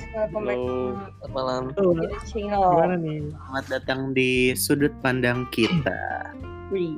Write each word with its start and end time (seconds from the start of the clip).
guys, 0.00 0.08
welcome 0.16 0.44
back 0.44 0.56
Halo, 0.56 0.72
to 0.72 0.80
selamat 1.20 1.30
malam. 1.30 1.62
Gimana 2.26 2.94
nih? 2.96 3.20
Selamat 3.30 3.64
datang 3.68 4.00
di 4.12 4.30
sudut 4.56 4.92
pandang 5.00 5.44
kita. 5.50 6.00
Wih. 6.72 6.96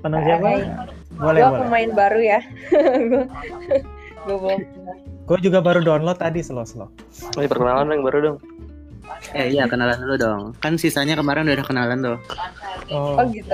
Pandang 0.00 0.22
siapa? 0.24 0.48
Boleh, 1.14 1.40
Gua 1.40 1.50
boleh. 1.52 1.60
pemain 1.60 1.90
baru 1.94 2.20
ya. 2.20 2.40
Gua- 3.08 3.28
Gua 4.24 4.36
belum 4.40 4.60
pernah. 4.64 4.96
Gue 5.24 5.38
juga 5.40 5.58
baru 5.60 5.80
download 5.80 6.16
tadi 6.16 6.40
slow 6.40 6.64
slow. 6.64 6.88
Ini 7.34 7.44
perkenalan 7.44 7.88
yang 7.90 8.04
baru 8.04 8.18
dong. 8.22 8.38
Eh 9.32 9.48
iya 9.50 9.64
kenalan 9.64 9.96
dulu 9.96 10.16
dong. 10.16 10.42
Kan 10.58 10.76
sisanya 10.76 11.12
kemarin 11.14 11.44
udah 11.44 11.60
kenalan 11.60 12.00
tuh. 12.00 12.18
Oh, 12.88 13.20
Oh 13.20 13.24
gitu. 13.28 13.52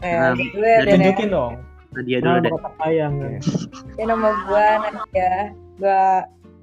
Eh, 0.00 0.12
Nah, 0.12 0.32
dulu 0.32 0.60
ya, 0.60 0.76
dari 0.80 0.86
Dan 0.86 0.92
ya. 0.92 0.92
tunjukin 1.08 1.28
dong. 1.30 1.52
Nadia 1.90 2.18
dulu 2.20 2.30
Nah, 2.30 2.40
deh. 2.40 2.52
sayang 2.78 3.14
ya. 3.16 3.28
Ya, 3.96 4.04
nama 4.06 4.28
gua 4.46 4.66
Nadia. 4.82 5.32
Gua 5.76 6.00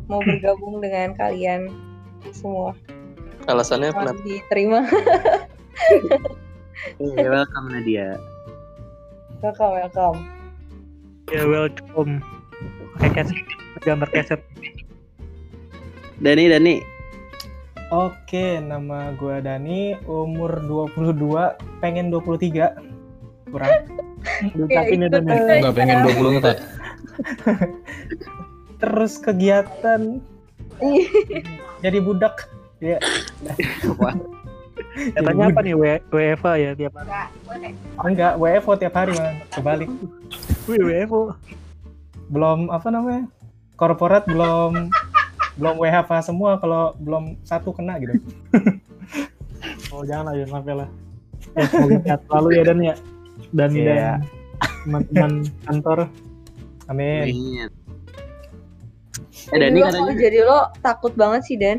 mau 0.08 0.24
bergabung 0.24 0.80
dengan 0.80 1.14
kalian 1.14 1.72
semua. 2.32 2.74
Alasannya 3.48 3.92
Selamat 3.92 4.16
kenapa? 4.16 4.28
diterima. 4.28 4.80
Eh, 7.00 7.28
welcome 7.32 7.68
Nadia. 7.72 8.20
Welcome, 9.40 9.74
welcome. 9.78 10.20
Ya 11.30 11.44
welcome. 11.44 12.24
Kayak 12.98 13.14
keset, 13.24 13.40
gambar 13.84 14.10
keset. 14.10 14.42
Dani 16.18 16.50
Dani. 16.50 16.76
Oke, 17.88 18.60
nama 18.60 19.16
gue 19.16 19.40
Dani, 19.40 19.96
umur 20.04 20.60
22, 20.92 21.56
pengen 21.80 22.12
23. 22.12 22.76
Kurang. 23.48 23.72
Dutakin 24.59 25.03
ya 25.03 25.08
ikut, 25.08 25.14
dan 25.14 25.24
ya. 25.24 25.36
eh, 25.40 25.59
Enggak 25.64 25.76
pengen 25.78 25.98
20 26.03 26.36
ngetak. 26.36 26.58
Terus 28.78 29.17
kegiatan 29.17 30.22
jadi 31.80 31.97
budak. 32.00 32.45
Ya, 32.78 33.02
Katanya 35.14 35.50
apa 35.50 35.61
nih 35.61 35.73
W- 35.73 36.03
WFA 36.08 36.53
ya 36.56 36.72
tiap 36.73 36.94
hari. 36.95 37.09
enggak, 38.00 38.34
WFO 38.36 38.72
tiap 38.75 38.94
hari 38.94 39.11
man. 39.14 39.42
Kebalik. 39.50 39.89
Wih 40.66 40.78
WFO. 40.80 41.34
Belum 42.28 42.69
apa 42.69 42.88
namanya? 42.88 43.25
Korporat 43.73 44.25
belum 44.25 44.94
belum 45.58 45.75
WFH 45.75 46.22
semua 46.23 46.58
kalau 46.58 46.94
belum 46.97 47.38
satu 47.41 47.73
kena 47.73 47.97
gitu. 47.97 48.14
Oh 49.89 50.02
jangan 50.03 50.30
lah 50.30 50.34
ya 50.36 50.45
sampai 50.45 50.73
lah. 50.75 50.89
Ya 51.53 51.66
semoga 51.66 51.97
sehat 52.03 52.22
selalu 52.25 52.47
ya 52.52 52.64
dan 52.64 52.78
ya. 52.80 52.95
Dan 53.50 53.69
Iya. 53.72 53.86
dan 53.88 54.17
teman-teman 54.84 55.31
kantor. 55.64 56.00
Amin. 56.88 57.23
Amin. 57.25 57.69
Eh 59.48 59.58
Dani 59.59 59.70
Jadi 59.70 59.80
lo- 59.80 59.86
katanya 59.88 60.14
Jadi 60.20 60.40
lo 60.44 60.59
takut 60.81 61.14
banget 61.16 61.42
sih, 61.45 61.56
Dan. 61.56 61.78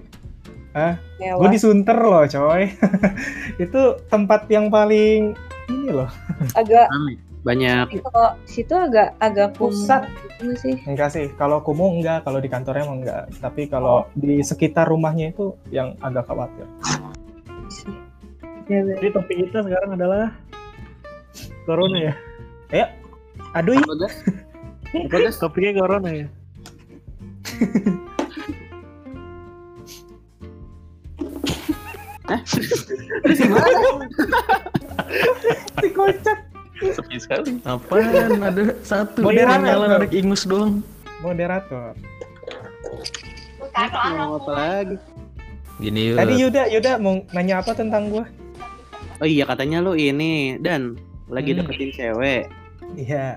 Hah? 0.72 0.94
Ya, 1.18 1.34
Gue 1.34 1.48
disunter 1.50 1.96
loh, 1.96 2.22
coy. 2.24 2.70
Itu 3.64 3.98
tempat 4.08 4.46
yang 4.48 4.70
paling 4.70 5.34
ini 5.68 5.88
loh. 5.92 6.08
agak 6.54 6.88
banyak 7.44 7.88
kalau 8.02 8.34
situ 8.44 8.74
agak 8.74 9.14
agak 9.20 9.52
Pusat. 9.54 10.08
gitu 10.38 10.54
sih. 10.56 10.74
Enggak 10.86 11.10
sih, 11.12 11.28
kalau 11.34 11.60
kumuh 11.60 11.92
enggak, 11.98 12.22
kalau 12.24 12.38
di 12.38 12.46
kantornya 12.46 12.84
emang 12.84 13.02
enggak. 13.02 13.26
Tapi 13.42 13.66
kalau 13.66 14.06
di 14.14 14.40
sekitar 14.40 14.86
rumahnya 14.86 15.32
itu 15.32 15.52
yang 15.68 15.96
agak 16.00 16.24
khawatir. 16.28 16.66
Ya. 18.68 18.84
Jadi 18.84 19.08
topik 19.10 19.36
kita 19.48 19.64
sekarang 19.64 19.96
adalah 19.96 20.32
Corona 21.66 22.12
ya. 22.12 22.14
Aduh, 23.56 23.74
ih, 23.74 23.84
Bagas. 25.08 25.40
Bagas. 32.28 32.50
Topiknya 33.18 33.56
Corona 33.56 34.04
ya. 34.04 34.08
dikocak. 35.80 36.38
Sepi 36.78 37.16
sekali. 37.18 37.50
Apaan? 37.64 38.38
Ada 38.38 38.62
satu 38.84 39.24
Moderator. 39.24 39.50
yang 39.50 39.62
nyala 39.64 39.86
anak 39.98 40.12
ingus 40.14 40.42
doang. 40.46 40.78
Moderator. 41.18 41.96
Mau 43.58 44.38
apa 44.38 44.50
lagi? 44.52 44.96
Gini 45.78 46.12
yuk. 46.12 46.16
Tadi 46.18 46.34
Yuda, 46.36 46.62
Yuda 46.70 46.92
mau 46.98 47.22
nanya 47.32 47.62
apa 47.62 47.70
tentang 47.72 48.10
gua? 48.10 48.26
Oh 49.18 49.26
iya 49.26 49.42
katanya 49.42 49.82
lu 49.82 49.94
ini 49.94 50.58
dan 50.58 50.94
lagi 51.26 51.54
Hmm. 51.54 51.66
deketin 51.66 51.90
cewek. 51.94 52.42
Iya, 52.94 53.36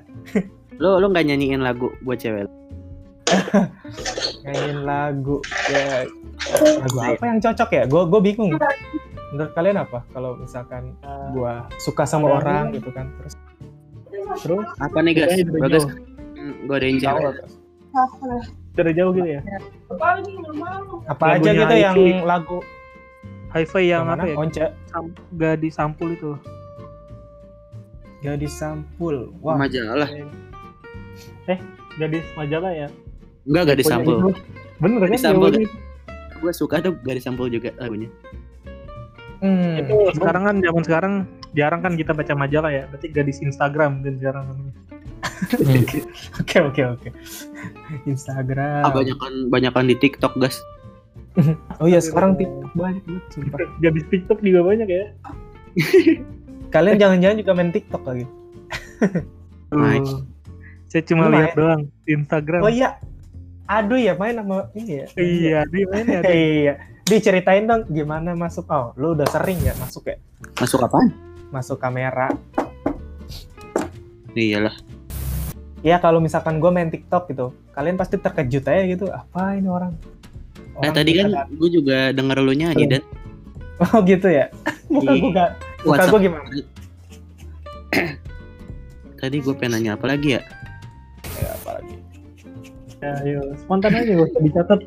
Lu 0.78 0.98
lu 0.98 1.10
nggak 1.10 1.26
nyanyiin 1.28 1.62
lagu 1.62 1.92
buat 2.02 2.18
cewek? 2.18 2.46
Nyanyiin 4.44 4.80
lagu. 4.84 5.38
Ya, 5.70 6.06
lagu 6.82 6.98
apa 7.00 7.24
yang 7.26 7.40
cocok 7.40 7.70
ya? 7.72 7.84
Gua 7.86 8.04
gua 8.06 8.20
bingung. 8.20 8.52
Menurut 9.32 9.52
kalian 9.54 9.78
apa? 9.80 10.04
Kalau 10.12 10.36
misalkan 10.36 10.96
gua 11.32 11.66
suka 11.78 12.04
sama 12.04 12.38
orang 12.38 12.72
gitu 12.72 12.92
kan, 12.92 13.08
terus 13.18 13.36
Terus 14.42 14.64
Apa 14.80 15.04
nih 15.04 15.14
guys? 15.18 15.34
Hmm, 15.36 16.66
Gua 16.66 16.80
ada 16.80 16.88
yang 16.88 17.00
cewek. 17.00 17.36
dari 18.72 18.92
jauh 18.96 19.12
gitu 19.12 19.28
ya. 19.28 19.42
apa 19.92 21.36
aja 21.36 21.52
Lagunya 21.52 21.52
gitu 21.60 21.76
yang 21.76 21.98
lagu 22.24 22.58
Hi-fi 23.52 23.84
yang 23.84 24.08
apa 24.08 24.24
ya? 24.24 24.36
Once 24.40 24.64
Sam, 24.88 25.12
gadis 25.36 25.76
sampul 25.76 26.16
itu. 26.16 26.32
gadis 28.24 28.56
sampul. 28.56 29.36
Wah, 29.44 29.60
Majalah. 29.60 30.08
Eh, 31.52 31.60
gadis 32.00 32.24
majalah 32.40 32.72
ya. 32.72 32.88
Enggak 33.48 33.64
gadis 33.74 33.86
Pokoknya 33.90 33.98
sampul. 34.02 34.16
itu. 34.16 34.30
Bener 34.82 34.98
kan? 34.98 35.08
Gadis 35.10 35.22
sampul. 35.22 35.48
jawabannya. 35.50 35.70
Gue 36.42 36.52
suka 36.58 36.76
tuh 36.82 36.94
gadis 37.06 37.24
sampul 37.26 37.46
juga 37.50 37.70
lagunya. 37.78 38.10
hmm, 39.42 39.82
Itu 39.86 39.96
sekarang 40.18 40.44
kan 40.46 40.56
zaman 40.62 40.84
sekarang 40.86 41.14
jarang 41.54 41.82
kan 41.86 41.94
kita 41.98 42.12
baca 42.14 42.34
majalah 42.34 42.72
ya. 42.74 42.84
Berarti 42.90 43.08
gadis 43.10 43.38
Instagram 43.42 44.02
kan 44.02 44.14
sekarang 44.18 44.44
namanya. 44.50 44.74
Oke 46.42 46.58
oke 46.62 46.82
oke. 46.86 47.10
Instagram. 48.06 48.86
Ah, 48.86 48.94
banyakan 48.94 49.50
banyakan 49.50 49.90
di 49.90 49.96
TikTok 49.98 50.38
guys. 50.38 50.62
Oh 51.82 51.90
iya 51.90 51.98
sekarang 51.98 52.38
TikTok 52.38 52.72
banyak 52.78 53.02
banget 53.06 53.26
sumpah. 53.34 53.60
Gadis 53.84 54.06
TikTok 54.10 54.40
juga 54.42 54.62
banyak 54.62 54.88
ya. 54.90 55.06
Kalian 56.74 56.98
jangan-jangan 57.02 57.38
juga 57.42 57.52
main 57.58 57.72
TikTok 57.74 58.04
lagi. 58.06 58.26
Nice. 59.74 60.14
Saya 60.92 61.04
cuma 61.08 61.32
lihat 61.32 61.56
doang 61.58 61.90
Instagram. 62.06 62.62
Oh 62.64 62.72
iya. 62.72 63.00
Aduh 63.66 63.98
ya 63.98 64.14
main 64.14 64.36
sama 64.36 64.68
ini 64.74 65.02
ya. 65.02 65.06
Iya, 65.16 65.60
di 65.66 65.82
mana 65.86 66.10
ya? 66.12 66.22
Di- 66.22 66.32
Iya. 66.32 66.74
Diceritain 67.04 67.66
dong 67.66 67.84
gimana 67.88 68.32
masuk. 68.34 68.66
Oh, 68.68 68.96
lu 68.96 69.12
udah 69.12 69.28
sering 69.28 69.60
ya 69.60 69.76
masuk 69.76 70.08
ya? 70.08 70.18
Masuk 70.58 70.80
apaan? 70.82 71.12
Masuk 71.50 71.76
kamera. 71.76 72.32
Iyalah. 74.32 74.76
Ya 75.82 75.98
kalau 75.98 76.22
misalkan 76.22 76.62
gue 76.62 76.70
main 76.70 76.88
TikTok 76.88 77.28
gitu, 77.28 77.52
kalian 77.72 77.98
pasti 77.98 78.16
terkejut 78.16 78.64
aja 78.64 78.84
gitu. 78.86 79.06
Apa 79.10 79.58
ini 79.58 79.68
orang? 79.68 79.92
Nah 80.72 80.88
Orang 80.88 80.94
tadi 80.94 81.12
kan 81.14 81.28
gue 81.50 81.70
juga 81.70 82.16
denger 82.16 82.38
lu 82.40 82.54
nyanyi 82.54 82.86
dan 82.88 83.04
Oh 83.82 84.00
gitu 84.02 84.30
ya. 84.30 84.48
Muka 84.94 85.10
Iya. 85.10 85.20
gue 85.20 85.32
gak. 85.34 85.52
Muka 85.84 86.04
gue 86.08 86.20
gimana? 86.22 86.48
Tadi 89.20 89.38
gue 89.38 89.54
pengen 89.54 89.72
nanya 89.76 89.92
apa 89.94 90.06
lagi 90.08 90.34
ya? 90.34 90.42
Ya, 91.38 91.50
apalagi. 91.56 92.01
Ya, 93.02 93.18
ayo, 93.26 93.42
spontan 93.58 93.92
aja 93.92 94.14
gak 94.14 94.30
usah 94.30 94.42
dicatat. 94.42 94.80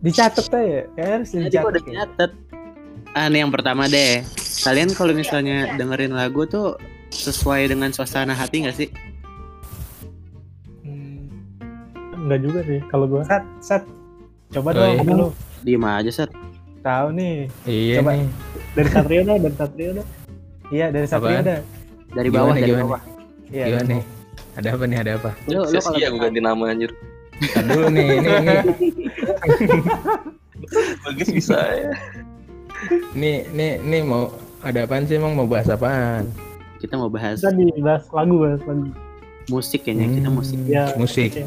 Dicatat 0.00 0.46
aja. 0.52 0.80
Ya 0.94 1.04
harus 1.16 1.28
Tadi 1.32 1.48
gue 1.48 1.72
dicatat. 1.80 2.30
udah. 2.30 3.16
Ah 3.16 3.26
nih 3.26 3.40
yang 3.40 3.50
pertama 3.50 3.88
deh. 3.88 4.20
Kalian 4.60 4.92
kalau 4.92 5.10
misalnya 5.10 5.72
dengerin 5.74 6.12
lagu 6.12 6.44
tuh 6.44 6.76
sesuai 7.08 7.66
dengan 7.66 7.88
suasana 7.90 8.36
hati 8.36 8.62
gak 8.62 8.76
sih? 8.76 8.88
Hmm. 10.84 11.26
Enggak 12.20 12.40
juga 12.44 12.60
sih 12.62 12.80
kalau 12.86 13.08
gua. 13.08 13.24
Sat, 13.24 13.44
sat. 13.58 13.82
Coba 14.50 14.70
Oh, 14.70 14.76
dong 14.76 14.92
iya. 14.92 15.02
dulu. 15.02 15.26
Diem 15.64 15.84
aja 15.84 16.12
set. 16.12 16.30
Tahu 16.80 17.06
nih. 17.12 17.48
Iya 17.64 17.96
Coba. 18.00 18.10
nih. 18.12 18.28
Dari 18.70 18.88
Satrio 18.88 19.20
dah, 19.24 19.36
dari 19.36 19.56
Satrio 19.56 19.90
dah. 19.96 20.06
Iya 20.70 20.86
dari 20.92 21.06
ada. 21.08 21.56
Dari 22.10 22.28
bawah, 22.28 22.52
Gimana, 22.52 22.60
dari 22.60 22.68
gimana? 22.68 22.84
bawah. 22.84 23.02
Iya. 23.48 23.64
Gimana 23.66 23.86
nih? 23.88 24.02
Ada 24.52 24.68
apa 24.72 24.84
nih? 24.84 24.98
Ada 24.98 25.12
apa? 25.16 25.30
Lu, 25.46 25.60
lu 25.62 25.78
kalau 25.78 25.98
gue 25.98 26.20
ganti 26.20 26.40
nama 26.40 26.64
anjir. 26.66 26.90
Ntar 27.40 27.64
dulu 27.64 27.86
nih, 27.88 28.04
ini, 28.12 28.28
ini, 28.30 28.54
Bagus 31.02 31.28
bisa 31.30 31.56
ya. 31.56 31.92
ini, 33.12 33.48
ini, 33.48 33.66
ini 33.80 33.98
mau 34.02 34.28
ada 34.60 34.84
apaan 34.84 35.04
sih 35.04 35.16
emang 35.16 35.32
mau 35.32 35.44
bahas 35.44 35.68
apaan? 35.68 36.28
kita 36.76 36.96
mau 36.96 37.08
bahas 37.08 37.36
Kita 37.36 37.52
dibahas 37.52 38.08
lagu, 38.08 38.34
bahas 38.38 38.60
lagu. 38.62 38.88
musik 39.46 39.80
kayaknya 39.82 40.06
kita 40.14 40.28
Hmm, 40.28 40.36
musik. 40.36 40.58
Ya, 40.64 40.84
Musik. 40.94 41.30
oke. 41.30 41.44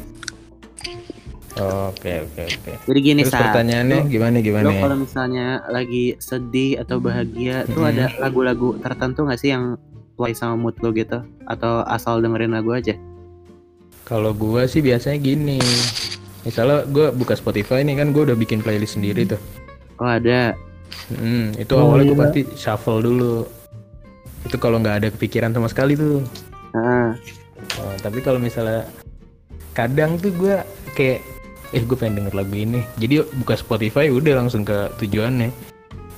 Oke, 1.53 2.11
oke, 2.19 2.41
oke. 2.43 2.71
Jadi 2.83 2.99
gini 2.99 3.21
Terus 3.21 3.33
pertanyaannya 3.35 3.97
lu- 3.99 4.09
gimana 4.09 4.37
gimana? 4.39 4.65
Lo 4.65 4.73
kalau 4.75 4.97
misalnya 4.99 5.47
lagi 5.67 6.17
sedih 6.17 6.81
atau 6.81 6.97
bahagia 6.97 7.65
tuh 7.67 7.81
Hmm. 7.81 7.91
ada 7.93 8.05
lagu-lagu 8.19 8.77
tertentu 8.77 9.23
gak 9.23 9.37
sih 9.37 9.49
yang 9.49 9.77
sesuai 10.23 10.39
sama 10.39 10.55
mood 10.55 10.79
lo 10.79 10.95
gitu? 10.95 11.19
Atau 11.43 11.83
asal 11.83 12.23
dengerin 12.23 12.55
lagu 12.55 12.71
aja? 12.71 12.95
Kalau 14.07 14.31
gua 14.31 14.63
sih 14.63 14.79
biasanya 14.79 15.19
gini. 15.19 15.59
Misalnya 16.47 16.87
gue 16.87 17.11
buka 17.11 17.35
Spotify 17.35 17.83
nih 17.83 17.99
kan 17.99 18.15
gue 18.15 18.23
udah 18.23 18.35
bikin 18.39 18.63
playlist 18.63 18.95
sendiri 18.95 19.27
tuh. 19.27 19.39
Oh 19.99 20.07
ada. 20.07 20.55
Hmm, 21.11 21.51
itu 21.55 21.71
Oh, 21.75 21.91
awalnya 21.91 22.07
gue 22.07 22.15
iya. 22.15 22.23
pasti 22.23 22.41
shuffle 22.55 23.03
dulu. 23.03 23.43
Itu 24.47 24.55
kalau 24.59 24.79
nggak 24.79 24.95
ada 25.03 25.07
kepikiran 25.11 25.51
sama 25.51 25.67
sekali 25.67 25.99
tuh. 25.99 26.23
Ah, 26.71 27.11
Oh, 27.79 27.95
tapi 27.99 28.19
kalau 28.19 28.43
misalnya 28.43 28.83
kadang 29.71 30.19
tuh 30.19 30.35
gue 30.35 30.55
kayak 30.95 31.23
eh 31.71 31.83
gue 31.83 31.95
pengen 31.95 32.23
denger 32.23 32.35
lagu 32.35 32.55
ini. 32.55 32.83
Jadi 32.99 33.23
buka 33.39 33.55
Spotify 33.55 34.11
udah 34.11 34.39
langsung 34.39 34.67
ke 34.67 34.91
tujuannya. 34.99 35.47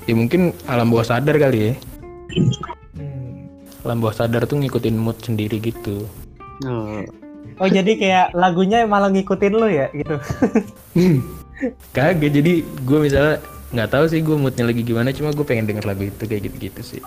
Ya 0.06 0.14
mungkin 0.14 0.54
alam 0.66 0.90
bawah 0.90 1.06
sadar 1.06 1.38
kali 1.38 1.70
ya. 1.70 1.74
Hmm. 3.86 3.94
Alam 3.94 4.02
bawah 4.02 4.18
sadar 4.18 4.50
tuh 4.50 4.58
ngikutin 4.58 4.98
mood 4.98 5.22
sendiri 5.22 5.62
gitu. 5.62 6.10
oh. 6.66 7.06
Oh 7.62 7.70
jadi 7.70 7.96
kayak 7.96 8.28
lagunya 8.34 8.84
malah 8.90 9.14
ngikutin 9.14 9.54
lo 9.54 9.70
ya 9.70 9.94
gitu. 9.94 10.18
Hmm. 10.98 11.22
Kagak 11.94 12.34
jadi 12.34 12.66
gue 12.66 13.00
misalnya 13.00 13.38
nggak 13.72 13.90
tahu 13.94 14.06
sih 14.10 14.26
gue 14.26 14.36
moodnya 14.36 14.66
lagi 14.66 14.82
gimana 14.82 15.14
cuma 15.14 15.32
gue 15.32 15.46
pengen 15.46 15.70
denger 15.70 15.86
lagu 15.86 16.10
itu 16.10 16.24
kayak 16.26 16.50
gitu-gitu 16.50 16.82
sih. 16.82 17.02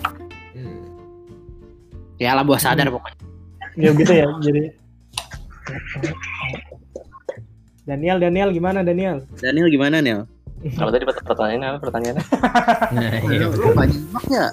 Ya 2.23 2.39
lah 2.39 2.47
buah 2.47 2.63
sadar 2.63 2.89
pokoknya. 2.95 3.19
Ya 3.75 3.91
gitu 3.93 4.13
ya. 4.15 4.27
Jadi 4.39 4.63
Daniel, 7.89 8.21
Daniel 8.21 8.49
gimana 8.53 8.85
Daniel? 8.85 9.25
Daniel 9.41 9.69
gimana 9.73 10.05
Nel? 10.05 10.29
Kalau 10.59 10.91
tadi 10.91 11.05
pert- 11.07 11.23
pertanyaannya 11.23 11.69
apa 11.71 11.79
pertanyaannya? 11.79 12.25
Nah, 12.99 13.13
iya. 13.31 13.47
Lu 13.47 13.71
gak 13.75 13.87
nyimak 13.87 14.25
ya? 14.27 14.47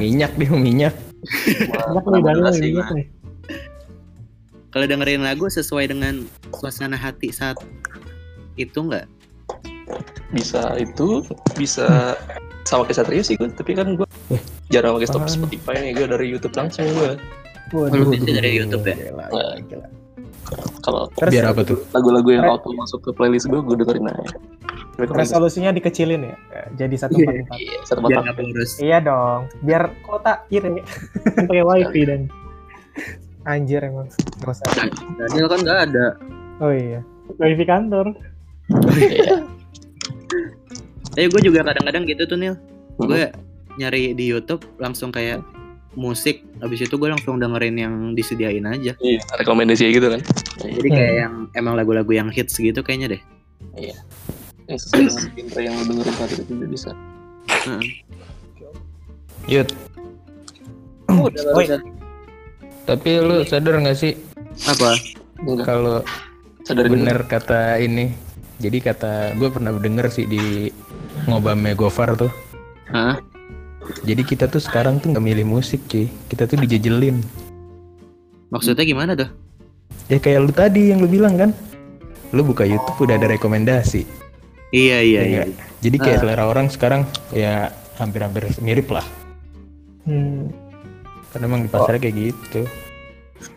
minyak 0.00 0.32
dia 0.40 0.50
minyak. 0.54 0.94
Banyak 1.68 2.04
nih 2.08 2.20
Daniel, 2.24 2.48
Rekomendasi, 2.48 2.60
banyak 2.62 2.76
Mas. 2.80 2.90
nih. 2.96 3.06
Kalau 4.68 4.84
dengerin 4.84 5.22
lagu 5.24 5.48
sesuai 5.48 5.92
dengan 5.92 6.24
suasana 6.56 6.96
hati 6.96 7.32
saat 7.32 7.56
itu 8.56 8.78
nggak? 8.78 9.04
Bisa 10.32 10.76
itu, 10.76 11.24
bisa 11.56 12.16
sama 12.68 12.84
kayak 12.84 13.00
Satrio 13.00 13.24
sih 13.24 13.36
gue, 13.40 13.48
tapi 13.48 13.72
kan 13.72 13.96
gue 13.96 14.08
jarang 14.68 15.00
pakai 15.00 15.08
stop? 15.08 15.24
Spotify 15.24 15.80
nih, 15.80 15.96
gue 15.96 16.06
dari 16.08 16.26
YouTube 16.28 16.52
langsung 16.52 16.84
gue. 16.84 17.16
Oh, 17.72 17.88
lu 17.88 18.08
biasanya 18.12 18.40
dari 18.44 18.60
YouTube 18.60 18.84
ya? 18.84 18.96
Nah, 19.12 19.56
Kalau 20.80 21.10
Terus 21.14 21.32
Biar 21.32 21.46
apa 21.50 21.60
tuh? 21.62 21.78
lagu-lagu 21.92 22.28
yang 22.30 22.44
auto 22.46 22.72
masuk 22.72 23.04
ke 23.04 23.10
playlist 23.12 23.46
gue, 23.46 23.60
gue 23.60 23.76
dengerin 23.76 24.08
aja. 24.08 24.36
Resolusinya 24.98 25.70
dikecilin 25.70 26.26
ya. 26.26 26.36
Jadi 26.74 26.94
satu 26.98 27.14
Iya. 27.14 27.46
empat 27.46 28.02
empat. 28.02 28.34
Iya. 28.42 28.64
Iya 28.82 28.98
dong. 29.04 29.40
Biar 29.62 29.94
kota 30.02 30.42
kiri. 30.46 30.82
Pakai 31.46 31.62
wifi 31.62 32.02
dan 32.02 32.20
Anjir 33.44 33.80
emang. 33.80 34.10
Gak 34.42 34.50
usah. 34.50 34.66
Daniel 35.16 35.46
kan 35.46 35.58
nggak 35.62 35.78
ada. 35.88 36.06
Oh 36.58 36.72
iya. 36.72 37.00
wifi 37.38 37.64
kantor. 37.64 38.12
Iya. 38.96 39.46
Eh 41.14 41.26
gue 41.26 41.40
juga 41.42 41.62
kadang-kadang 41.62 42.06
gitu 42.06 42.26
tuh 42.26 42.36
Nil. 42.36 42.54
Gue 42.96 43.30
nyari 43.76 44.10
di 44.12 44.26
YouTube 44.26 44.66
langsung 44.76 45.10
kayak 45.10 45.42
musik. 45.98 46.46
Habis 46.62 46.86
itu 46.86 46.94
gue 46.94 47.10
langsung 47.10 47.42
dengerin 47.42 47.74
yang 47.74 47.94
disediain 48.14 48.62
aja. 48.64 48.94
Iya, 49.02 49.18
rekomendasi 49.34 49.90
gitu 49.90 50.06
kan. 50.06 50.22
Jadi 50.62 50.88
kayak 50.88 51.14
yang 51.18 51.34
emang 51.52 51.74
lagu-lagu 51.74 52.08
yang 52.08 52.30
hits 52.30 52.54
gitu 52.54 52.78
kayaknya 52.80 53.18
deh. 53.18 53.22
Yang 54.70 54.86
sesuai 54.86 55.00
dengan 55.02 55.26
genre 55.34 55.60
yang 55.60 55.74
lo 55.74 55.82
dengerin 55.84 56.14
saat 56.14 56.30
itu 56.32 56.42
juga 56.46 56.66
bisa. 56.70 56.90
Heeh. 57.48 57.82
Yud, 59.48 59.68
Udah 61.08 61.42
barusan. 61.50 61.80
tapi 62.84 63.16
lu 63.16 63.40
sadar 63.42 63.80
nggak 63.80 63.96
sih 63.96 64.12
Apa? 64.68 64.92
Kalau 65.64 66.04
sadar 66.62 66.84
bener 66.86 67.24
kata 67.24 67.80
ini? 67.80 68.12
Jadi 68.60 68.78
kata 68.84 69.32
gue 69.40 69.48
pernah 69.48 69.72
denger 69.72 70.12
sih 70.12 70.28
di 70.28 70.68
ngobamnya 71.24 71.72
Gofar 71.72 72.12
tuh. 72.12 72.28
Hah? 72.92 73.16
Jadi 74.04 74.22
kita 74.22 74.46
tuh 74.46 74.60
sekarang 74.60 75.00
tuh 75.00 75.12
nggak 75.12 75.24
milih 75.24 75.46
musik 75.48 75.80
cuy, 75.86 76.08
kita 76.28 76.44
tuh 76.44 76.60
dijejelin. 76.60 77.20
Maksudnya 78.48 78.84
gimana 78.84 79.12
tuh? 79.12 79.28
Ya 80.08 80.16
kayak 80.16 80.40
lu 80.40 80.52
tadi 80.52 80.88
yang 80.88 81.04
lu 81.04 81.08
bilang 81.08 81.36
kan, 81.36 81.50
lu 82.32 82.40
buka 82.40 82.64
YouTube 82.64 83.08
udah 83.08 83.16
ada 83.16 83.28
rekomendasi. 83.28 84.08
Iya 84.68 84.98
iya 85.00 85.20
Ya 85.20 85.24
iya. 85.24 85.42
Jadi 85.80 85.96
kayak 85.96 86.16
Ah. 86.16 86.22
selera 86.24 86.44
orang 86.48 86.68
sekarang 86.68 87.02
ya 87.32 87.72
hampir-hampir 87.96 88.48
mirip 88.60 88.88
lah. 88.88 89.04
Hmm. 90.04 90.48
Karena 91.28 91.44
emang 91.44 91.62
di 91.64 91.70
pasarnya 91.70 92.00
kayak 92.00 92.16
gitu. 92.16 92.62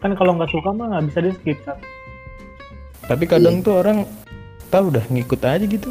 Kan 0.03 0.15
kalau 0.15 0.35
nggak 0.35 0.51
suka 0.51 0.69
mah 0.71 0.91
nggak 0.91 1.03
bisa 1.07 1.19
di 1.23 1.31
skip 1.35 1.59
kan. 1.63 1.77
Tapi 3.07 3.23
kadang 3.25 3.59
tuh 3.59 3.79
orang 3.79 4.03
tahu 4.67 4.91
udah 4.91 5.03
ngikut 5.07 5.41
aja 5.43 5.65
gitu. 5.65 5.89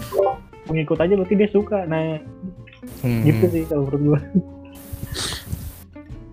Mengikut 0.69 1.00
aja 1.00 1.12
berarti 1.19 1.34
dia 1.34 1.50
suka. 1.50 1.82
Nah, 1.84 2.20
Hmm. 3.04 3.20
gitu 3.28 3.44
sih 3.52 3.62
kalau 3.68 3.84
menurut 3.88 4.02
gua. 4.02 4.20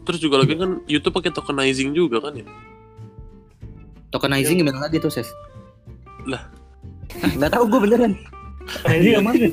Terus 0.07 0.19
juga 0.23 0.39
lagi 0.39 0.55
kan 0.55 0.79
YouTube 0.88 1.19
pakai 1.19 1.35
tokenizing 1.35 1.91
juga 1.91 2.23
kan 2.23 2.39
ya? 2.39 2.47
Tokenizing 4.07 4.63
gimana 4.63 4.88
lagi 4.88 5.03
tuh, 5.03 5.11
Ses? 5.11 5.27
Lah. 6.23 6.47
Ah, 7.19 7.31
nggak 7.35 7.51
tahu 7.51 7.67
gue 7.67 7.79
beneran. 7.83 8.15
Ini 8.88 9.19
yang 9.19 9.27
mana? 9.27 9.51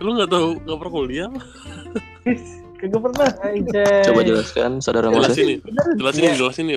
Lu 0.00 0.16
nggak 0.16 0.32
tahu 0.32 0.48
nggak 0.64 0.78
pernah 0.80 0.92
kuliah? 0.92 1.28
Kagak 2.76 3.00
pernah. 3.08 3.30
Coba 4.04 4.20
jelaskan, 4.20 4.70
saudara 4.84 5.08
Moses. 5.08 5.32
Jelasin 5.32 5.44
nih, 5.48 5.58
jelasin 5.96 6.20
nih, 6.20 6.34
jelasin 6.36 6.64
nih. 6.68 6.76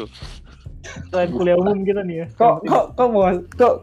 Selain 1.12 1.30
kuliah 1.32 1.56
umum 1.60 1.84
kita 1.84 2.02
nih 2.08 2.24
ya. 2.24 2.26
Kok 2.40 2.56
kok 2.64 2.86
kok 2.96 3.08
mau 3.12 3.28
kok 3.60 3.76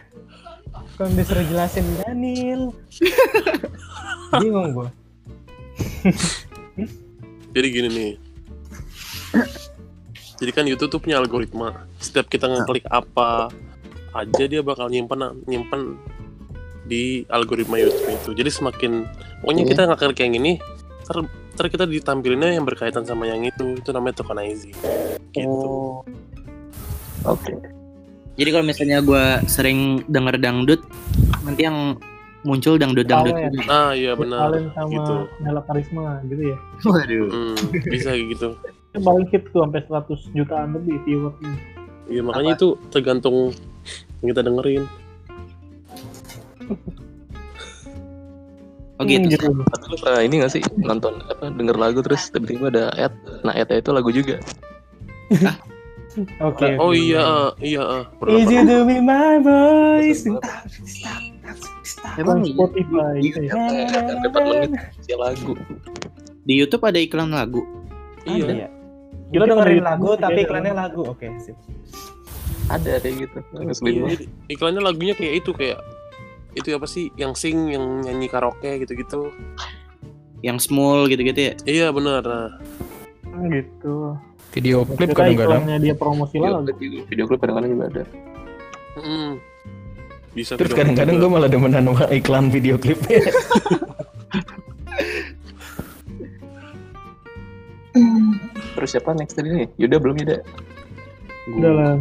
kok 0.98 1.06
disuruh 1.14 1.46
jelasin 1.46 1.86
Daniel. 2.02 2.74
Bingung 4.38 4.70
gua. 4.70 4.88
Jadi 7.54 7.66
gini 7.66 7.88
nih. 7.90 8.12
Jadi 10.40 10.50
kan 10.54 10.64
YouTube 10.64 10.90
tuh 10.94 11.00
punya 11.02 11.18
algoritma. 11.18 11.84
Setiap 11.98 12.30
kita 12.30 12.46
ngeklik 12.46 12.86
apa 12.88 13.50
aja 14.10 14.44
dia 14.46 14.62
bakal 14.62 14.90
nyimpen 14.90 15.44
nyimpen 15.46 15.98
di 16.86 17.26
algoritma 17.28 17.76
YouTube 17.76 18.06
itu. 18.08 18.30
Jadi 18.38 18.50
semakin 18.50 18.92
pokoknya 19.42 19.64
kita 19.66 19.82
ngeklik 19.90 20.18
yang 20.22 20.34
ini, 20.38 20.52
ntar, 21.06 21.26
ntar 21.58 21.66
kita 21.68 21.84
ditampilinnya 21.86 22.56
yang 22.56 22.64
berkaitan 22.64 23.04
sama 23.04 23.28
yang 23.28 23.42
itu. 23.44 23.78
Itu 23.78 23.90
namanya 23.90 24.22
tokenizing. 24.22 24.74
Gitu. 25.34 25.46
Oh. 25.46 26.02
Oke. 27.28 27.52
Jadi 28.40 28.48
kalau 28.56 28.64
misalnya 28.64 29.04
gue 29.04 29.24
sering 29.44 30.00
denger 30.08 30.40
dangdut, 30.40 30.80
nanti 31.44 31.68
yang 31.68 32.00
muncul 32.44 32.74
ya. 32.80 33.48
ini. 33.52 33.60
Ah 33.68 33.92
iya 33.92 34.12
benar. 34.16 34.48
Kalian 34.48 34.66
sama 34.72 34.90
Gitu. 34.90 35.14
Nela 35.44 35.62
Karisma 35.64 36.04
gitu 36.24 36.42
ya. 36.54 36.56
Waduh. 36.88 37.26
Hmm, 37.28 37.56
bisa 37.92 38.10
gitu. 38.16 38.48
Itu 38.90 38.98
paling 39.04 39.26
hit 39.28 39.44
tuh 39.52 39.60
sampai 39.62 39.80
100 39.84 40.36
jutaan 40.36 40.68
lebih 40.76 40.96
viewersnya. 41.04 41.54
Iya 42.10 42.20
makanya 42.26 42.52
itu 42.58 42.68
tergantung 42.90 43.54
yang 44.20 44.28
kita 44.34 44.42
dengerin. 44.42 44.84
Oh 49.00 49.04
gitu. 49.08 49.26
Hmm, 49.26 49.32
gitu. 49.32 49.48
Pernah 50.00 50.22
ini 50.24 50.34
gak 50.44 50.52
sih 50.52 50.62
nonton 50.80 51.24
apa 51.28 51.48
denger 51.56 51.76
lagu 51.76 52.00
terus 52.04 52.28
tiba-tiba 52.28 52.68
ada 52.68 52.84
ad. 52.96 53.14
Nah, 53.44 53.56
ad 53.56 53.68
itu 53.72 53.90
lagu 53.92 54.12
juga. 54.12 54.36
Oke. 56.42 56.74
Oh 56.76 56.90
oke. 56.90 56.98
iya, 56.98 57.22
ah, 57.22 57.50
iya. 57.62 57.82
ah. 57.86 58.04
Pernah, 58.18 58.42
Is 58.42 58.50
you 58.50 58.66
to 58.66 58.82
be 58.82 58.98
my 58.98 59.38
voice? 59.38 60.26
Emang 62.16 62.42
Spotify 62.42 63.14
gitu 63.18 63.38
ya. 63.40 63.50
Sampai 63.52 63.86
4 64.22 64.40
menit 64.44 64.70
isi 64.96 65.12
lagu. 65.14 65.52
di 66.40 66.54
YouTube 66.54 66.82
ada 66.82 66.96
iklan 66.96 67.30
lagu. 67.30 67.62
Iya. 68.24 68.66
Iya. 68.66 68.68
Lo 69.32 69.44
dengerin 69.46 69.82
lagu 69.82 70.16
tapi 70.16 70.42
iklannya 70.42 70.72
lagu. 70.72 71.02
Oke, 71.06 71.30
sip. 71.38 71.54
Ada 72.66 72.98
kayak 72.98 73.14
gitu. 73.20 73.38
Iya, 73.82 74.26
iklannya 74.48 74.80
lagunya 74.80 75.12
kayak 75.12 75.34
itu 75.38 75.50
kayak 75.50 75.78
itu 76.52 76.66
apa 76.70 76.84
sih 76.84 77.10
yang 77.14 77.32
sing 77.32 77.68
yang 77.68 77.82
nyanyi 78.00 78.26
karaoke 78.26 78.78
gitu-gitu. 78.78 79.30
Yang 80.40 80.66
small 80.66 81.06
gitu-gitu 81.06 81.40
ya. 81.40 81.52
Iya 81.64 81.86
benar. 81.90 82.22
Nah, 82.22 82.50
Hmm, 83.22 83.46
gitu. 83.48 84.18
Video 84.50 84.82
klip 84.82 85.06
Kita 85.06 85.22
kadang-kadang. 85.22 85.62
iklannya 85.62 85.76
dia 85.78 85.94
promosi 85.94 86.34
Video 86.34 86.50
lagu. 86.52 86.66
klip 86.66 86.78
juga- 86.80 87.04
video 87.06 87.24
klip 87.24 87.38
kadang-kadang 87.38 87.70
juga 87.70 87.84
ada. 87.86 88.02
mm, 88.96 89.30
bisa. 90.36 90.54
Terus 90.54 90.72
kadang-kadang 90.74 91.18
gue 91.18 91.30
malah 91.30 91.50
demenan 91.50 91.90
sama 91.90 92.06
iklan 92.10 92.50
video 92.50 92.78
klipnya. 92.78 93.20
Terus 98.78 98.96
siapa 98.96 99.12
next 99.12 99.36
tadi 99.36 99.50
nih? 99.52 99.68
Yuda 99.76 99.96
belum 100.00 100.16
Yuda? 100.22 100.36
Udah 101.58 101.72
lah. 101.74 101.94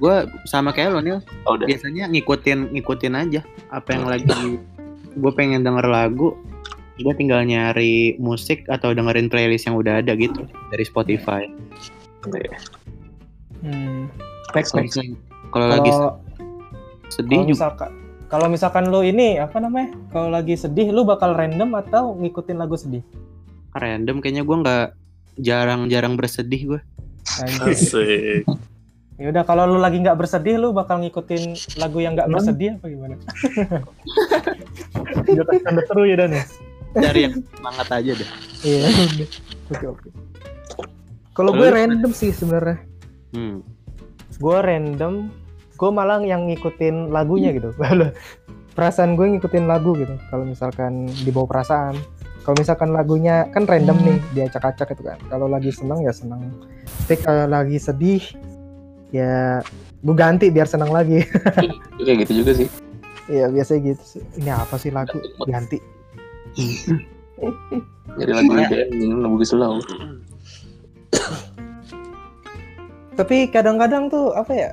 Gue 0.00 0.16
sama 0.50 0.74
kayak 0.74 0.96
lo 0.96 1.00
Nil. 1.04 1.22
Oh, 1.46 1.54
udah. 1.54 1.68
Biasanya 1.68 2.10
ngikutin 2.10 2.74
ngikutin 2.74 3.14
aja 3.14 3.40
apa 3.70 3.94
yang 3.94 4.04
lagi 4.10 4.58
gue 5.14 5.32
pengen 5.38 5.62
denger 5.62 5.86
lagu 5.86 6.34
gue 6.94 7.14
tinggal 7.18 7.42
nyari 7.42 8.14
musik 8.22 8.62
atau 8.70 8.94
dengerin 8.94 9.26
playlist 9.26 9.66
yang 9.66 9.74
udah 9.74 9.98
ada 9.98 10.14
gitu 10.14 10.46
dari 10.70 10.84
Spotify. 10.86 11.46
Iya. 12.30 12.58
Hmm. 13.66 14.06
Next 14.54 14.70
Kalau 14.70 14.82
next. 14.86 14.98
kalau 15.50 15.66
lagi 15.70 15.90
Sedih 17.12 17.40
Kalau 17.40 17.48
juga. 17.48 17.56
misalkan 17.56 17.90
kalau 18.34 18.50
misalkan 18.50 18.90
lu 18.90 19.06
ini 19.06 19.38
apa 19.38 19.62
namanya? 19.62 19.94
Kalau 20.10 20.32
lagi 20.32 20.58
sedih 20.58 20.90
lu 20.90 21.06
bakal 21.06 21.38
random 21.38 21.70
atau 21.78 22.18
ngikutin 22.18 22.58
lagu 22.58 22.74
sedih? 22.74 23.04
Random 23.76 24.18
kayaknya 24.18 24.42
gue 24.42 24.56
nggak 24.58 24.86
jarang-jarang 25.38 26.18
bersedih 26.18 26.74
gue. 26.74 26.80
Asik. 27.62 28.42
Ya 29.14 29.30
udah 29.30 29.46
kalau 29.46 29.70
lu 29.70 29.78
lagi 29.78 30.02
nggak 30.02 30.18
bersedih 30.18 30.58
lu 30.58 30.74
bakal 30.74 30.98
ngikutin 30.98 31.54
lagu 31.78 32.02
yang 32.02 32.18
nggak 32.18 32.26
bersedih 32.26 32.74
apa 32.74 32.86
gimana? 32.90 33.14
Tanda 35.62 35.82
seru 35.86 36.02
ya 36.02 36.18
Dan 36.18 36.34
ya. 36.34 36.44
Dari 36.94 37.20
yang 37.30 37.34
semangat 37.54 37.88
aja 37.90 38.12
deh. 38.18 38.28
Iya. 38.66 38.82
Oke 39.70 39.86
oke. 39.86 40.08
Kalau 41.34 41.50
gue 41.54 41.68
random 41.70 42.10
sih 42.10 42.34
sebenarnya. 42.34 42.82
Hmm. 43.34 43.62
gue 44.34 44.58
random, 44.58 45.30
gue 45.74 45.90
malah 45.90 46.22
yang 46.22 46.46
ngikutin 46.46 47.10
lagunya 47.10 47.50
gitu. 47.54 47.74
perasaan 48.76 49.14
gue 49.14 49.26
ngikutin 49.38 49.64
lagu 49.70 49.94
gitu. 49.94 50.14
Kalau 50.30 50.44
misalkan 50.46 51.06
dibawa 51.22 51.46
perasaan. 51.46 51.94
Kalau 52.44 52.60
misalkan 52.60 52.92
lagunya 52.92 53.48
kan 53.56 53.64
random 53.64 53.96
nih, 54.04 54.18
diacak-acak 54.36 54.92
itu 54.92 55.02
kan. 55.06 55.18
Kalau 55.32 55.48
lagi 55.48 55.72
seneng 55.72 56.04
ya 56.04 56.12
seneng. 56.12 56.52
Tapi 57.08 57.16
kalau 57.24 57.48
lagi 57.48 57.80
sedih, 57.80 58.20
ya 59.14 59.64
gue 60.04 60.16
ganti 60.18 60.52
biar 60.52 60.68
seneng 60.68 60.92
lagi. 60.92 61.24
kayak 62.04 62.28
gitu 62.28 62.44
juga 62.44 62.52
sih 62.52 62.68
Iya 63.28 63.48
biasanya 63.48 63.80
gitu 63.94 64.04
sih. 64.04 64.22
Ini 64.36 64.50
apa 64.52 64.76
sih 64.76 64.92
lagu? 64.92 65.16
Ganti. 65.48 65.78
jadi 68.14 68.30
lagu 68.38 68.52
IBM 68.54 68.88
ini 68.94 69.14
lagu 69.18 69.42
slow 69.42 69.82
Tapi 73.18 73.36
kadang-kadang 73.50 74.12
tuh 74.12 74.34
apa 74.36 74.52
ya? 74.52 74.70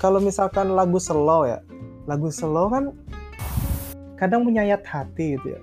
Kalau 0.00 0.16
misalkan 0.16 0.72
lagu 0.72 0.96
slow 0.96 1.44
ya, 1.44 1.60
lagu 2.08 2.32
slow 2.32 2.72
kan 2.72 2.88
kadang 4.16 4.48
menyayat 4.48 4.80
hati 4.88 5.36
gitu 5.36 5.52
ya. 5.52 5.60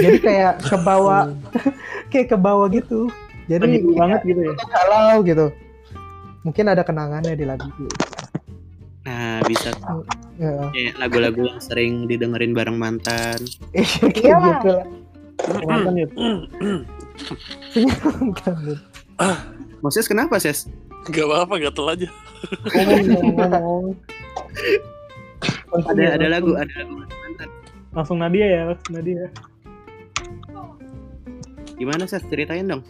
Jadi 0.00 0.18
kayak 0.24 0.54
ke 0.72 0.76
bawah, 0.80 1.28
kayak 2.12 2.32
ke 2.32 2.36
bawah 2.40 2.66
gitu. 2.72 3.12
Jadi 3.44 3.84
Lagi 3.84 3.92
banget 3.92 4.20
gitu 4.24 4.40
ya. 4.40 4.54
galau 4.72 5.20
gitu. 5.20 5.46
Mungkin 6.48 6.64
ada 6.72 6.80
kenangannya 6.80 7.36
di 7.36 7.44
lagu 7.44 7.68
itu. 7.68 7.84
Nah 9.04 9.44
bisa 9.44 9.68
Ya, 10.40 10.56
kayak 10.72 10.96
lagu-lagu 10.96 11.44
yang 11.44 11.60
sering 11.60 12.08
didengerin 12.08 12.56
bareng 12.56 12.80
mantan. 12.80 13.36
kayak 13.76 14.40
gitu 14.40 14.68
lah. 14.72 14.86
Mantan 15.68 15.94
ya. 16.00 16.08
Moses 19.84 20.08
kenapa 20.08 20.40
Ses? 20.40 20.64
Gak 21.12 21.28
apa-apa, 21.28 21.60
gatel 21.60 21.86
aja. 21.92 22.08
Ada 25.70 26.18
ada 26.18 26.26
lagu 26.26 26.58
ada 26.58 26.72
lagu 26.82 26.94
mantan. 27.02 27.48
Langsung 27.94 28.18
Nadia 28.22 28.46
ya, 28.46 28.62
langsung 28.70 28.92
Nadia. 28.98 29.26
Gimana 31.80 32.04
Ses? 32.04 32.22
Ceritain 32.28 32.68
dong. 32.68 32.84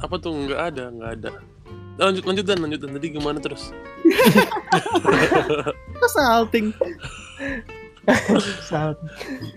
Apa 0.00 0.16
tuh? 0.16 0.32
Nggak 0.32 0.60
ada, 0.74 0.84
nggak 0.88 1.10
ada. 1.20 1.30
Lanjut, 1.98 2.24
lanjut 2.24 2.46
dan 2.46 2.58
lanjut 2.62 2.80
dan 2.80 2.90
tadi 2.94 3.06
gimana 3.10 3.38
terus? 3.42 3.74
Salting. 6.14 6.70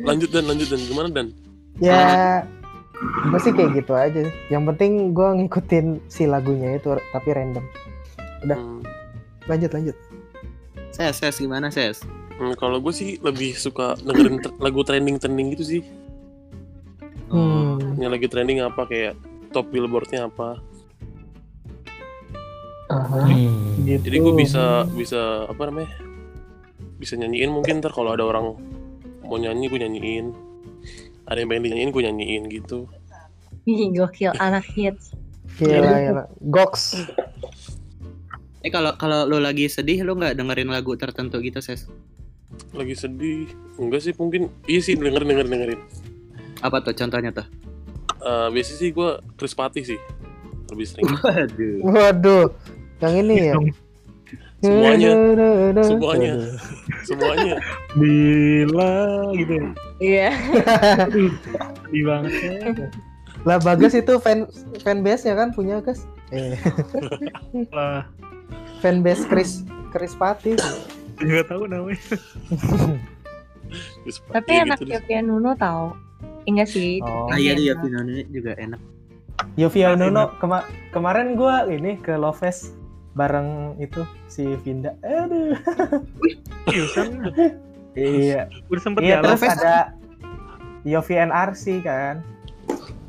Lanjut 0.01 0.29
dan 0.33 0.43
lanjut 0.49 0.67
dan 0.73 0.81
gimana 0.89 1.07
dan? 1.13 1.27
Ya, 1.77 2.41
gue 3.29 3.39
sih 3.39 3.53
kayak 3.53 3.77
gitu 3.77 3.93
aja. 3.93 4.25
Yang 4.49 4.63
penting 4.73 5.13
gue 5.13 5.29
ngikutin 5.37 6.01
si 6.09 6.25
lagunya 6.25 6.81
itu, 6.81 6.97
tapi 7.13 7.29
random. 7.29 7.63
Udah. 8.43 8.57
Hmm. 8.57 8.81
Lanjut 9.49 9.71
lanjut. 9.73 9.97
Ses 10.91 11.15
Ses 11.15 11.35
gimana 11.39 11.71
Ses? 11.71 12.03
Hmm, 12.41 12.57
kalau 12.57 12.81
gue 12.81 12.93
sih 12.93 13.21
lebih 13.21 13.53
suka 13.53 13.93
dengerin 14.01 14.41
lagu 14.57 14.81
trending-trending 14.81 15.53
gitu 15.53 15.63
sih. 15.77 15.81
Hmm. 17.29 17.79
Yang 18.01 18.11
lagi 18.17 18.27
trending 18.27 18.59
apa 18.65 18.81
kayak 18.89 19.13
top 19.53 19.69
billboardnya 19.69 20.27
apa. 20.27 20.57
Hmm. 22.91 23.85
Gitu. 23.87 24.03
Jadi 24.03 24.17
gue 24.19 24.33
bisa 24.35 24.83
bisa 24.91 25.47
apa 25.47 25.69
namanya? 25.69 25.93
Bisa 26.99 27.15
nyanyiin 27.17 27.49
mungkin 27.49 27.79
ntar 27.79 27.95
kalau 27.95 28.13
ada 28.13 28.27
orang 28.27 28.57
mau 29.25 29.37
nyanyi 29.39 29.71
gue 29.71 29.79
nyanyiin. 29.79 30.25
Ada 31.29 31.45
yang 31.45 31.49
pengen 31.49 31.63
dinyanyiin 31.69 31.91
gue 31.93 32.03
nyanyiin 32.03 32.43
gitu. 32.51 32.79
Gokil 33.95 34.33
anak 34.41 34.65
hits. 34.65 35.13
Gila, 35.61 35.93
gila. 36.01 36.23
Goks. 36.49 37.05
Eh 38.61 38.69
kalau 38.69 38.93
kalau 38.93 39.25
lu 39.25 39.41
lagi 39.41 39.65
sedih 39.65 40.05
lu 40.05 40.13
nggak 40.13 40.37
dengerin 40.37 40.69
lagu 40.69 40.93
tertentu 40.93 41.41
gitu 41.41 41.57
Ses? 41.61 41.89
Lagi 42.77 42.93
sedih. 42.93 43.49
Enggak 43.81 44.05
sih 44.05 44.13
mungkin. 44.13 44.53
Iya 44.69 44.79
sih 44.85 44.93
dengerin 44.93 45.27
dengerin 45.33 45.51
dengerin. 45.51 45.79
Apa 46.61 46.77
tuh 46.85 46.93
contohnya 46.93 47.33
tuh? 47.33 47.47
Eh 48.21 48.47
biasanya 48.53 48.77
sih 48.77 48.89
gue 48.93 49.09
Chris 49.33 49.57
Patti 49.57 49.81
sih 49.81 49.99
lebih 50.69 50.85
sering. 50.85 51.09
Waduh. 51.09 51.77
Waduh. 51.89 52.45
Yang 53.01 53.13
ini 53.25 53.35
ya. 53.49 53.55
Semuanya. 54.61 55.11
Semuanya. 55.89 56.33
Semuanya. 57.01 57.55
Bila 57.97 58.93
gitu 59.33 59.53
ya. 59.57 59.69
Iya. 59.97 60.29
Sedih 61.09 62.03
banget 62.05 62.31
ya. 62.37 62.53
Lah 63.41 63.57
Bagas 63.57 63.97
itu 63.97 64.21
fan 64.21 64.45
fan 64.85 65.01
base-nya 65.01 65.33
kan 65.33 65.49
punya 65.49 65.81
Gas. 65.81 66.05
Eh, 66.29 66.53
Lah, 67.73 68.05
fan 68.81 69.05
base 69.05 69.23
Chris 69.29 69.61
Chris 69.93 70.17
Pati. 70.17 70.57
juga 71.21 71.45
tahu 71.45 71.69
namanya. 71.69 72.01
Tapi 74.33 74.49
ya 74.51 74.65
anak 74.65 74.77
gitu 74.81 74.89
deh. 74.89 74.97
Yovie 74.97 75.21
Nuno 75.21 75.51
tahu. 75.53 75.93
Enggak 76.49 76.67
sih. 76.73 76.97
Oh. 77.05 77.29
Ah 77.29 77.37
iya 77.37 77.53
iya 77.53 77.77
Enak. 77.77 77.83
Pinone 77.85 78.17
juga 78.33 78.51
enak. 78.57 78.81
Yofi 79.57 79.81
Nuno 79.97 80.33
kema 80.37 80.65
kemarin 80.89 81.37
gua 81.37 81.65
ini 81.69 81.97
ke 81.97 82.17
Loves 82.17 82.73
bareng 83.13 83.77
itu 83.77 84.01
si 84.25 84.49
Vinda. 84.65 84.97
Aduh. 85.05 85.53
Iya. 87.91 88.47
Udah 88.71 88.81
sempet 88.81 89.01
Iya 89.03 89.19
terus 89.19 89.43
ada 89.43 89.93
Yofi 90.87 91.15
NRC 91.19 91.83
kan. 91.83 92.23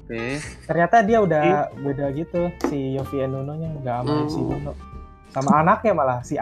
Oke. 0.04 0.42
Ternyata 0.68 0.96
dia 1.06 1.18
udah 1.22 1.70
beda 1.80 2.10
gitu 2.12 2.50
si 2.68 2.98
Yofi 2.98 3.22
Nuno 3.24 3.54
nya 3.56 3.70
nggak 3.80 3.96
sama 4.02 4.12
Hmm. 4.12 4.28
si 4.28 4.40
Nuno. 4.42 4.72
Sama 5.32 5.64
anaknya 5.64 5.92
malah 5.96 6.20
si. 6.22 6.36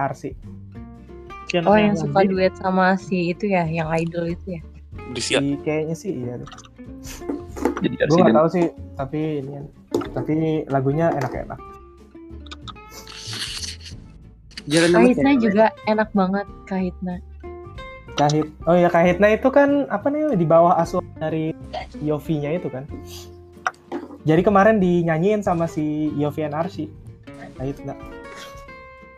Sian 1.51 1.67
Oh 1.67 1.75
yang 1.75 1.95
yang 1.95 1.97
suka 1.99 2.21
duet 2.27 2.55
sama 2.59 2.95
si 2.95 3.35
itu 3.35 3.51
ya, 3.51 3.67
yang 3.67 3.91
idol 3.91 4.31
itu 4.31 4.59
ya. 4.59 4.63
Disiap. 5.15 5.43
Si, 5.43 5.59
kayaknya 5.63 5.97
sih 5.99 6.11
iya. 6.15 6.39
deh. 6.39 6.51
jadi 7.81 7.95
Gue 8.07 8.19
nggak 8.21 8.37
tahu 8.37 8.49
sih 8.53 8.67
tapi 8.95 9.41
ini 9.41 9.65
tapi 10.13 10.33
lagunya 10.69 11.11
enak-enak. 11.17 11.59
Kahitna 14.71 15.31
juga 15.41 15.67
enak 15.89 16.11
banget 16.15 16.47
Kahitna. 16.69 17.19
Kahit. 18.15 18.47
Oh 18.69 18.77
ya 18.77 18.93
Kahitna 18.93 19.33
itu 19.35 19.49
kan 19.51 19.89
apa 19.89 20.13
nih 20.13 20.37
di 20.37 20.47
bawah 20.47 20.77
asuh 20.79 21.03
dari 21.19 21.57
Yofi-nya 22.05 22.55
itu 22.55 22.69
kan. 22.71 22.87
Jadi 24.29 24.45
kemarin 24.45 24.77
dinyanyiin 24.79 25.41
sama 25.41 25.65
si 25.65 26.13
Yofi 26.15 26.45
NRC. 26.47 26.87
Kahitna. 27.57 28.20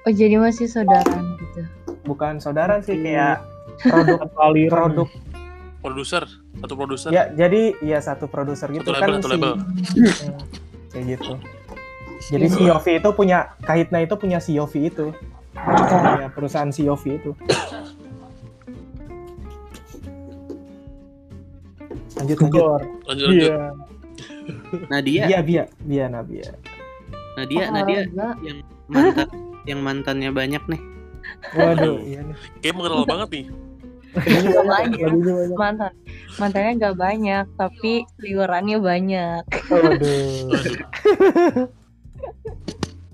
Oh 0.02 0.10
jadi 0.10 0.34
masih 0.36 0.66
saudaraan 0.66 1.38
gitu. 1.38 1.62
Bukan 2.02 2.38
saudara 2.38 2.82
sih 2.82 2.98
kayak 2.98 3.42
produk 3.80 4.26
Aliran. 4.44 4.74
produk 4.90 5.08
Produser 5.78 6.22
satu 6.62 6.78
produser. 6.78 7.10
ya 7.10 7.26
jadi 7.34 7.74
ya 7.82 7.98
satu 7.98 8.30
produser 8.30 8.70
gitu 8.70 8.86
Satu 8.86 9.02
kan 9.02 9.08
label, 9.08 9.18
satu 9.18 9.26
si 9.26 9.32
label. 9.34 9.52
Hmm, 9.58 10.38
kayak 10.94 11.04
gitu. 11.10 11.32
Jadi 12.30 12.46
si 12.48 12.62
Yofi 12.64 12.92
itu 12.96 13.10
punya 13.10 13.38
Kahitna 13.60 13.98
itu 13.98 14.14
punya 14.14 14.38
si 14.38 14.54
Yofi 14.54 14.86
itu. 14.86 15.10
Ya, 15.58 16.30
perusahaan 16.30 16.70
si 16.70 16.86
Yofi 16.86 17.18
itu. 17.18 17.34
Lanjut 22.14 22.36
lanjut. 22.38 22.50
Gor. 22.52 22.80
Lanjut 23.08 23.26
lanjut. 23.26 23.50
Iya. 23.50 23.64
Nadia, 24.86 25.22
Bia 25.26 25.40
Bia 25.42 25.64
Bia 25.80 26.06
Nabia. 26.06 26.50
Nadia, 27.34 27.62
Oh, 27.64 27.72
Nadia 27.72 28.00
enggak. 28.04 28.34
yang 28.42 28.58
mantan 28.86 29.28
yang 29.64 29.80
mantannya 29.80 30.30
banyak 30.30 30.62
nih. 30.66 30.82
Waduh, 31.54 32.02
iya 32.02 32.20
nih. 32.22 32.36
Kayak 32.60 32.74
mengenal 32.76 33.04
banget 33.12 33.28
nih. 33.30 33.46
Gak 34.12 34.66
banyak. 34.68 35.08
Mantan. 35.56 35.92
Mantannya 36.36 36.72
gak 36.76 36.96
banyak, 36.96 37.44
tapi 37.56 37.92
liurannya 38.20 38.78
banyak. 38.78 39.42
Waduh. 39.70 40.52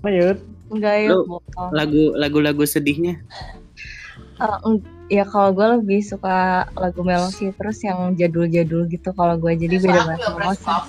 Lanjut. 0.03 0.37
Enggak 0.69 0.95
ya. 1.01 1.09
Lagu 1.73 2.03
lagu-lagu 2.13 2.63
sedihnya. 2.63 3.17
Eh, 4.39 4.57
eng- 4.63 4.85
ya 5.11 5.25
kalau 5.25 5.51
gue 5.51 5.67
lebih 5.81 5.99
suka 5.99 6.69
lagu 6.77 7.01
melodi 7.03 7.51
terus 7.51 7.83
yang 7.83 8.15
jadul-jadul 8.15 8.87
gitu 8.87 9.09
kalau 9.11 9.35
gue 9.35 9.51
jadi 9.57 9.75
beda 9.81 9.99
banget 10.05 10.19
sama. 10.63 10.87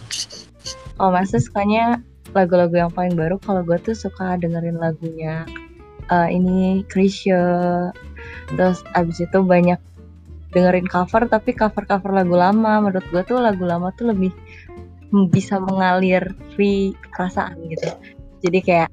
Kalau 0.95 1.11
Moses 1.11 1.49
sukanya 1.49 1.99
lagu-lagu 2.33 2.75
yang 2.75 2.93
paling 2.93 3.15
baru 3.19 3.37
kalau 3.43 3.63
gue 3.67 3.79
tuh 3.83 3.97
suka 3.97 4.39
dengerin 4.39 4.79
lagunya 4.79 5.45
eh, 6.11 6.29
ini 6.31 6.83
Krisya 6.87 7.43
terus 8.55 8.83
abis 8.99 9.23
itu 9.23 9.39
banyak 9.43 9.79
dengerin 10.51 10.87
cover 10.91 11.27
tapi 11.31 11.55
cover 11.55 11.87
cover 11.87 12.11
lagu 12.11 12.35
lama. 12.35 12.83
Menurut 12.83 13.07
gue 13.11 13.23
tuh 13.27 13.39
lagu 13.39 13.63
lama 13.63 13.95
tuh 13.95 14.11
lebih 14.11 14.35
bisa 15.31 15.59
mengalir 15.59 16.23
free 16.55 16.95
perasaan 17.15 17.59
gitu. 17.71 17.91
Jadi 18.47 18.59
kayak 18.63 18.91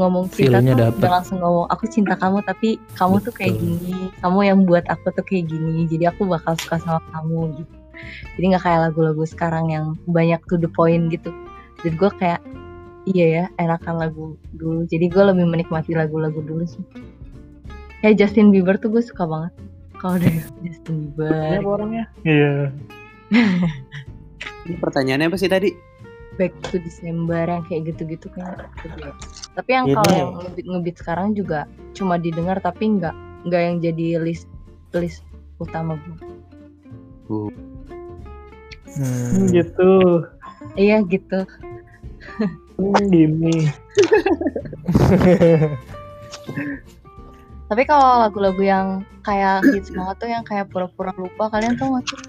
ngomong 0.00 0.24
cinta 0.32 0.56
Feel-nya 0.56 0.72
tuh 0.72 0.80
dapet. 0.88 0.98
udah 1.04 1.12
langsung 1.20 1.38
ngomong 1.44 1.66
aku 1.68 1.84
cinta 1.84 2.16
kamu 2.16 2.40
tapi 2.48 2.80
kamu 2.96 3.20
tuh 3.20 3.34
kayak 3.36 3.60
Betul. 3.60 3.76
gini 3.76 4.08
kamu 4.24 4.38
yang 4.40 4.58
buat 4.64 4.84
aku 4.88 5.12
tuh 5.12 5.20
kayak 5.20 5.52
gini 5.52 5.84
jadi 5.84 6.16
aku 6.16 6.24
bakal 6.24 6.56
suka 6.56 6.80
sama 6.80 7.00
kamu 7.12 7.60
gitu. 7.60 7.74
Jadi 8.40 8.44
nggak 8.56 8.64
kayak 8.64 8.80
lagu-lagu 8.88 9.24
sekarang 9.28 9.68
yang 9.68 9.86
banyak 10.08 10.40
to 10.48 10.56
the 10.56 10.70
point 10.72 11.12
gitu. 11.12 11.28
Dan 11.84 11.98
gue 12.00 12.10
kayak 12.16 12.40
iya 13.04 13.26
ya 13.26 13.44
enakan 13.58 13.98
lagu 13.98 14.24
dulu 14.54 14.86
jadi 14.86 15.10
gue 15.10 15.24
lebih 15.34 15.46
menikmati 15.46 15.92
lagu-lagu 15.92 16.38
dulu 16.42 16.62
sih 16.66 16.82
kayak 18.00 18.18
Justin 18.18 18.50
Bieber 18.50 18.78
tuh 18.78 18.90
gue 18.90 19.02
suka 19.02 19.26
banget 19.26 19.52
kalau 19.98 20.18
dari 20.18 20.38
Justin 20.66 21.10
Bieber 21.14 21.62
apa 21.62 21.70
orangnya? 21.70 22.04
Iya. 22.26 22.74
Ini 24.66 24.78
pertanyaannya 24.78 25.26
apa 25.30 25.38
sih 25.38 25.50
tadi? 25.50 25.70
Back 26.38 26.54
to 26.70 26.78
December 26.80 27.44
yang 27.44 27.62
kayak 27.68 27.92
gitu-gitu 27.92 28.26
kan 28.32 28.56
tapi 29.52 29.70
yang 29.76 29.84
Ini. 29.84 29.94
kalau 30.00 30.12
yang 30.16 30.30
ngebit 30.40 30.64
ngebit 30.64 30.96
sekarang 30.96 31.36
juga 31.36 31.68
cuma 31.92 32.16
didengar 32.16 32.56
tapi 32.64 32.88
nggak 32.96 33.12
nggak 33.44 33.60
yang 33.60 33.76
jadi 33.84 34.06
list 34.16 34.48
list 34.96 35.20
utama 35.60 36.00
gue 36.00 36.16
Hmm, 38.92 39.48
gitu. 39.48 40.20
iya 40.76 41.00
gitu 41.04 41.48
Hmm, 42.76 43.04
gini. 43.12 43.56
tapi 47.72 47.82
kalau 47.88 48.20
lagu-lagu 48.20 48.60
yang 48.60 49.00
kayak 49.24 49.64
hits 49.72 49.88
banget 49.94 50.16
tuh 50.20 50.28
yang 50.28 50.44
kayak 50.44 50.68
pura-pura 50.68 51.08
lupa 51.16 51.48
kalian 51.48 51.72
tau 51.80 51.96
gak 51.96 52.04
sih 52.04 52.20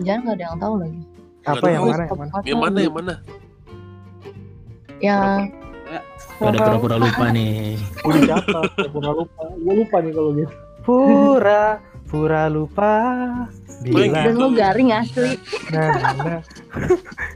jangan 0.00 0.24
nggak 0.24 0.36
ada 0.40 0.44
yang 0.48 0.56
tahu 0.56 0.74
lagi 0.80 1.02
Apa 1.44 1.66
yang 1.68 1.84
mana 1.84 2.08
yang 2.08 2.16
mana? 2.16 2.40
Yang 2.40 2.56
mana 2.56 2.78
yang 2.80 2.94
mana? 2.96 3.14
yang 5.04 5.52
Pada 6.40 6.56
pura-pura 6.56 6.96
lupa 6.96 7.24
nih. 7.36 7.76
Gue 8.00 8.12
dicatat. 8.24 8.64
Pura 8.88 9.10
lupa. 9.12 9.42
Gue 9.52 9.74
lupa 9.84 9.96
nih 10.00 10.12
kalau 10.16 10.30
gitu. 10.32 10.54
Pura 10.80 11.64
pura 12.14 12.46
lupa 12.46 12.94
bila 13.82 14.22
dan 14.28 14.38
lu 14.38 14.54
garing 14.54 14.94
asli 14.94 15.34
nah, 15.74 16.14
nah. 16.14 16.40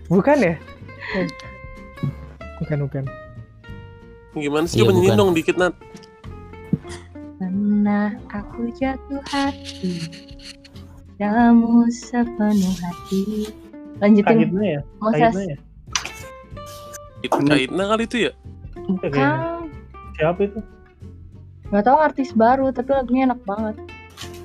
bukan 0.07 0.39
ya 0.39 0.55
bukan 2.63 2.79
bukan 2.87 3.05
Gimana 4.37 4.67
sih? 4.69 4.79
Iya, 4.79 4.87
Coba 4.87 4.93
nyanyiin 4.95 5.11
bukan. 5.11 5.21
dong 5.25 5.31
dikit 5.35 5.57
Nat. 5.59 5.75
Pernah 7.39 8.09
aku 8.31 8.71
jatuh 8.77 9.23
hati 9.31 10.07
Kamu 11.19 11.89
sepenuh 11.91 12.75
hati 12.79 13.51
Lanjutin 13.99 14.47
Kahitna 14.47 14.63
ya? 14.63 14.81
Moses 15.03 15.35
ya? 15.35 15.59
Itu 17.27 17.39
Kaitna 17.43 17.85
kali 17.91 18.05
itu 18.07 18.17
ya? 18.31 18.33
Bukan 18.87 19.11
Siapa 20.15 20.41
itu? 20.45 20.61
Gak 21.75 21.83
tau 21.83 21.99
artis 21.99 22.31
baru 22.31 22.71
Tapi 22.71 22.91
lagunya 22.95 23.27
enak 23.33 23.41
banget 23.43 23.75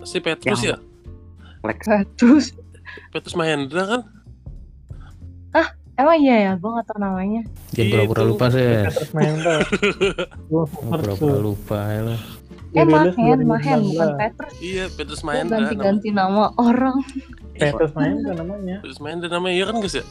Si 0.08 0.18
Petrus 0.18 0.66
ya? 0.66 0.78
Terus 2.18 2.56
Petrus 3.14 3.36
Mahendra 3.38 3.84
kan? 3.86 4.02
Emang 5.94 6.18
iya 6.18 6.36
ya 6.42 6.52
Gue 6.56 6.70
gak 6.72 6.86
tau 6.86 6.98
namanya 6.98 7.42
Jangan 7.70 7.90
pura-pura 7.92 8.24
lupa 8.24 8.46
sih. 8.50 8.66
Pura-pura 10.84 11.38
lupa 11.38 11.80
ya 11.88 12.02
lah. 12.08 12.20
Eh 12.74 12.82
Mahen 12.84 13.14
Mahen 13.46 13.80
2019. 13.86 13.94
Bukan 13.94 14.10
Petrus 14.18 14.54
Iya, 14.60 14.86
Petrus 14.90 15.22
namanya. 15.22 15.46
ganti-ganti 15.48 16.10
nama 16.10 16.50
orang 16.56 16.98
Petrus 17.54 17.94
Mahendra 17.94 18.34
namanya. 18.34 18.76
Petrus 18.80 18.98
Mahendra 19.00 19.30
namanya 19.30 19.54
iya 19.54 19.66
kan 19.66 19.76
guys 19.78 19.96
ya? 19.96 20.06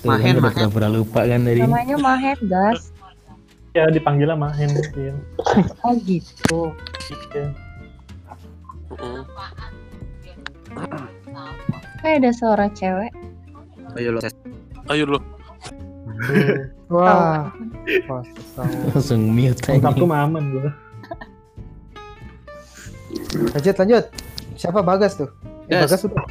Mahen, 0.00 0.22
kan 0.24 0.34
udah 0.36 0.42
Mahen. 0.44 0.56
pura-pura 0.58 0.88
lupa 0.88 1.20
kan 1.22 1.40
tadi. 1.40 1.60
Namanya 1.60 1.96
Mahen 1.96 2.38
gas 2.44 2.80
Ya 3.70 3.86
dipanggilnya 3.86 4.34
Mahen 4.34 4.70
sih. 4.74 5.14
Oh 5.86 5.94
gitu 6.00 6.74
Iya. 7.30 7.54
Heeh. 8.90 9.22
Kayak 11.98 12.16
ada 12.16 12.30
suara 12.32 12.66
cewek 12.68 13.10
Ayo 13.94 14.10
lo. 14.12 14.20
Ayo 14.88 15.04
lo. 15.06 15.18
Wah 16.88 17.52
Langsung 18.88 19.22
mute 19.28 19.60
aja. 19.62 19.92
tuh 19.92 20.08
aman 20.08 20.44
gue. 20.50 20.70
lanjut 23.50 23.74
lanjut 23.74 24.04
siapa 24.54 24.80
bagas 24.80 25.14
tuh 25.14 25.28
Eh, 25.66 25.76
Gas. 25.76 25.92
bagas 25.92 26.08
udah 26.08 26.24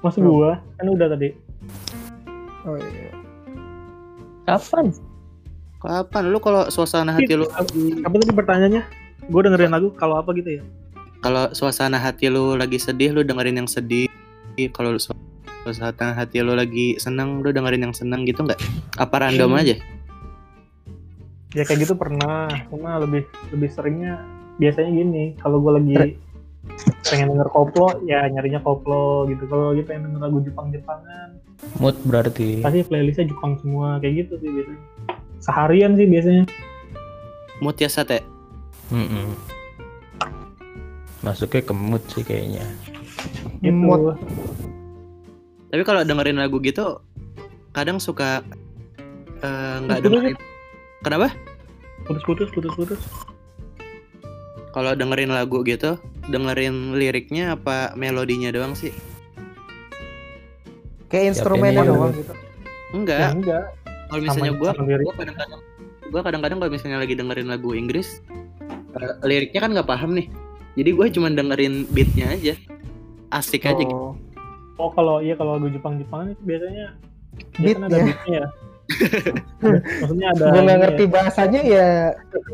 Mas 0.00 0.16
gua 0.16 0.58
kan 0.76 0.86
udah 0.86 1.06
tadi. 1.08 1.30
oh 2.62 2.74
iya 2.76 3.10
Kapan? 4.44 4.90
Kapan 5.76 6.22
lu 6.26 6.38
kalau 6.38 6.66
suasana 6.66 7.10
hati 7.10 7.34
lu 7.34 7.46
Apa 7.48 7.66
tadi 8.12 8.30
pertanyaannya? 8.32 8.82
Gue 9.24 9.40
dengerin 9.40 9.70
lagu 9.70 9.90
kalau 9.92 10.14
apa 10.16 10.30
gitu 10.32 10.58
ya? 10.58 10.62
kalau 11.18 11.50
suasana 11.50 11.96
hati 11.96 12.26
lu 12.26 12.54
lagi 12.54 12.76
sedih 12.76 13.10
lu 13.10 13.22
dengerin 13.22 13.58
yang 13.58 13.66
sedih. 13.66 14.06
Kalau 14.70 14.94
lu 14.94 15.00
su- 15.00 15.14
suasana 15.66 16.14
hati 16.14 16.38
lu 16.38 16.54
lagi 16.54 16.94
senang 16.96 17.42
lu 17.42 17.50
dengerin 17.50 17.90
yang 17.90 17.94
senang 17.94 18.22
gitu 18.22 18.42
nggak? 18.42 18.58
Apa 18.96 19.26
random 19.26 19.50
Hmm. 19.50 19.60
aja? 19.60 19.74
Ya 21.52 21.62
kayak 21.62 21.88
gitu 21.88 21.94
pernah. 21.94 22.46
Cuma 22.68 23.00
lebih 23.00 23.24
lebih 23.50 23.68
seringnya 23.70 24.22
biasanya 24.56 24.90
gini. 24.92 25.24
Kalau 25.36 25.58
gue 25.58 25.72
lagi 25.72 25.94
pengen 27.02 27.32
denger 27.32 27.48
koplo, 27.48 28.02
ya 28.04 28.26
nyarinya 28.26 28.60
koplo 28.60 29.24
gitu. 29.26 29.46
Kalau 29.46 29.72
lagi 29.72 29.82
pengen 29.82 30.10
denger 30.10 30.20
lagu 30.20 30.38
Jepang-Jepangan, 30.42 31.28
Mood 31.80 31.96
berarti. 32.04 32.60
pasti 32.60 32.84
playlistnya 32.84 33.30
Jepang 33.30 33.56
semua 33.58 33.96
kayak 33.98 34.26
gitu 34.26 34.32
sih 34.38 34.50
biasanya. 34.50 34.82
Seharian 35.40 35.92
sih 35.94 36.06
biasanya. 36.06 36.44
Mood 37.58 37.76
ya 37.76 37.88
sate. 37.88 38.20
Mm-mm. 38.92 39.32
Masuknya 41.22 41.62
ke 41.64 41.72
mood 41.72 42.02
sih 42.06 42.22
kayaknya. 42.22 42.62
Gitu. 43.58 43.72
Mood. 43.72 44.14
Tapi 45.76 45.84
kalau 45.84 46.00
dengerin 46.08 46.40
lagu 46.40 46.56
gitu 46.64 47.04
kadang 47.76 48.00
suka 48.00 48.40
eh, 49.44 49.76
nggak 49.84 50.00
Putus-putus. 50.00 50.08
dengerin. 50.08 50.36
Kenapa? 51.04 51.28
Putus-putus, 52.08 52.48
putus-putus. 52.48 53.00
Kalau 54.72 54.96
dengerin 54.96 55.28
lagu 55.28 55.60
gitu, 55.68 56.00
dengerin 56.32 56.96
liriknya 56.96 57.60
apa 57.60 57.92
melodinya 57.92 58.48
doang 58.48 58.72
sih? 58.72 58.88
kayak 61.06 61.36
instrumennya 61.36 61.84
ini- 61.84 61.90
doang 61.92 62.12
gitu 62.16 62.32
Ya 62.32 62.96
Enggak. 62.96 63.30
enggak. 63.36 63.64
Kalau 64.08 64.20
misalnya 64.24 64.52
lirik. 64.56 64.62
gua 65.04 65.12
kadang-kadang 65.12 65.60
gua 66.08 66.20
kadang-kadang 66.24 66.56
kalau 66.56 66.72
misalnya 66.72 66.98
lagi 67.04 67.14
dengerin 67.14 67.48
lagu 67.52 67.70
Inggris, 67.76 68.24
eh, 68.96 69.14
liriknya 69.22 69.60
kan 69.60 69.70
nggak 69.76 69.84
paham 69.86 70.16
nih. 70.16 70.26
Jadi 70.72 70.90
gue 70.96 71.06
cuma 71.12 71.28
dengerin 71.28 71.84
beatnya 71.92 72.32
aja. 72.32 72.54
Asik 73.28 73.68
aja 73.68 73.84
gitu. 73.84 74.16
Oh 74.76 74.90
kalau 74.92 75.20
iya 75.20 75.34
kalau 75.34 75.56
lagu 75.56 75.68
Jepang-Jepangan 75.70 76.32
itu 76.32 76.42
biasanya 76.44 76.86
Beat 77.60 77.76
biasanya 77.76 77.86
ada 77.86 77.96
ya. 77.96 78.04
beatnya 78.04 78.34
ya. 78.34 78.46
Maksudnya 80.00 80.26
ada 80.30 80.44
gue 80.46 80.60
nggak 80.62 80.76
ini 80.76 80.82
ngerti 80.84 81.04
ya. 81.04 81.10
bahasanya 81.10 81.60
ya 81.64 81.88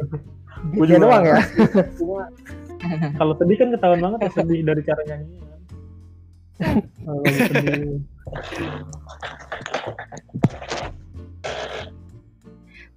juga 0.79 0.97
doang 0.97 1.25
ya 1.25 1.39
Cuma 1.99 2.23
kalau 3.15 3.35
sedih 3.37 3.57
kan 3.57 3.69
ketahuan 3.71 4.01
banget 4.01 4.19
ya 4.23 4.31
sedih 4.35 4.61
dari 4.63 4.83
cara 4.83 5.01
nyanyinya 5.05 5.43
kan. 5.43 5.61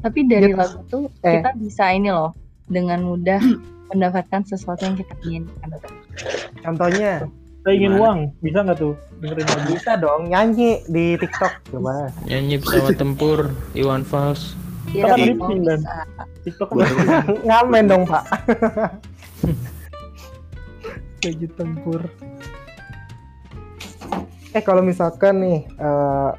Tapi 0.02 0.20
dari 0.30 0.54
Gitu. 0.54 0.60
lagu 0.60 0.80
tuh 0.88 1.04
Eh. 1.26 1.42
kita 1.42 1.52
bisa 1.58 1.90
ini 1.92 2.10
loh 2.14 2.32
dengan 2.70 3.02
mudah 3.02 3.42
mendapatkan 3.94 4.42
sesuatu 4.46 4.82
yang 4.86 4.98
kita 4.98 5.14
inginkan. 5.24 5.70
contohnya 6.64 7.28
Saya 7.66 7.74
ingin 7.76 7.92
Gimana? 7.92 8.04
uang, 8.04 8.20
bisa 8.40 8.58
nggak 8.62 8.78
tuh 8.78 8.94
dengerin 9.18 9.42
lagu? 9.44 9.66
bisa 9.68 9.92
dong 9.98 10.22
nyanyi 10.28 10.86
di 10.86 11.18
TikTok 11.18 11.54
coba 11.68 12.14
Nyanyi 12.24 12.56
pesawat 12.56 12.94
tempur 13.02 13.40
Iwan 13.74 14.04
Fals. 14.04 14.54
Iya, 14.88 15.02
Kan 15.04 15.18
dong, 15.18 15.26
lip-sync, 15.26 15.62
Dan. 15.66 15.80
bisa. 15.82 15.98
TikTok 16.46 16.70
kan 16.70 16.86
ngamen 17.48 17.84
dong 17.88 18.04
pak 18.06 18.24
baju 21.18 21.48
tempur 21.52 22.02
eh 24.52 24.62
kalau 24.62 24.80
misalkan 24.80 25.42
nih 25.42 25.60
eh, 25.66 26.30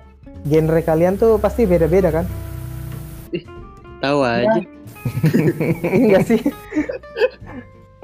genre 0.46 0.80
kalian 0.80 1.14
tuh 1.16 1.36
pasti 1.36 1.66
beda-beda 1.66 2.14
kan 2.14 2.26
Tahu 3.96 4.20
aja. 4.22 4.62
enggak 5.82 6.22
sih 6.24 6.38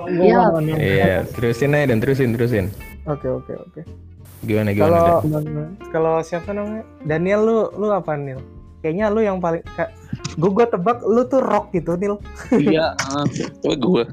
Iya. 0.02 0.34
lawan 0.42 0.66
yang- 0.66 0.80
Iya, 0.82 1.14
terusin 1.28 1.70
aja 1.70 1.86
dan 1.86 2.02
terusin 2.02 2.34
terusin. 2.34 2.66
Oke 3.06 3.28
oke 3.28 3.52
oke 3.56 3.82
Gimana 4.42 4.74
gimana? 4.74 5.70
kalau 5.94 6.18
siapa 6.18 6.50
namanya 6.50 6.82
Daniel 7.06 7.40
lu 7.46 7.58
lu 7.78 7.86
apa 7.94 8.18
Nil 8.18 8.42
kayaknya 8.82 9.06
lu 9.14 9.22
yang 9.22 9.38
paling 9.38 9.62
gue 10.34 10.50
gue 10.50 10.66
tebak 10.66 10.98
lu 11.06 11.22
tuh 11.30 11.38
rock 11.38 11.70
gitu 11.70 11.94
Nil 11.94 12.18
Iya. 12.50 12.98
Coba 13.62 13.74
gue. 13.78 14.04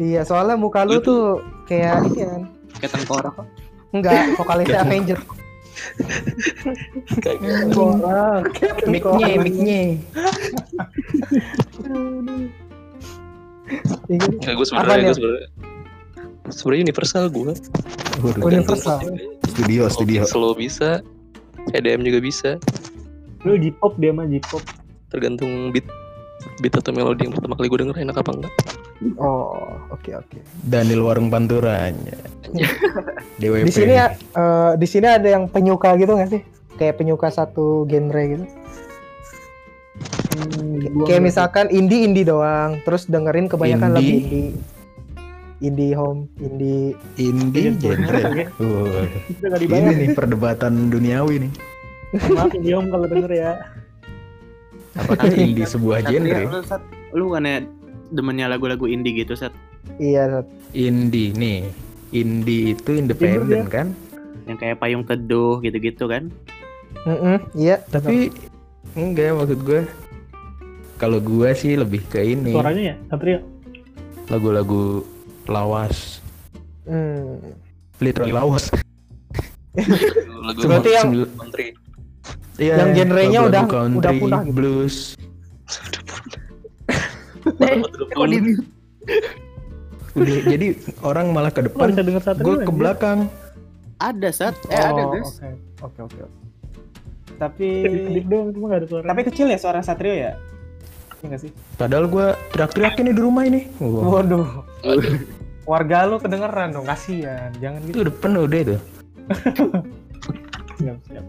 Iya, 0.00 0.22
soalnya 0.24 0.56
muka 0.56 0.86
lu 0.86 1.02
tuh 1.02 1.42
kayak 1.68 2.06
ini 2.14 2.24
kan. 2.24 2.42
Kayak 2.80 2.92
tengkorak. 2.96 3.34
Enggak, 3.92 4.38
vokalisnya 4.40 4.80
Avenger. 4.86 5.18
Mic-nya, 8.88 9.28
mic-nya. 9.42 9.80
Iya. 14.08 14.26
Enggak, 14.38 14.54
gue 14.56 14.66
sebenarnya 14.66 15.04
gue 15.10 15.16
sebenarnya 15.16 15.48
sebenarnya 16.52 16.82
universal 16.86 17.24
gue. 17.26 17.52
Universal. 18.38 18.98
studio, 19.48 19.88
studio. 19.88 20.20
Slow 20.22 20.52
bisa, 20.54 21.00
EDM 21.70 22.04
juga 22.04 22.20
bisa, 22.20 22.50
Lu 23.42 23.58
J-pop 23.58 23.98
dia 23.98 24.12
mah 24.12 24.24
J-pop. 24.24 24.62
tergantung 25.08 25.68
beat 25.70 25.84
beat 26.58 26.72
atau 26.72 26.90
melodi 26.90 27.26
yang 27.26 27.34
pertama 27.34 27.52
kali 27.52 27.66
gue 27.66 27.80
denger 27.82 27.96
enak 27.98 28.16
apa 28.16 28.30
enggak. 28.32 28.54
Oh, 29.18 29.58
oke 29.90 30.10
oke. 30.10 30.38
Daniel 30.62 31.02
Warung 31.02 31.26
Panturanya. 31.26 32.14
DWP. 33.42 33.66
Di 33.66 33.74
sini 33.74 33.92
ya, 33.92 34.06
eh, 34.14 34.72
di 34.74 34.86
sini 34.86 35.06
ada 35.06 35.26
yang 35.26 35.46
penyuka 35.46 35.94
gitu 35.96 36.14
nggak 36.14 36.30
sih? 36.30 36.42
Kayak 36.76 36.96
penyuka 36.96 37.28
satu 37.28 37.84
genre 37.84 38.22
gitu. 38.24 38.46
Hmm, 40.32 41.04
Kayak 41.04 41.22
misalkan 41.22 41.66
indie 41.68 42.06
indie 42.06 42.24
doang, 42.24 42.80
terus 42.82 43.04
dengerin 43.04 43.46
kebanyakan 43.46 43.98
Indie? 43.98 44.16
indie. 44.16 44.50
Indie 45.62 45.94
home, 45.94 46.26
indie. 46.42 46.90
indie 47.14 47.70
Iya, 47.70 47.78
genre. 47.78 48.18
oke. 48.18 48.44
Wah, 48.58 49.06
Kita 49.30 49.46
nggak 49.46 49.62
ini 49.62 49.92
nih 49.94 50.08
perdebatan 50.10 50.90
duniawi 50.90 51.46
nih. 51.46 51.52
Maaf 52.34 52.50
ya 52.58 52.74
om 52.82 52.90
kalau 52.90 53.06
denger 53.06 53.30
ya. 53.30 53.50
Apakah 54.98 55.30
indie 55.30 55.62
sebuah 55.64 56.02
genre? 56.02 56.50
lu, 56.50 56.60
Sat, 56.66 56.82
lu 57.14 57.30
kan 57.30 57.46
ya 57.46 57.62
demennya 58.10 58.50
lagu-lagu 58.50 58.90
indie 58.90 59.22
gitu, 59.22 59.38
Sat. 59.38 59.54
Iya, 60.02 60.28
Sat. 60.28 60.46
Indie 60.74 61.30
nih. 61.32 61.70
Indie 62.10 62.74
itu 62.74 62.90
independen 62.98 63.70
kan? 63.70 63.94
Yang 64.50 64.58
kayak 64.66 64.76
payung 64.82 65.06
teduh 65.06 65.62
gitu-gitu 65.62 66.10
kan. 66.10 66.26
Mm-mm, 67.06 67.38
iya. 67.54 67.78
Tapi 67.86 68.34
enggak 68.98 69.38
maksud 69.38 69.62
gue. 69.62 69.86
Kalau 70.98 71.18
gue 71.18 71.50
sih 71.54 71.74
lebih 71.74 72.02
ke 72.06 72.22
ini 72.22 72.50
Suaranya 72.54 72.94
ya, 72.94 72.96
Satria. 73.10 73.38
lagu-lagu 74.30 75.02
lawas, 75.46 76.22
Hmm. 76.84 77.38
literally 77.98 78.30
lawas. 78.30 78.68
Berarti 80.58 80.90
yang- 80.92 81.12
country. 81.32 81.66
Iya, 82.60 82.84
Yang 82.84 82.90
genrenya 82.94 83.40
lagu-lagu 83.40 83.48
udah- 83.48 83.66
country, 83.66 83.98
udah 83.98 84.12
punah 84.20 84.42
gitu. 84.42 84.52
blues. 84.52 84.96
Udah, 90.12 90.36
jadi 90.44 90.66
orang 91.00 91.32
malah 91.32 91.48
ke 91.48 91.64
depan, 91.64 91.88
gue 91.96 92.04
ke 92.60 92.68
anjir. 92.68 92.68
belakang. 92.68 93.18
Ada, 93.96 94.28
Sat. 94.28 94.54
Eh, 94.68 94.76
ada, 94.76 94.92
Oh, 95.00 95.10
guys. 95.10 95.40
Oke, 95.80 96.00
oke, 96.04 96.20
oke. 96.20 96.20
oke. 96.20 96.38
Tapi 97.40 97.68
ada 98.70 98.86
tapi 99.02 99.20
kecil 99.26 99.50
ya 99.50 99.58
suara 99.58 99.80
Satrio 99.80 100.12
ya? 100.12 100.36
Iya 101.22 101.26
nggak 101.30 101.42
sih? 101.46 101.50
Padahal 101.78 102.10
gue 102.10 102.26
teriak-teriak 102.50 102.98
ini 102.98 103.10
di 103.14 103.22
rumah 103.22 103.46
ini. 103.46 103.70
Wah, 103.78 104.18
Waduh. 104.18 104.46
Warga 105.62 106.10
lu 106.10 106.18
kedengeran 106.18 106.74
dong, 106.74 106.82
kasihan. 106.82 107.54
Jangan 107.62 107.78
itu 107.86 107.94
gitu. 107.94 107.98
udah 108.10 108.14
penuh 108.18 108.44
deh 108.50 108.62
tuh. 108.74 108.80
siap, 110.82 110.98
siap. 111.06 111.24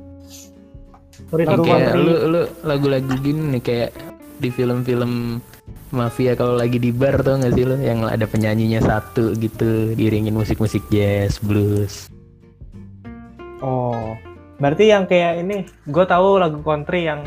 Sorry, 1.30 1.46
kayak 1.46 1.62
Country. 1.62 2.02
lu 2.02 2.16
lu 2.34 2.42
lagu-lagu 2.66 3.14
gini 3.22 3.58
nih 3.58 3.62
kayak 3.62 3.90
di 4.42 4.50
film-film 4.50 5.38
mafia 5.94 6.34
kalau 6.34 6.58
lagi 6.58 6.82
di 6.82 6.90
bar 6.90 7.22
tuh 7.22 7.38
nggak 7.38 7.54
sih 7.54 7.66
lo 7.70 7.78
yang 7.78 8.02
ada 8.10 8.26
penyanyinya 8.26 8.82
satu 8.82 9.38
gitu 9.38 9.94
diiringin 9.94 10.34
musik-musik 10.34 10.82
jazz, 10.90 11.38
blues. 11.38 12.10
Oh. 13.62 14.18
Berarti 14.58 14.90
yang 14.90 15.06
kayak 15.06 15.46
ini, 15.46 15.70
gue 15.86 16.06
tahu 16.10 16.42
lagu 16.42 16.58
country 16.66 17.06
yang 17.06 17.22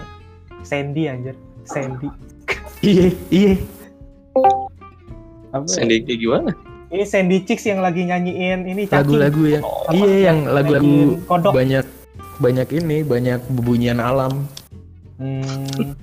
Sandy 0.67 1.07
anjir. 1.07 1.39
Sandy. 1.63 2.11
Iya, 2.87 3.11
iya. 3.35 3.55
Apa 5.51 5.67
ya? 5.67 5.75
Sandy 5.75 6.07
kayak 6.07 6.19
gimana? 6.23 6.51
Ini 6.87 7.03
Sandy 7.03 7.43
Chicks 7.43 7.67
yang 7.67 7.83
lagi 7.83 8.07
nyanyiin 8.07 8.63
ini. 8.63 8.87
Lagu-lagu 8.87 9.43
yang 9.43 9.67
Apa? 9.67 9.91
iya 9.91 10.31
yang 10.31 10.47
lagu-lagu 10.47 11.19
banyak 11.51 11.83
banyak 12.39 12.69
ini, 12.79 13.03
banyak 13.03 13.43
bebunyian 13.51 13.99
alam. 13.99 14.47
Hmm. 15.19 15.99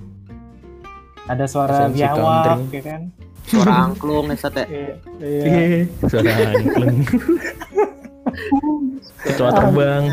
Ada 1.24 1.48
suara 1.48 1.88
biawak, 1.88 2.68
ya 2.68 2.82
kan? 2.84 3.08
Suara 3.48 3.88
angklung 3.88 4.28
ya, 4.28 4.36
Sat 4.36 4.52
ya. 4.60 4.68
Iya. 4.68 4.92
Iya. 5.24 5.44
Iya, 5.48 5.80
suara 6.04 6.30
angklung. 6.52 6.96
Kecoa 9.24 9.50
terbang. 9.56 10.04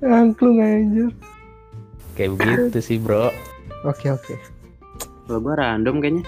Angklung 0.00 0.56
anjir. 0.56 1.12
Kayak 2.16 2.32
begitu 2.40 2.78
sih, 2.80 2.96
Bro. 2.96 3.28
Oke, 3.84 4.08
oke. 4.08 4.55
Kalau 5.26 5.38
gue 5.42 5.54
random 5.54 5.96
kayaknya. 5.98 6.24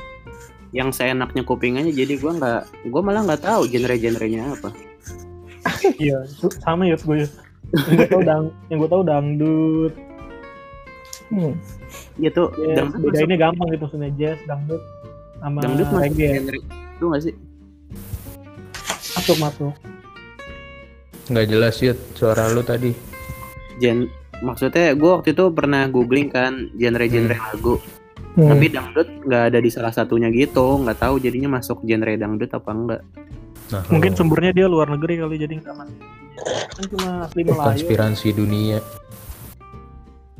Yang 0.68 1.00
seenaknya 1.00 1.42
kuping 1.48 1.80
aja 1.80 1.88
jadi 1.88 2.20
gue 2.20 2.28
nggak 2.28 2.60
gue 2.92 3.00
malah 3.00 3.24
nggak 3.24 3.40
tahu 3.40 3.64
genre-genrenya 3.66 4.52
apa. 4.52 4.70
Iya, 5.96 6.24
sama 6.60 6.84
ya 6.84 6.96
gue. 6.96 7.24
Yang 7.72 7.94
gue 7.96 8.08
tau 8.08 8.22
dang, 8.24 8.44
yang 8.68 8.78
gue 8.82 8.90
tau 8.90 9.02
dangdut. 9.04 9.92
Hmm. 11.28 11.52
Gitu. 12.16 12.42
Ya, 12.56 12.74
dangdut 12.84 13.00
beda 13.00 13.16
masuk- 13.16 13.28
ini 13.28 13.34
gampang 13.36 13.68
gitu 13.72 13.82
maksudnya 13.88 14.10
jazz, 14.16 14.38
dangdut 14.44 14.82
sama 15.38 15.58
dangdut 15.62 15.86
masuk 15.88 16.02
reggae. 16.02 16.28
genre 16.34 16.58
itu 16.98 17.04
nggak 17.06 17.22
sih? 17.22 17.34
Masuk 19.14 19.36
masuk. 19.38 19.72
Nggak 21.28 21.46
jelas 21.48 21.74
ya 21.78 21.92
suara 22.12 22.48
lu 22.50 22.60
tadi. 22.60 22.90
Gen 23.78 24.08
maksudnya 24.40 24.92
gue 24.94 25.10
waktu 25.10 25.32
itu 25.32 25.44
pernah 25.52 25.86
googling 25.86 26.28
kan 26.28 26.72
genre-genre 26.74 27.36
lagu. 27.36 27.76
Hmm. 28.36 28.50
Tapi 28.52 28.66
dangdut 28.70 29.08
nggak 29.24 29.42
ada 29.52 29.58
di 29.58 29.70
salah 29.72 29.92
satunya 29.94 30.28
gitu. 30.28 30.82
Nggak 30.84 30.98
tahu 31.00 31.22
jadinya 31.22 31.58
masuk 31.58 31.80
genre 31.86 32.12
dangdut 32.18 32.50
apa 32.52 32.70
enggak. 32.70 33.02
Nah, 33.68 33.82
Mungkin 33.92 34.12
oh, 34.12 34.16
sumbernya 34.16 34.52
dia 34.56 34.66
luar 34.68 34.88
negeri 34.88 35.20
kali 35.20 35.36
jadi 35.36 35.54
nggak 35.60 35.76
masuk. 35.76 35.98
Kan 36.48 36.84
cuma 36.94 37.08
asli 37.26 37.42
Melayu. 37.42 37.66
konspirasi 37.72 38.28
dunia. 38.36 38.78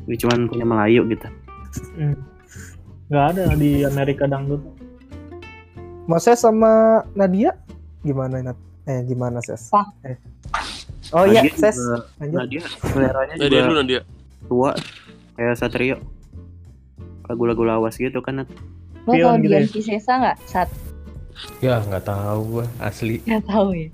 Ini 0.07 0.15
cuman 0.17 0.39
punya 0.49 0.65
Melayu 0.65 1.01
gitu. 1.11 1.27
Hmm. 1.97 2.17
Nggak 3.09 3.25
ada 3.35 3.43
di 3.57 3.71
Amerika 3.85 4.23
dangdut. 4.25 4.61
Moses 6.09 6.41
sama 6.41 7.05
Nadia 7.13 7.53
gimana 8.01 8.41
Nat? 8.41 8.57
Eh 8.89 9.05
gimana 9.05 9.37
Ses? 9.45 9.69
Apa? 9.69 9.93
Eh. 10.01 10.17
Oh 11.13 11.25
iya, 11.29 11.45
Nadia 11.45 11.53
Ses. 11.53 11.77
Lanjut. 12.17 12.37
Nadia 12.41 12.61
seleranya 12.65 13.33
juga 13.37 13.61
dulu 13.69 13.75
Nadia. 13.85 14.01
tua 14.49 14.71
kayak 15.37 15.55
Satrio. 15.57 15.97
Lagu-lagu 17.29 17.61
lawas 17.63 17.95
gitu 17.95 18.19
kan. 18.19 18.43
Nat. 18.43 18.49
Lo 19.05 19.13
Pion 19.13 19.23
tau 19.31 19.39
gitu 19.39 19.47
Dian 19.47 19.63
ya? 19.63 19.69
Piscesa 19.69 20.11
nggak? 20.17 20.37
Saat 20.43 20.69
Ya 21.63 21.79
nggak 21.79 22.03
tahu 22.03 22.39
gua 22.59 22.65
asli. 22.83 23.23
nggak 23.23 23.47
tahu 23.47 23.71
ya. 23.71 23.87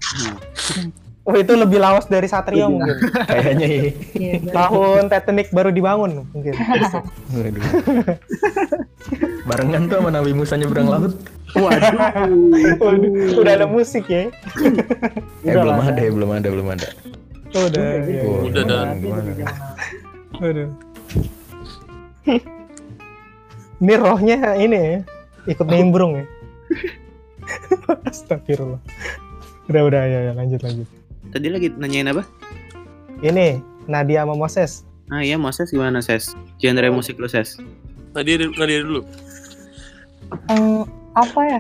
Oh 1.26 1.34
itu 1.34 1.54
lebih 1.54 1.78
lawas 1.78 2.06
dari 2.06 2.26
Satrio 2.26 2.70
mungkin. 2.70 2.98
Kayaknya 3.30 3.68
ya. 3.68 3.82
Iya, 4.14 4.34
Tahun 4.58 5.10
Titanic 5.10 5.50
baru 5.50 5.70
dibangun 5.70 6.26
mungkin. 6.30 6.54
Waduh. 7.34 7.64
Barengan 9.46 9.82
tuh 9.86 9.98
sama 10.02 10.10
Nabi 10.10 10.34
Musa 10.34 10.54
nyebrang 10.54 10.86
laut. 10.86 11.14
Waduh, 11.54 13.42
udah 13.42 13.54
ada 13.54 13.66
musik 13.66 14.06
ya. 14.06 14.30
Eh 15.46 15.54
Udah 15.54 15.62
belum 15.62 15.78
lah, 15.78 15.90
ada 15.90 16.02
ya, 16.02 16.12
belum 16.14 16.30
ada, 16.30 16.48
belum 16.50 16.68
ada. 16.74 16.88
Udah. 17.56 17.90
iya, 18.06 18.22
Oh, 18.26 18.46
Udah 18.46 18.64
iya. 18.66 19.46
dah. 20.42 20.70
Ini 23.86 24.02
rohnya 24.02 24.58
ini 24.58 24.78
ya, 24.82 25.00
ikut 25.46 25.70
nimbrung 25.70 26.18
ya. 26.18 26.26
Astagfirullah. 28.10 28.82
Udah 29.70 29.82
udah 29.86 30.04
ya, 30.10 30.20
ya 30.26 30.34
lanjut 30.34 30.66
lanjut. 30.66 30.90
Tadi 31.30 31.54
lagi 31.54 31.70
nanyain 31.70 32.10
apa? 32.10 32.26
Ini 33.22 33.62
Nadia 33.86 34.26
sama 34.26 34.34
Moses. 34.34 34.90
Ah 35.14 35.22
iya 35.22 35.38
Moses 35.38 35.70
gimana 35.70 36.02
Ses? 36.02 36.34
Genre 36.58 36.90
musik 36.90 37.22
lu 37.22 37.30
Ses? 37.30 37.62
Nadia, 38.18 38.50
Nadia 38.58 38.82
dulu. 38.82 39.06
Eh, 40.50 40.82
apa 41.14 41.40
ya? 41.46 41.60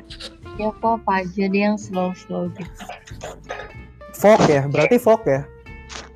Ya 0.57 0.73
kok 0.81 1.05
apa 1.05 1.21
aja 1.21 1.45
dia 1.45 1.69
yang 1.69 1.77
slow-slow 1.77 2.49
gitu. 2.57 2.73
Folk 4.17 4.41
ya, 4.49 4.65
berarti 4.65 4.97
folk 4.97 5.29
ya. 5.29 5.45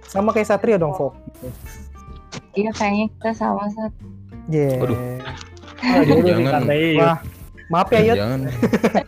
Sama 0.10 0.34
kayak 0.34 0.50
Satria 0.50 0.82
dong 0.82 0.98
folk. 0.98 1.13
Iya 2.58 2.74
kayaknya 2.74 3.13
kita 3.13 3.45
sama 3.45 3.69
saat 3.78 3.93
Yeah. 4.50 4.82
Waduh. 4.82 4.98
Ah, 5.79 6.03
jodoh 6.03 6.21
di 6.21 6.31
Jangan. 6.43 6.61
Wah, 6.95 7.17
maaf 7.69 7.87
ya 7.89 8.01
Yud. 8.03 8.17
Jangan, 8.17 8.39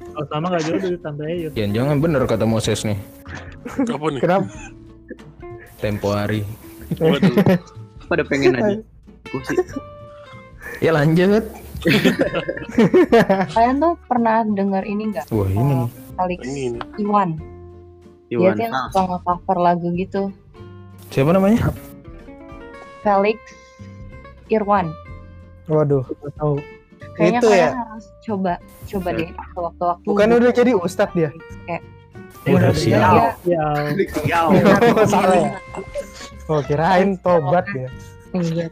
Kalau 0.01 0.25
sama 0.31 0.45
nggak 0.49 0.63
jodoh 0.65 0.87
di 0.87 0.99
santai 0.99 1.33
yuk. 1.39 1.51
jangan, 1.53 1.71
jangan 1.73 1.95
bener 1.99 2.21
kata 2.25 2.45
Moses 2.45 2.79
nih. 2.81 2.97
Apa 3.85 4.05
nih? 4.07 4.21
Kenapa? 4.21 4.47
Tempo 5.77 6.07
hari. 6.11 6.41
Waduh. 6.95 7.35
Pada 8.05 8.23
pengen 8.23 8.55
aja. 8.55 8.79
Gue 9.25 9.41
sih 9.47 9.57
Ya 10.79 10.91
lanjut. 10.91 11.45
Kalian 13.51 13.75
tuh 13.79 13.93
pernah 14.05 14.45
denger 14.45 14.83
ini 14.85 15.03
nggak? 15.09 15.25
Wah 15.29 15.47
ini 15.47 15.63
nih. 15.75 15.89
Felix 16.13 16.39
Ini, 16.43 16.61
ini. 16.67 16.79
Iwan. 16.99 17.29
Dia 18.27 18.37
Iwan 18.37 18.53
tuh 18.53 18.61
yang 18.61 18.73
Fals. 18.73 18.91
suka 18.91 19.01
nge-cover 19.07 19.57
lagu 19.57 19.87
gitu. 19.93 20.23
Siapa 21.09 21.31
namanya? 21.31 21.73
Felix 23.01 23.39
Irwan. 24.47 24.93
Waduh. 25.65 26.03
Gak 26.03 26.33
tahu. 26.35 26.55
Kayaknya 27.11 27.39
Itu 27.39 27.47
kalian 27.47 27.59
ya? 27.59 27.71
harus 27.75 28.05
coba 28.21 28.53
coba 28.87 29.09
Ya. 29.09 29.17
deh 29.17 29.29
waktu-waktu. 29.53 30.05
Bukan 30.05 30.27
udah 30.31 30.51
jadi 30.51 30.71
ustadz 30.73 31.11
dia? 31.11 31.29
Kayak 31.67 31.81
Udah 32.47 32.71
dia- 32.71 32.79
siap. 32.79 33.33
Ya, 33.43 34.39
Oh, 34.41 35.05
salah 35.05 35.35
ya? 35.35 35.51
Oh 36.47 36.61
kirain 36.61 37.19
tobat 37.19 37.65
dia. 37.69 37.89
Iya. 38.33 38.65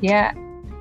ya 0.00 0.32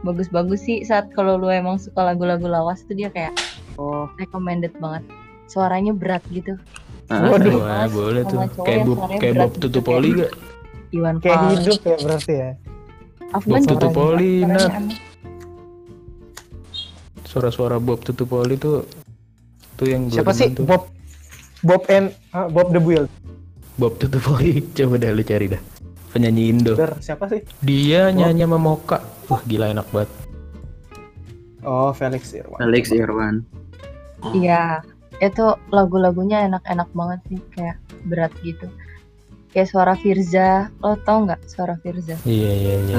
bagus-bagus 0.01 0.63
sih 0.63 0.79
saat 0.81 1.11
kalau 1.11 1.35
lu 1.35 1.49
emang 1.49 1.75
suka 1.75 1.99
lagu-lagu 2.05 2.47
lawas 2.47 2.85
tuh 2.85 2.95
dia 2.95 3.09
kayak 3.09 3.35
Oh. 3.75 4.07
recommended 4.15 4.71
banget. 4.77 5.03
Suaranya 5.45 5.91
berat 5.91 6.23
gitu. 6.29 6.55
Ah, 7.07 7.25
Waduh. 7.27 7.57
Boleh 7.89 8.21
tuh. 8.23 8.37
Kayak 8.61 8.85
Bob 8.85 8.99
kayak 9.13 9.33
Bob 9.35 9.51
gitu, 9.51 9.59
Tutupoli 9.65 10.09
kayak 10.13 10.29
gak? 10.29 10.33
Iwan 10.89 11.21
Kayak 11.21 11.37
Fals. 11.37 11.53
hidup 11.53 11.79
ya 11.85 11.95
berarti 12.01 12.33
ya. 12.33 12.51
Afgan 13.29 13.61
Bob 13.61 13.69
Tutupoli, 13.69 14.33
aneh. 14.41 14.97
Suara-suara 17.29 17.77
Bob 17.77 18.01
Tutupoli 18.01 18.57
tuh 18.57 18.89
tuh 19.77 19.85
yang 19.85 20.09
Siapa 20.09 20.33
sih 20.33 20.49
tuh. 20.49 20.65
Bob 20.65 20.89
Bob 21.61 21.85
and 21.93 22.09
ah, 22.33 22.49
Bob 22.49 22.73
the 22.73 22.81
Build? 22.81 23.05
Bob 23.77 24.01
Tutupoli. 24.01 24.65
Coba 24.75 24.97
dah 24.97 25.13
lu 25.13 25.21
cari 25.21 25.45
dah. 25.53 25.61
Penyanyi 26.09 26.43
Indo. 26.49 26.73
Der, 26.73 26.97
siapa 27.05 27.29
sih? 27.29 27.45
Dia 27.61 28.09
nyanyi 28.09 28.49
sama 28.49 28.57
Moka. 28.57 28.97
Wah, 29.29 29.45
gila 29.45 29.69
enak 29.69 29.85
banget. 29.93 30.09
Oh, 31.61 31.93
Felix 31.93 32.33
Irwan. 32.33 32.59
Alex 32.65 32.89
Irwan. 32.89 33.45
Iya, 34.33 34.81
itu 35.21 35.45
lagu-lagunya 35.69 36.49
enak-enak 36.49 36.89
banget 36.97 37.19
sih, 37.29 37.39
kayak 37.53 37.77
berat 38.09 38.33
gitu. 38.41 38.67
Kayak 39.49 39.67
suara 39.67 39.93
Firza, 39.97 40.69
lo 40.77 40.93
tau 41.01 41.25
nggak 41.25 41.41
suara 41.45 41.73
Firza? 41.81 42.13
Iya, 42.21 42.51
iya, 42.53 42.73
iya. 42.85 42.97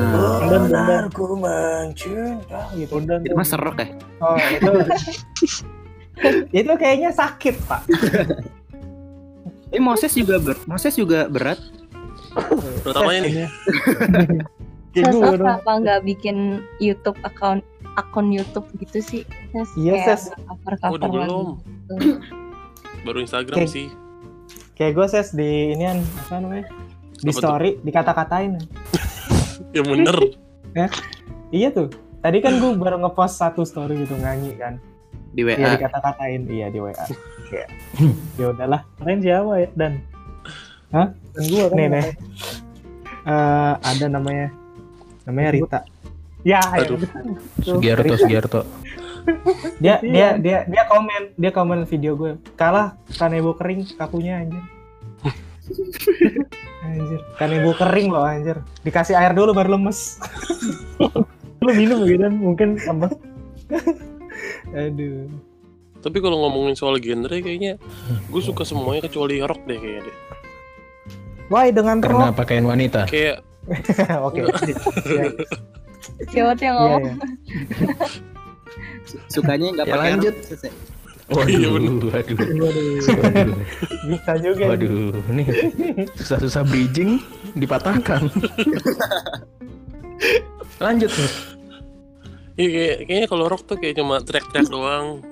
Udah. 0.50 1.06
ku 1.08 1.38
mencinta 1.38 2.66
gitu. 2.74 2.98
Udah, 2.98 3.22
itu 3.22 3.34
mah 3.34 3.46
serok 3.46 3.76
ya. 3.78 3.86
Oh, 4.18 4.34
itu 4.34 4.70
itu 6.60 6.72
kayaknya 6.74 7.14
sakit, 7.14 7.54
Pak. 7.64 7.86
Eh 9.70 9.78
Moses 9.78 10.10
juga 10.10 10.42
ber 10.42 10.58
Moses 10.66 10.98
juga 10.98 11.30
berat. 11.30 11.62
Terutamanya 12.82 13.20
nih. 13.22 13.32
Kayak 14.90 15.06
gue 15.06 15.22
Sasa 15.22 15.30
dong. 15.30 15.46
kenapa 15.46 15.70
nggak 15.78 16.00
bikin 16.02 16.36
YouTube 16.82 17.14
account 17.22 17.62
akun 17.94 18.34
YouTube 18.34 18.66
gitu 18.74 18.98
sih? 18.98 19.22
Ses, 19.54 19.70
Iya, 19.78 20.02
kayak 20.02 20.18
Ses. 20.18 20.22
cover 20.34 20.74
Oh, 20.82 20.98
udah 20.98 20.98
cover 20.98 21.10
belum. 21.14 21.46
gitu. 21.62 21.94
Baru 23.06 23.18
Instagram 23.22 23.70
sih. 23.70 23.86
Kayak 24.80 24.92
gue 24.96 25.06
ses 25.12 25.28
di 25.36 25.76
inian 25.76 26.00
apa 26.24 26.40
namanya? 26.40 26.64
Di 27.20 27.28
Apa 27.28 27.36
tuh? 27.36 27.42
story 27.44 27.70
dikata-katain. 27.84 28.52
Ya 29.76 29.84
bener. 29.86 30.16
Iya 31.52 31.68
tuh. 31.70 31.92
Tadi 32.24 32.42
kan 32.42 32.58
gue 32.58 32.74
baru 32.74 32.96
ngepost 32.96 33.38
satu 33.38 33.62
story 33.62 34.02
gitu 34.02 34.16
nyanyi 34.16 34.56
kan. 34.56 34.80
Di 35.36 35.44
WA. 35.46 35.54
Iya 35.54 35.76
dikata-katain, 35.78 36.48
iya 36.48 36.66
di 36.72 36.80
WA. 36.80 36.96
Kayak, 37.52 37.68
ya 38.40 38.50
udahlah. 38.50 38.82
Kalian 38.98 39.20
siapa 39.20 39.52
ya? 39.62 39.68
Dan? 39.78 39.92
Hah? 40.90 41.12
Dan 41.36 41.44
gue 41.44 41.64
kan. 41.70 41.76
Nih 41.76 41.86
nih. 41.92 42.06
Eh, 43.30 43.72
ada 43.78 44.06
namanya 44.10 44.48
namanya 45.28 45.50
Rita. 45.54 45.80
Ya, 46.42 46.58
ya. 46.72 46.82
Aduh. 46.88 46.98
Sugiarto, 47.60 48.14
Sugiarto. 48.16 48.60
Dia 49.78 49.96
Iya. 49.96 49.96
dia 50.02 50.28
dia 50.36 50.58
dia 50.66 50.82
komen 50.84 51.22
dia 51.34 51.50
komen 51.50 51.78
video 51.84 52.12
gue. 52.14 52.36
Kalah 52.54 52.96
kanebo 53.14 53.52
kering 53.52 53.84
kakunya 53.94 54.40
anjir. 54.40 54.64
anjir, 56.82 57.20
kanebo 57.34 57.70
kering 57.74 58.08
loh 58.08 58.22
anjir. 58.22 58.56
Dikasih 58.80 59.14
air 59.14 59.32
dulu 59.32 59.50
baru 59.50 59.74
lemes. 59.74 60.18
Lu 61.60 61.70
minum 61.70 62.02
gitu 62.02 62.18
dan 62.18 62.34
mungkin 62.34 62.76
tambah. 62.76 63.12
Aduh. 64.70 65.28
Tapi 66.00 66.16
kalau 66.18 66.40
ngomongin 66.40 66.72
soal 66.72 66.96
genre 66.96 67.28
kayaknya 67.30 67.76
gue 68.26 68.42
suka 68.42 68.64
semuanya 68.64 69.04
kecuali 69.04 69.40
rock 69.40 69.60
deh 69.64 69.76
kayaknya 69.76 70.08
deh. 70.08 70.16
Why 71.46 71.68
dengan 71.68 72.00
Karena 72.00 72.30
rock? 72.30 72.38
pakaian 72.38 72.64
wanita. 72.64 73.04
Kayak 73.04 73.44
Oke. 74.26 74.40
Iya, 74.40 75.28
Siapa 76.26 76.56
yang 76.56 76.58
Iya, 76.58 76.72
ngomong? 76.72 77.04
Sukanya 79.26 79.66
nggak 79.72 79.86
Ya, 79.86 79.92
pakai 79.92 80.10
lanjut. 80.12 80.34
ya? 80.34 80.70
Iya, 81.30 81.68
Waduh, 81.70 81.70
waduh, 81.70 82.10
Waduh. 82.10 82.36
waduh, 83.22 83.54
Bisa 84.04 84.32
juga. 84.36 84.64
waduh, 84.66 85.14
nih 85.30 85.46
susah-susah 86.16 86.62
bridging 86.64 87.22
dipatahkan. 87.54 88.26
Lanjut 90.80 91.10
nih. 91.10 91.30
Iya 92.56 92.68
kayak, 92.68 92.96
kayaknya 93.06 93.28
kalau 93.28 93.44
rock 93.46 93.62
tuh 93.64 93.76
kayak 93.76 93.94
cuma 93.94 94.18
track-track 94.18 94.68
doang. 94.68 95.22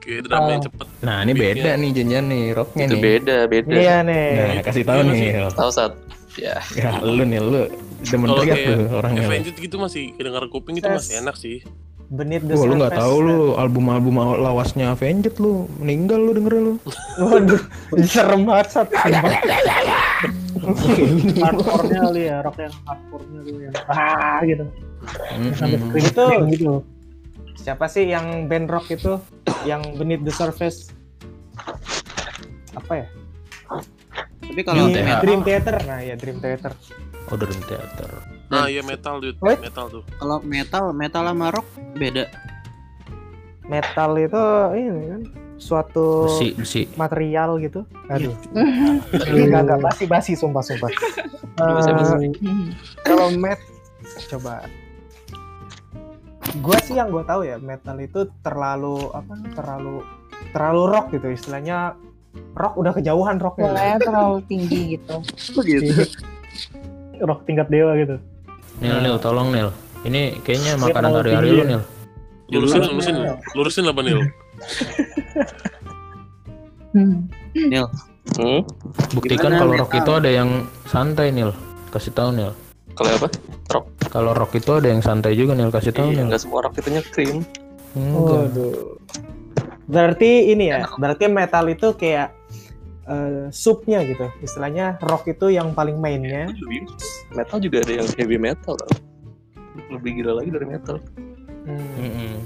Kayak 0.00 0.26
drama 0.26 0.48
yang 0.50 0.62
cepet. 0.64 0.86
Nah, 1.00 1.16
ini 1.22 1.32
beda 1.32 1.70
nih 1.74 1.90
jenjan 1.92 2.24
nih 2.26 2.44
rocknya 2.50 2.84
Itu 2.84 2.96
nih. 2.96 3.02
beda, 3.04 3.36
beda. 3.46 3.70
Iya 3.72 3.96
nih. 4.02 4.26
Nah, 4.32 4.62
kasih 4.62 4.82
tahu 4.82 4.98
Iya, 4.98 5.12
nih. 5.12 5.28
Tahu 5.52 5.70
saat. 5.70 5.92
Ya. 6.34 6.56
Ya, 6.72 6.90
lu 6.98 7.22
nih 7.22 7.38
lu 7.38 7.68
demen 8.02 8.28
teriak 8.30 8.56
kayak 8.56 8.66
tuh 8.66 8.80
orangnya. 8.96 9.20
Avenged 9.26 9.56
gitu 9.56 9.76
masih 9.76 10.02
kedengar 10.16 10.42
kuping 10.48 10.74
itu 10.74 10.88
masih 10.88 11.20
enak 11.20 11.36
sih. 11.36 11.60
Beneath 12.10 12.42
the 12.42 12.58
Wah, 12.58 12.66
lu 12.66 12.74
nggak 12.82 12.98
tahu 12.98 13.16
lu 13.22 13.54
album-album 13.54 14.18
lawasnya 14.42 14.90
Avenged 14.98 15.38
lu 15.38 15.70
meninggal 15.78 16.18
lu 16.18 16.34
denger 16.34 16.54
lu. 16.58 16.74
Waduh, 17.22 17.62
serem 18.02 18.50
banget 18.50 18.66
sat. 18.74 18.90
Hardcore-nya 21.38 22.00
kali 22.10 22.22
ya, 22.26 22.42
rock 22.42 22.58
yang 22.58 22.74
hardcore-nya 22.82 23.40
tuh 23.46 23.62
yang 23.62 23.74
ah 23.86 24.42
gitu. 24.42 24.66
Sampai 25.54 25.78
Mm-mm. 25.78 25.94
scream 25.94 26.10
Itu 26.10 26.26
gitu. 26.50 26.82
siapa 27.62 27.86
sih 27.86 28.10
yang 28.10 28.50
band 28.50 28.66
rock 28.66 28.90
itu 28.90 29.22
yang 29.62 29.78
Beneath 29.94 30.26
the 30.26 30.34
Surface? 30.34 30.90
Apa 32.74 33.06
ya? 33.06 33.06
Tapi 34.50 34.60
kalau. 34.66 34.90
Dream 35.22 35.46
Theater. 35.46 35.78
Nah, 35.86 36.02
ya 36.02 36.18
Dream 36.18 36.42
Theater. 36.42 36.74
Oh, 37.30 37.38
Dream 37.38 37.62
Theater. 37.70 38.10
Nah, 38.50 38.66
iya 38.66 38.82
metal 38.82 39.22
dude, 39.22 39.38
Wait. 39.38 39.62
metal 39.62 39.86
tuh. 39.86 40.02
kalau 40.18 40.42
metal 40.42 40.90
metal 40.90 41.22
sama 41.22 41.54
rock 41.54 41.66
beda. 41.94 42.26
Metal 43.70 44.10
itu 44.18 44.42
ini 44.74 45.02
kan 45.06 45.22
suatu 45.54 46.26
Besi, 46.26 46.48
besi. 46.58 46.82
material 46.98 47.62
gitu. 47.62 47.86
Aduh. 48.10 48.34
Enggak 49.30 49.62
enggak 49.70 49.80
basi-basi 49.86 50.34
sumpah 50.34 50.64
sumpah. 50.64 50.90
Eh, 51.60 52.32
kalau 53.04 53.28
met 53.36 53.60
coba 54.32 54.64
gua 56.64 56.78
sih 56.80 56.96
yang 56.96 57.12
gue 57.12 57.20
tahu 57.20 57.44
ya 57.44 57.60
metal 57.60 58.00
itu 58.00 58.32
terlalu 58.40 59.12
apa 59.12 59.34
terlalu 59.52 60.00
terlalu 60.56 60.82
rock 60.88 61.12
gitu 61.12 61.28
istilahnya 61.28 61.92
rock 62.56 62.80
udah 62.80 62.96
kejauhan 62.96 63.36
rocknya 63.36 63.70
Bolanya 63.70 63.98
terlalu 64.00 64.38
tinggi 64.48 64.96
gitu. 64.96 65.20
Begitu. 65.52 65.92
Rock 67.28 67.44
tingkat 67.44 67.68
dewa 67.68 67.92
gitu. 68.00 68.16
Nil, 68.80 68.96
Nil, 69.04 69.16
tolong 69.20 69.52
Nil. 69.52 69.68
Ini 70.08 70.40
kayaknya 70.40 70.80
makanan 70.80 71.12
hari-hari 71.20 71.48
lu 71.52 71.62
ya. 71.62 71.66
Nil. 71.76 71.82
Lurusin, 72.50 72.82
lurusin, 72.82 73.16
lurusin 73.54 73.84
apa 73.86 74.00
Nil? 74.02 74.20
Hmm. 76.90 77.28
Hmm? 78.40 78.60
Buktikan 79.14 79.52
kalau 79.54 79.74
rock 79.76 79.92
itu 79.94 80.10
ada 80.10 80.30
yang 80.30 80.66
santai 80.88 81.30
Nil. 81.30 81.52
Kasih 81.92 82.10
tahu 82.16 82.32
Nil. 82.34 82.50
Kalau 82.96 83.10
apa? 83.20 83.28
Rock. 83.70 83.84
Kalau 84.10 84.32
rock 84.34 84.52
itu 84.58 84.70
ada 84.74 84.88
yang 84.90 85.04
santai 85.04 85.36
juga 85.36 85.54
Nil. 85.54 85.70
Kasih 85.70 85.92
tahu 85.94 86.10
Iya, 86.10 86.24
Nil. 86.24 86.26
nggak 86.32 86.42
semua 86.42 86.64
rock 86.64 86.74
itu 86.80 86.88
nyekrim. 86.90 87.36
Enggak. 87.94 88.38
Waduh. 88.50 88.74
Berarti 89.90 90.54
ini 90.54 90.70
ya, 90.70 90.86
berarti 91.02 91.26
metal 91.26 91.66
itu 91.66 91.98
kayak 91.98 92.30
eh, 93.10 93.44
subnya 93.50 94.00
gitu. 94.02 94.30
Istilahnya 94.40 95.02
rock 95.02 95.26
itu 95.26 95.50
yang 95.50 95.74
paling 95.74 95.98
mainnya. 95.98 96.46
Lebih- 96.48 96.86
Metal 97.30 97.58
juga 97.58 97.76
ada 97.80 97.92
yang 97.92 98.08
heavy 98.14 98.38
metal. 98.38 98.74
Lebih 99.86 100.10
gila 100.16 100.32
lagi 100.38 100.50
dari 100.50 100.66
metal. 100.66 100.96
Hmm. 101.60 102.38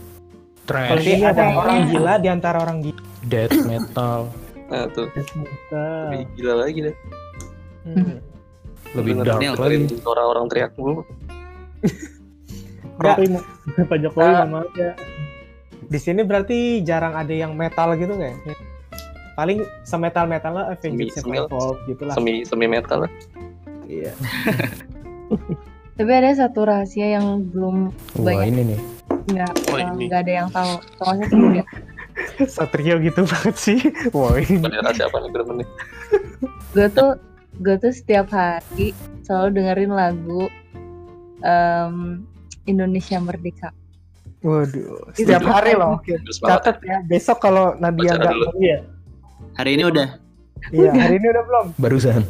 Berarti 0.65 0.65
Trash, 0.65 0.97
ada 1.23 1.33
Kayaknya- 1.35 1.57
orang 1.57 1.79
gila 1.87 2.13
di 2.17 2.29
antara 2.29 2.57
orang 2.59 2.79
gila. 2.81 3.01
death 3.23 3.57
metal, 3.65 4.29
Nah 4.65 4.85
tuh, 4.91 5.09
Metal. 5.13 6.09
lebih 6.09 6.25
gila 6.35 6.55
lagi 6.59 6.79
deh. 6.83 6.97
Hmm. 7.85 8.17
lebih 8.95 9.13
dark 9.21 9.41
lagi. 9.59 9.85
Orang-orang 10.03 10.45
teriak 10.49 10.73
mulu. 10.75 11.05
Mau 12.97 13.11
Pak 13.85 13.99
Jokowi 13.99 14.23
Ah. 14.25 14.47
sama 14.47 14.63
aja. 14.63 14.89
Di 15.85 15.99
sini 15.99 16.23
berarti 16.23 16.81
jarang 16.81 17.13
ada 17.13 17.29
yang 17.29 17.53
metal 17.53 17.93
gitu 17.95 18.15
nggak 18.15 18.31
ya? 18.31 18.39
Paling 19.35 19.59
semetal 19.83 20.25
metal 20.25 20.53
lah 20.53 20.65
Avenged 20.71 21.11
Semi- 21.11 21.35
Sevenfold 21.37 21.77
gitu 21.85 22.03
lah. 22.05 22.15
Semi 22.15 22.43
semi 22.43 22.67
metal 22.67 23.05
lah. 23.05 23.11
Iya. 23.85 24.13
Tapi 25.97 26.11
ada 26.11 26.31
satu 26.33 26.67
rahasia 26.67 27.07
yang 27.13 27.47
belum 27.49 27.95
Wah 28.17 28.23
banyak 28.25 28.47
ini 28.49 28.63
nih. 28.75 28.81
nggak 29.25 29.53
Oh, 29.71 29.79
ini. 29.79 30.05
nggak 30.07 30.21
ada 30.21 30.33
yang 30.35 30.49
tahu 30.51 30.73
soalnya 30.97 31.27
sebenarnya 31.29 31.65
Satrio 32.55 32.97
gitu 32.99 33.23
banget 33.23 33.57
sih. 33.57 33.79
Wah, 34.11 34.35
ini 34.35 34.59
Bendera 34.59 34.91
siapa 34.91 35.19
nih 35.19 35.31
nih? 35.31 35.69
gue 36.75 36.87
tuh 36.91 37.11
gue 37.59 37.77
tuh 37.77 37.91
setiap 37.91 38.27
hari 38.31 38.91
selalu 39.23 39.49
dengerin 39.55 39.93
lagu 39.93 40.51
em, 41.41 42.27
Indonesia 42.65 43.19
Merdeka 43.19 43.71
waduh. 44.43 45.09
Setiap 45.15 45.41
tiap 45.41 45.45
hari 45.49 45.73
hari. 45.73 45.81
loh. 45.81 45.97
Catat 46.39 46.77
ya. 46.83 47.01
Besok 47.07 47.39
kalau 47.41 47.73
Nadia 47.79 48.13
nggak 48.13 48.29
dulu. 48.29 48.47
Hari 49.55 49.71
ini 49.77 49.85
udah. 49.85 50.09
Iya, 50.73 50.91
hari 50.91 51.21
ini 51.21 51.27
udah 51.29 51.45
belum? 51.45 51.67
Barusan. 51.77 52.23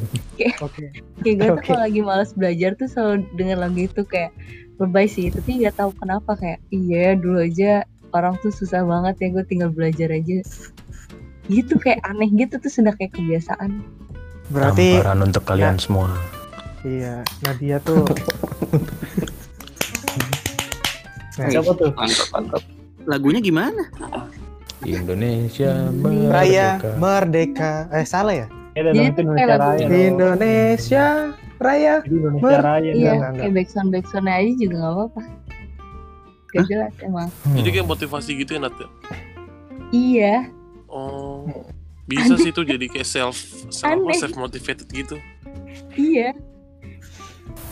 Oke. 0.59 0.91
kayak 1.23 1.35
gue 1.39 1.47
tuh 1.47 1.55
Oke. 1.55 1.67
kalau 1.71 1.81
lagi 1.87 2.01
males 2.03 2.35
belajar 2.35 2.75
tuh 2.75 2.91
selalu 2.91 3.23
denger 3.39 3.57
lagu 3.57 3.81
itu 3.81 4.03
kayak 4.03 4.35
lebay 4.77 5.07
sih 5.07 5.31
tapi 5.31 5.63
nggak 5.63 5.79
tahu 5.79 5.95
kenapa 5.95 6.35
kayak 6.35 6.59
iya 6.69 7.15
dulu 7.15 7.47
aja 7.47 7.87
orang 8.11 8.35
tuh 8.43 8.51
susah 8.51 8.83
banget 8.83 9.15
ya 9.23 9.29
gue 9.31 9.45
tinggal 9.47 9.71
belajar 9.71 10.11
aja 10.11 10.43
gitu 11.47 11.79
kayak 11.79 12.03
aneh 12.03 12.27
gitu 12.35 12.59
tuh 12.59 12.69
sudah 12.69 12.91
kayak 12.99 13.15
kebiasaan 13.15 13.87
Berarti 14.51 14.99
Tamparan 14.99 15.21
untuk 15.23 15.43
kalian 15.47 15.79
semua. 15.79 16.11
iya, 16.83 17.23
Nadia 17.47 17.79
tuh 17.81 18.03
Nah, 21.35 21.51
Siapa 21.51 21.71
tuh? 21.75 21.91
Mantap, 21.95 22.29
mantap. 22.31 22.63
Lagunya 23.07 23.43
gimana? 23.43 23.91
Indonesia 24.87 25.71
Raya 26.27 26.69
merdeka. 26.77 26.91
Merdeka. 26.97 27.73
Eh 27.91 28.05
salah 28.05 28.35
ya? 28.35 28.47
Ya, 28.75 28.81
Jadi 28.85 28.99
itu 29.01 29.15
tuh 29.15 29.23
Indonesia 29.23 29.55
Raya. 29.55 29.77
dong. 29.79 29.91
Indonesia 29.95 31.05
Raya. 31.57 31.95
Indonesia 32.03 32.45
Mer- 32.45 32.63
Raya. 32.63 32.91
iya 32.93 33.11
enggak. 33.15 33.31
kayak 33.39 33.53
backsound 33.55 33.89
backsound 33.91 34.27
aja 34.27 34.53
juga 34.55 34.75
nggak 34.77 34.93
apa-apa 34.93 35.21
gak 36.51 36.65
jelas 36.67 36.93
emang 37.01 37.29
Hmm. 37.43 37.57
Jadi 37.57 37.69
kayak 37.71 37.87
motivasi 37.89 38.31
gitu 38.37 38.51
ya 38.53 38.61
Nat 38.61 38.75
ya? 38.75 38.89
iya 39.91 40.35
Oh. 40.87 41.47
Bisa 42.05 42.37
sih 42.37 42.51
tuh 42.51 42.63
jadi 42.63 42.85
kayak 42.85 43.03
self 43.05 43.35
self 43.69 43.89
Aneh. 43.97 44.15
self 44.15 44.35
motivated 44.35 44.87
gitu. 44.89 45.17
iya 45.95 46.31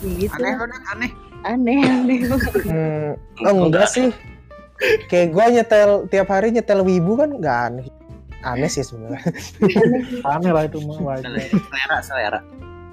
ya 0.01 0.11
gitu 0.19 0.35
Aneh 0.35 0.53
Nat, 0.57 0.83
aneh. 0.89 1.11
aneh 1.45 1.79
aneh 1.81 2.19
Hmm, 2.65 3.11
oh, 3.45 3.67
enggak 3.67 3.87
sih. 3.89 4.11
Kayak 5.07 5.27
gua 5.31 5.45
nyetel 5.49 5.91
tiap 6.11 6.29
hari 6.29 6.51
nyetel 6.51 6.81
wibu 6.83 7.15
kan 7.15 7.31
enggak 7.33 7.59
aneh. 7.71 7.87
Aneh 8.43 8.67
sih 8.67 8.83
sebenarnya. 8.83 9.23
Aneh 10.35 10.51
lah 10.51 10.67
itu 10.67 10.83
mah 10.83 10.99
wajar. 10.99 11.31
Selera, 11.31 11.99
selera. 12.03 12.41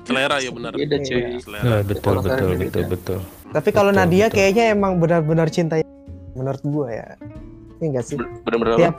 Selera 0.05 0.35
ya 0.37 0.49
benar. 0.53 0.71
Beda 0.77 0.97
cuy. 1.01 1.17
Iya, 1.17 1.39
Selera. 1.41 1.63
Nah, 1.65 1.81
betul 1.81 2.15
betul 2.21 2.47
betul 2.53 2.83
beda. 2.85 2.89
betul. 2.89 3.19
Tapi 3.49 3.69
kalau 3.73 3.89
Betul, 3.89 4.05
Nadia 4.05 4.25
betul. 4.29 4.35
kayaknya 4.37 4.63
emang 4.77 5.01
benar-benar 5.01 5.47
cinta 5.49 5.75
menurut 6.37 6.61
gua 6.61 6.87
ya. 6.93 7.07
Iya 7.81 7.85
enggak 7.89 8.05
sih? 8.05 8.15
Bener-bener 8.45 8.77
Tiap? 8.77 8.95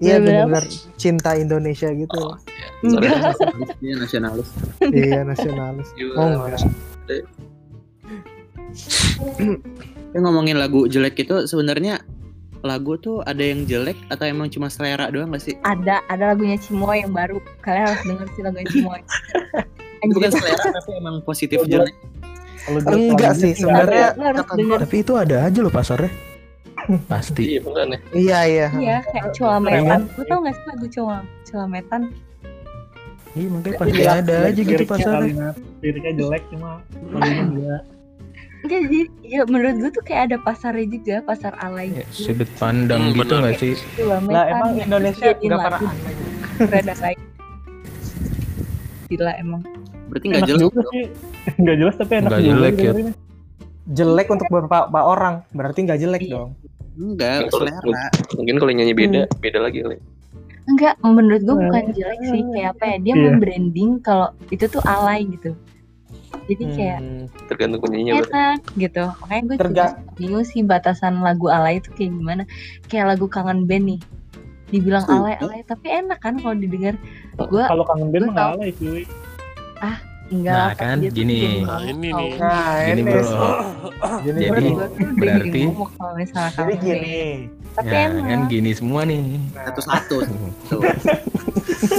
Iya 0.00 0.16
benar-benar 0.16 0.64
cinta 0.96 1.30
Indonesia 1.36 1.90
gitu. 1.92 2.16
Oh, 2.16 2.38
iya. 2.86 3.10
Dia 3.82 3.94
nasionalis. 3.98 4.48
iya 4.94 5.18
nasionalis. 5.26 5.88
Juga 5.98 6.12
Oh 6.16 6.26
enggak. 6.30 6.62
Tapi 10.10 10.18
ngomongin 10.20 10.58
lagu 10.58 10.84
jelek 10.84 11.22
itu 11.22 11.46
sebenarnya 11.46 12.02
lagu 12.60 12.92
tuh 12.94 13.22
ada 13.22 13.40
yang 13.40 13.62
jelek 13.62 13.94
atau 14.06 14.26
emang 14.26 14.50
cuma 14.50 14.66
selera 14.66 15.08
doang 15.08 15.30
gak 15.30 15.40
sih? 15.40 15.54
ada 15.62 16.02
ada 16.06 16.34
lagunya 16.34 16.58
Cimoy 16.58 17.00
yang 17.00 17.14
baru 17.14 17.38
kalian 17.60 17.88
harus 17.88 18.02
denger 18.04 18.26
sih 18.28 18.42
lagunya 18.42 18.68
Cimoy 18.68 19.00
Anjir, 20.02 20.12
Bukan 20.12 20.30
selera 20.30 20.64
tapi 20.74 20.90
emang 20.94 21.16
positif 21.22 21.58
Iya, 21.62 21.70
jelek. 21.78 21.94
Kalau 22.60 22.78
dia 22.82 22.92
Enggak 23.06 23.32
sih 23.34 23.52
sebenarnya 23.54 24.06
Tapi 24.76 24.96
itu 24.98 25.12
ada 25.14 25.36
aja 25.42 25.58
loh 25.58 25.70
pasarnya. 25.70 26.12
Pasti. 27.12 27.42
Iya, 27.46 27.60
bukan 27.62 27.86
ya. 27.86 27.98
Iya 28.12 28.38
iya. 28.44 28.68
iya 28.76 28.96
kayak 29.06 29.32
Culametan 29.32 30.00
lo 30.10 30.22
tau 30.26 30.38
gak 30.40 30.52
sih 30.52 30.64
lagu 30.66 30.86
Cula- 30.90 31.26
Culametan 31.46 32.02
Iya 33.30 33.46
makanya 33.46 33.62
Tapi 33.62 33.76
pasti 33.78 34.02
ada 34.04 34.36
aja 34.42 34.60
gitu 34.60 34.84
pasarnya. 34.84 35.48
Liriknya 35.80 36.12
jelek 36.18 36.42
cuma 36.50 36.82
lagunya 37.10 37.76
enggak. 38.60 38.78
enggak 38.78 38.80
jadi 38.82 39.00
ya 39.22 39.40
menurut 39.44 39.76
gue 39.78 39.90
tuh 39.90 40.02
kayak 40.02 40.22
ada 40.26 40.36
pasarnya 40.38 40.86
juga 40.86 41.14
pasar 41.22 41.52
alay 41.58 41.88
Ya, 41.90 42.04
gitu 42.06 42.28
sudut 42.28 42.50
pandang 42.54 43.02
Hmm, 43.02 43.14
gitu 43.14 43.34
nggak 43.34 43.56
sih? 43.56 43.72
Culametan 43.94 44.30
Lah 44.30 44.44
emang 44.48 44.70
Indonesia 44.76 45.28
enggak 45.32 45.60
pernah 45.60 45.92
keren 46.58 46.86
alay 46.90 47.14
gila 49.06 49.32
emang 49.36 49.62
Berarti 50.06 50.26
nggak 50.28 50.42
jelas. 50.44 50.60
juga 50.60 50.82
sih. 50.88 51.04
Enggak 51.58 51.76
jelas 51.76 51.94
tapi 51.96 52.12
enak 52.16 52.28
Nggak 52.28 52.40
juga. 52.40 52.50
jelek 52.52 52.74
ya. 52.76 52.92
Jelek 53.90 54.28
untuk 54.28 54.46
beberapa 54.48 55.00
orang, 55.00 55.34
berarti 55.50 55.78
nggak 55.82 55.98
jelek 55.98 56.22
Iya. 56.22 56.32
dong. 56.32 56.50
Enggak, 56.92 57.38
selera. 57.48 58.02
Mungkin 58.32 58.54
kalau 58.56 58.72
nyanyi 58.72 58.92
beda, 58.92 59.22
beda 59.36 59.58
lagi 59.60 59.80
kali. 59.80 59.98
enggak 60.62 60.94
menurut 61.00 61.40
gue 61.40 61.56
bukan 61.56 61.84
jelek 61.90 62.20
sih 62.24 62.42
kayak 62.48 62.68
apa 62.72 62.84
ya 62.84 62.96
dia 63.00 63.10
Iya. 63.12 63.22
membranding 63.24 63.90
kalau 63.98 64.28
itu 64.48 64.64
tuh 64.66 64.78
alay 64.84 65.26
gitu 65.28 65.50
jadi 66.50 66.64
kayak 66.68 66.98
Hmm. 66.98 67.24
Tergantung 67.46 67.80
penyanyinya 67.80 68.12
berarti. 68.16 68.32
enak 68.32 68.60
gitu 68.74 69.04
makanya 69.16 69.42
gue 69.42 69.54
juga 69.54 69.62
Terga- 69.62 69.96
bingung 70.14 70.42
sih 70.44 70.60
batasan 70.60 71.14
lagu 71.18 71.46
alay 71.46 71.78
itu 71.78 71.88
kayak 71.92 72.10
gimana 72.12 72.42
kayak 72.86 73.06
lagu 73.08 73.26
kangen 73.26 73.64
band 73.64 73.84
nih 73.86 74.00
dibilang 74.68 75.02
Hmm. 75.02 75.16
alay 75.16 75.34
alay 75.36 75.60
tapi 75.62 75.86
enak 75.88 76.18
kan 76.18 76.34
kalau 76.36 76.54
didengar 76.54 76.94
gue 77.36 77.62
Kalau 77.64 77.84
kangen 77.84 78.08
band 78.08 78.24
nggak 78.28 78.48
alay 78.52 78.70
cuy. 78.72 79.02
enggak 80.30 80.54
Nah, 80.54 80.74
kan, 80.76 80.96
dia 80.96 81.10
tuh 81.10 81.16
gini. 81.16 81.38
Nah, 81.60 81.82
ini 81.82 82.06
nih. 82.06 82.30
Nah, 82.38 82.78
Gini 82.86 82.92
ini 82.92 83.02
bro. 83.02 83.22
jadi, 84.20 84.38
Jadi, 84.38 84.68
berarti- 85.12 85.64
ngomong 85.66 85.90
kalau 85.92 86.12
misalnya 86.14 86.50
kangen 86.52 86.70
jadi 86.70 86.70
band 86.70 86.86
gini. 86.86 87.18
tapi 87.72 87.90
Nah, 87.90 88.04
enak 88.06 88.22
kan 88.24 88.40
gini 88.46 88.70
semua 88.70 89.00
nih. 89.02 89.22
Satu-satu. 89.50 90.16
Tuh. 90.70 90.80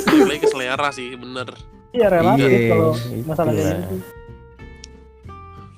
Balik 0.07 0.23
lagi 0.25 0.39
ke 0.39 0.47
selera 0.47 0.89
sih, 0.91 1.11
bener. 1.13 1.47
Iya 1.91 2.07
relatif 2.07 2.47
Iya, 2.47 2.59
kalau 2.71 2.91
itu 2.95 3.27
masalah 3.27 3.51
kayak 3.51 3.67
lah. 3.67 3.79
gitu. 3.83 3.95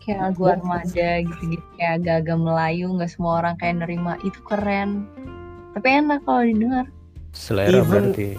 Kayak 0.03 0.19
lagu 0.21 0.43
armada 0.49 1.09
gitu-gitu 1.21 1.65
kayak 1.73 1.91
agak-agak 1.97 2.37
Melayu 2.37 2.85
nggak 2.91 3.09
semua 3.09 3.39
orang 3.39 3.55
kayak 3.55 3.75
nerima 3.79 4.13
itu 4.21 4.39
keren 4.43 5.07
tapi 5.71 5.87
enak 5.89 6.21
kalau 6.21 6.43
didengar 6.43 6.85
Selera 7.33 7.81
Even- 7.81 8.13
berarti. 8.13 8.29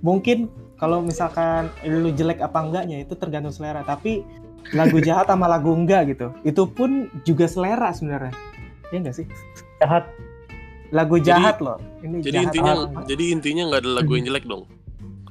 Mungkin 0.00 0.38
kalau 0.74 1.02
misalkan 1.02 1.68
lu 1.84 2.08
jelek 2.10 2.40
apa 2.40 2.64
enggaknya 2.64 3.02
itu 3.02 3.12
tergantung 3.12 3.52
selera, 3.52 3.82
tapi 3.82 4.24
lagu 4.72 4.96
jahat 5.04 5.26
sama 5.26 5.44
lagu 5.44 5.76
enggak 5.76 6.08
gitu. 6.08 6.32
Itu 6.42 6.64
pun 6.64 7.12
juga 7.22 7.44
selera 7.44 7.92
sebenarnya. 7.92 8.32
Iya 8.88 8.98
enggak 9.02 9.16
sih? 9.16 9.26
Jahat. 9.78 10.08
Lagu 10.88 11.20
Jadi- 11.20 11.28
jahat 11.28 11.56
loh. 11.60 11.76
Ini 12.00 12.16
Jadi 12.22 12.32
jahat 12.32 12.46
intinya 12.48 12.72
apa? 12.80 13.00
jadi 13.04 13.24
intinya 13.28 13.62
nggak 13.68 13.80
ada 13.84 13.90
lagu 13.92 14.10
yang 14.16 14.24
jelek 14.24 14.44
dong. 14.48 14.62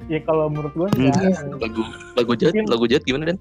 Ya 0.06 0.19
kalau 0.21 0.45
menurut 0.47 0.71
gua 0.71 0.88
Hmm. 0.93 1.10
jahat. 1.10 1.34
Lagu 1.58 1.82
lagu 2.13 2.32
jahat, 2.38 2.54
Mungkin- 2.54 2.69
lagu 2.69 2.86
jahat 2.86 3.04
gimana 3.04 3.23
dan? 3.34 3.38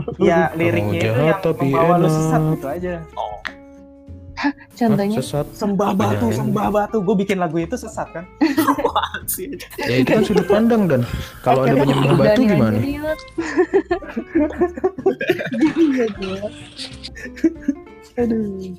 Ya 0.28 0.50
liriknya 0.56 0.98
itu 0.98 1.06
yang 1.08 1.40
tapi 1.40 1.68
membawa 1.70 1.94
lu 2.00 2.08
sesat 2.08 2.42
gitu 2.56 2.66
aja. 2.68 2.94
contohnya 4.74 5.18
Sesat. 5.22 5.46
Sembah 5.54 5.90
batu, 5.94 6.26
sembah 6.34 6.66
batu. 6.74 6.98
Gue 6.98 7.14
bikin 7.14 7.38
lagu 7.38 7.56
itu 7.62 7.78
sesat 7.78 8.08
kan? 8.10 8.24
Ya 9.78 10.02
itu 10.02 10.10
kan 10.10 10.26
sudut 10.26 10.50
pandang 10.50 10.90
dan 10.90 11.06
kalau 11.46 11.62
ada 11.62 11.78
penyembah 11.78 12.18
batu 12.18 12.42
Daniel 12.42 12.58
gimana? 12.58 12.78
Iya. 12.82 13.12
Aduh. 18.18 18.74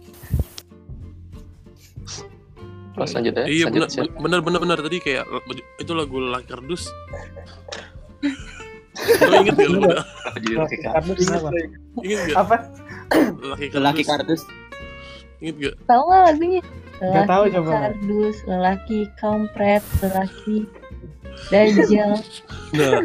Pas 2.93 3.09
lanjut 3.09 3.33
ya. 3.33 3.45
Iya 3.49 3.65
bener 3.71 4.39
bener 4.43 4.59
bener 4.61 4.77
tadi 4.77 4.97
kayak 5.01 5.25
itu 5.81 5.91
lagu 5.97 6.17
laki 6.21 6.45
kardus. 6.45 6.91
Lo 9.21 9.35
inget 9.37 9.55
gak 9.55 9.69
lu 9.69 9.79
udah? 9.79 10.03
Kenapa 10.03 10.37
jadi 10.39 10.53
Nah, 10.53 10.61
laki 10.63 10.77
kardus? 10.79 11.17
kenapa? 11.19 11.47
Inget 12.01 12.19
gak? 12.23 12.35
Apa? 12.37 12.55
Laki 13.43 13.65
Lelaki 13.69 14.03
kardus. 14.03 14.07
kardus. 14.07 14.41
Inget 15.39 15.55
gak? 15.59 15.75
Tahu 15.85 16.01
nggak 16.03 16.21
lagunya? 16.25 16.61
Nggak 16.95 17.25
tahu, 17.27 17.43
coba. 17.51 17.69
Kardus, 17.73 18.37
lelaki 18.45 18.99
kampret, 19.15 19.83
lelaki 19.99 20.57
dajjal, 21.45 22.13
Nah. 22.71 23.01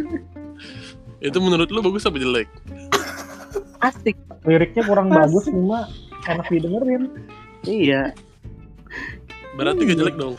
itu 1.19 1.39
menurut 1.39 1.67
lu 1.69 1.81
bagus 1.81 2.05
apa 2.05 2.17
jelek? 2.17 2.47
asik. 3.81 4.15
Liriknya 4.43 4.83
kurang 4.83 5.09
bagus 5.09 5.47
cuma 5.47 5.87
enak 6.25 6.47
didengerin. 6.47 7.11
Iya. 7.63 8.11
Berarti 9.55 9.83
gak 9.85 9.99
jelek 9.99 10.17
dong. 10.17 10.35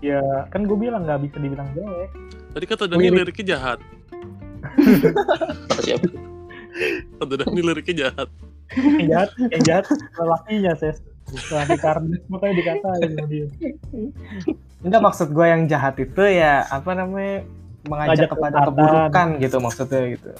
Ya 0.00 0.20
kan 0.48 0.64
gue 0.64 0.74
bilang 0.74 1.04
nggak 1.04 1.20
bisa 1.22 1.36
dibilang 1.36 1.66
jelek. 1.72 2.10
Tadi 2.50 2.64
kata 2.64 2.84
Dani 2.86 3.02
Lirik. 3.04 3.16
liriknya 3.24 3.44
jahat. 3.50 3.78
Kata 5.68 5.82
siapa? 5.84 6.06
Kata 7.20 7.34
Dani 7.40 7.60
liriknya 7.60 7.94
jahat. 8.08 8.28
Yang 8.74 9.08
jahat, 9.10 9.30
yang 9.50 9.62
jahat 9.66 9.84
lelakinya 10.16 10.72
ses. 10.78 10.98
Lelaki 11.30 11.76
kardus 11.78 12.22
makanya 12.26 12.54
dikatain 12.58 13.10
sama 13.14 13.26
dia. 13.30 13.46
Enggak 14.80 15.02
maksud 15.04 15.28
gue 15.30 15.46
yang 15.46 15.62
jahat 15.70 15.94
itu 16.00 16.22
ya 16.26 16.66
apa 16.66 16.90
namanya 16.96 17.46
mengajak 17.86 18.26
Ngajak 18.26 18.28
kepada 18.34 18.56
keburukan 18.66 19.28
gitu 19.38 19.56
maksudnya 19.62 20.00
gitu. 20.16 20.30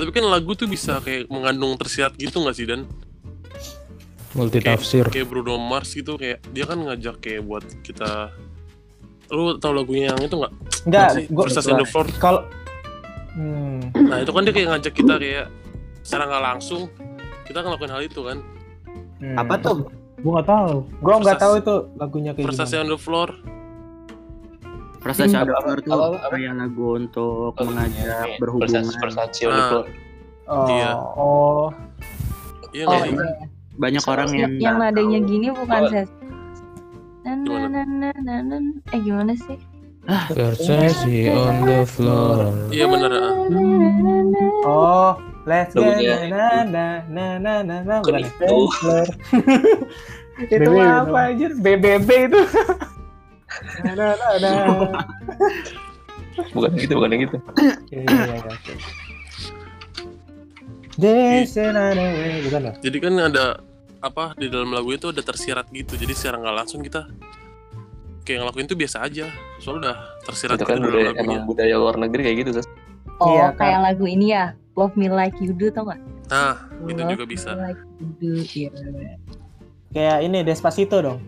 Tapi 0.00 0.10
kan 0.16 0.24
lagu 0.26 0.50
tuh 0.56 0.66
bisa 0.66 0.98
kayak 1.04 1.28
mengandung 1.28 1.76
tersirat 1.76 2.16
gitu 2.16 2.40
gak 2.42 2.56
sih 2.56 2.64
Dan? 2.64 2.88
multi 4.34 4.62
kayak, 4.62 4.78
tafsir 4.78 5.04
kayak 5.10 5.26
Bruno 5.26 5.58
Mars 5.58 5.90
gitu 5.90 6.14
kayak 6.14 6.38
dia 6.54 6.64
kan 6.66 6.78
ngajak 6.78 7.18
kayak 7.18 7.42
buat 7.42 7.66
kita 7.82 8.30
lu 9.30 9.58
tau 9.62 9.74
lagunya 9.74 10.14
yang 10.14 10.22
itu 10.26 10.34
nggak 10.38 10.52
the 11.26 11.86
floor 11.86 12.06
kalau 12.18 12.46
hmm, 13.32 13.78
nah 14.06 14.16
itu 14.18 14.30
kan 14.30 14.42
dia 14.42 14.52
kayak 14.52 14.68
ngajak 14.72 14.92
kita 14.92 15.14
kayak 15.16 15.46
secara 16.00 16.24
nggak 16.26 16.44
langsung 16.44 16.82
kita 17.44 17.60
ngelakuin 17.60 17.90
hal 17.90 18.02
itu 18.02 18.20
kan 18.22 18.38
hmm. 19.20 19.36
Apa 19.36 19.54
tuh? 19.56 19.86
Gue 20.20 20.32
nggak 20.32 20.48
tahu. 20.48 20.74
Gua 21.00 21.14
nggak 21.16 21.40
tahu 21.40 21.54
itu 21.56 21.74
lagunya 21.96 22.30
kayak 22.32 22.52
gimana. 22.52 22.76
on 22.76 22.88
the 22.88 22.98
floor 22.98 23.30
Hmm. 25.00 25.32
Shadow 25.32 25.56
Apa- 25.56 25.64
Floor 25.64 25.78
tuh 25.80 25.92
apa- 25.96 26.20
apa? 26.20 26.36
kayak 26.36 26.54
lagu 26.60 26.86
untuk 26.94 27.50
Oh, 27.56 27.64
mengajak 27.64 28.04
iya. 28.04 28.36
berhubungan. 28.36 28.84
Versace 29.00 29.42
on 29.42 29.50
the 29.50 29.56
Ah. 29.56 29.68
floor. 29.72 29.86
Oh, 30.44 30.66
Iya. 30.68 30.90
Oh, 31.16 31.66
iya 32.70 32.84
Oh 32.84 33.00
iya. 33.00 33.48
Banyak 33.80 34.04
orang 34.04 34.28
yang 34.36 34.52
Yang, 34.60 34.76
nadanya 34.76 35.18
gini 35.24 35.46
bukan 35.48 35.80
Oh. 35.80 35.88
ses. 35.88 36.08
Eh 38.90 39.00
gimana 39.00 39.32
sih? 39.36 39.56
Versace 40.08 41.28
on 41.28 41.68
the 41.68 41.84
floor 41.84 42.52
iya 42.72 42.88
bener 42.88 43.12
ah. 43.12 43.32
oh, 44.64 45.12
let's 45.44 45.76
get 45.76 45.84
Lagunya 45.84 46.16
na 46.32 46.64
na 46.64 46.86
na 47.08 47.26
na 47.36 47.54
na 47.60 47.76
na 47.84 47.94
Bukan 48.00 48.24
itu. 48.24 48.56
itu 50.56 50.72
apa 50.80 51.18
anjir? 51.30 51.52
BBB 51.60 52.08
itu. 52.32 52.40
Na, 53.84 53.92
na, 53.92 54.14
na. 54.40 54.50
Bukan 56.54 56.70
gitu, 56.78 56.96
bukan 56.96 57.10
yang 57.12 57.22
gitu. 57.28 57.36
Iya, 57.90 58.00
iya, 58.00 58.24
iya, 60.96 62.58
ya? 62.60 62.72
jadi 62.80 62.96
kan 63.02 63.14
ada 63.18 63.60
apa 64.00 64.32
di 64.36 64.48
dalam 64.48 64.72
lagu 64.72 64.92
itu 64.92 65.12
ada 65.12 65.20
tersirat 65.20 65.68
gitu 65.72 65.96
jadi 65.96 66.12
secara 66.16 66.40
nggak 66.40 66.56
langsung 66.56 66.80
kita 66.80 67.08
kayak 68.30 68.38
ngelakuin 68.40 68.66
itu 68.66 68.76
biasa 68.78 68.96
aja 69.02 69.26
soalnya 69.58 69.80
udah 69.82 69.96
tersirat 70.22 70.54
Itu 70.54 70.64
kan 70.64 70.78
budaya, 70.78 71.10
lagunya 71.10 71.20
emang 71.20 71.40
budaya 71.44 71.74
luar 71.74 71.94
negeri 71.98 72.20
kayak 72.22 72.36
gitu. 72.40 72.50
Sas. 72.54 72.66
Oh 73.18 73.34
Iya, 73.34 73.46
kayak 73.52 73.78
lagu 73.82 74.06
ini 74.06 74.26
ya. 74.30 74.54
Love 74.72 74.94
Me 74.94 75.10
Like 75.10 75.34
You 75.38 75.50
Do 75.50 75.68
tau 75.68 75.90
gak? 75.90 75.98
nah 76.30 76.54
itu 76.86 76.94
Love 76.94 77.10
juga 77.10 77.26
bisa 77.26 77.48
Like 77.52 77.82
You 77.98 78.08
Do. 78.16 78.30
Iya. 78.46 78.70
Kayak 79.90 80.18
ini 80.22 80.38
Despacito 80.40 80.96
dong. 81.02 81.18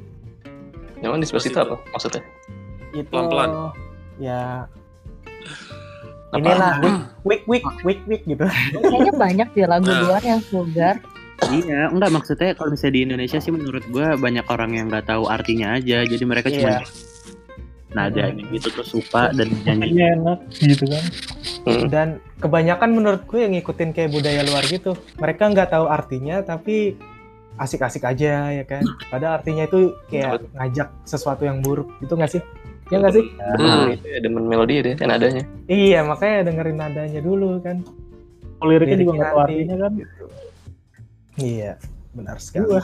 Emang 0.99 1.19
Despacito 1.19 1.59
apa 1.59 1.77
maksudnya? 1.91 2.23
Itu 2.95 3.11
Pelan-pelan. 3.11 3.75
Ya, 4.17 4.71
Apa? 6.31 6.39
inilah 6.39 6.73
week 7.27 7.43
week 7.45 7.65
week 7.83 8.01
week 8.07 8.23
gitu. 8.25 8.47
Kayaknya 8.73 9.13
banyak 9.13 9.49
deh 9.53 9.67
lagu 9.67 9.85
Nah. 9.85 10.01
luar 10.07 10.23
yang 10.23 10.41
vulgar. 10.47 10.97
Iya, 11.51 11.91
enggak 11.91 12.11
maksudnya 12.15 12.55
kalau 12.55 12.71
misalnya 12.71 12.95
di 12.95 13.03
Indonesia 13.09 13.39
sih 13.43 13.51
menurut 13.51 13.83
gua 13.91 14.15
banyak 14.15 14.47
orang 14.47 14.71
yang 14.79 14.87
nggak 14.87 15.11
tahu 15.11 15.27
artinya 15.27 15.75
aja. 15.81 16.07
Jadi 16.07 16.25
mereka 16.29 16.49
Iya. 16.53 16.59
cuma 16.61 16.77
nada 17.93 18.25
gitu 18.33 18.69
terus 18.73 18.89
suka 18.89 19.33
dan 19.37 19.49
nyanyi. 19.69 20.01
enak 20.01 20.39
gitu 20.65 20.85
kan. 20.89 21.05
Hmm. 21.69 21.87
Dan 21.93 22.09
kebanyakan 22.41 22.91
menurut 22.97 23.23
gue 23.29 23.45
yang 23.45 23.53
ngikutin 23.53 23.93
kayak 23.93 24.11
budaya 24.11 24.41
luar 24.43 24.65
gitu. 24.65 24.97
Mereka 25.21 25.53
nggak 25.53 25.69
tahu 25.77 25.87
artinya 25.87 26.41
tapi 26.41 26.97
asik-asik 27.61 28.03
aja 28.03 28.49
ya 28.49 28.65
kan. 28.65 28.83
Padahal 29.13 29.45
artinya 29.45 29.69
itu 29.69 29.93
kayak 30.09 30.41
ngajak 30.57 30.89
sesuatu 31.05 31.45
yang 31.45 31.61
buruk. 31.61 31.93
Itu 32.01 32.17
nggak 32.17 32.33
sih? 32.33 32.43
Ya 32.91 32.97
nggak 33.01 33.15
sih? 33.15 33.25
Hmm. 33.61 33.93
itu 33.93 34.07
ya, 34.09 34.19
demen 34.21 34.45
melodi 34.49 34.85
deh, 34.85 34.95
kan 34.97 35.09
adanya. 35.13 35.45
Iya, 35.69 36.05
makanya 36.05 36.49
dengerin 36.49 36.77
nadanya 36.77 37.21
dulu 37.25 37.61
kan. 37.61 37.81
Liriknya 38.63 38.97
juga 39.01 39.13
nggak 39.17 39.31
tahu 39.33 39.41
artinya 39.45 39.77
kan. 39.81 39.93
Iya, 41.41 41.81
benar 42.13 42.37
sekali. 42.43 42.69
Iya. 42.69 42.83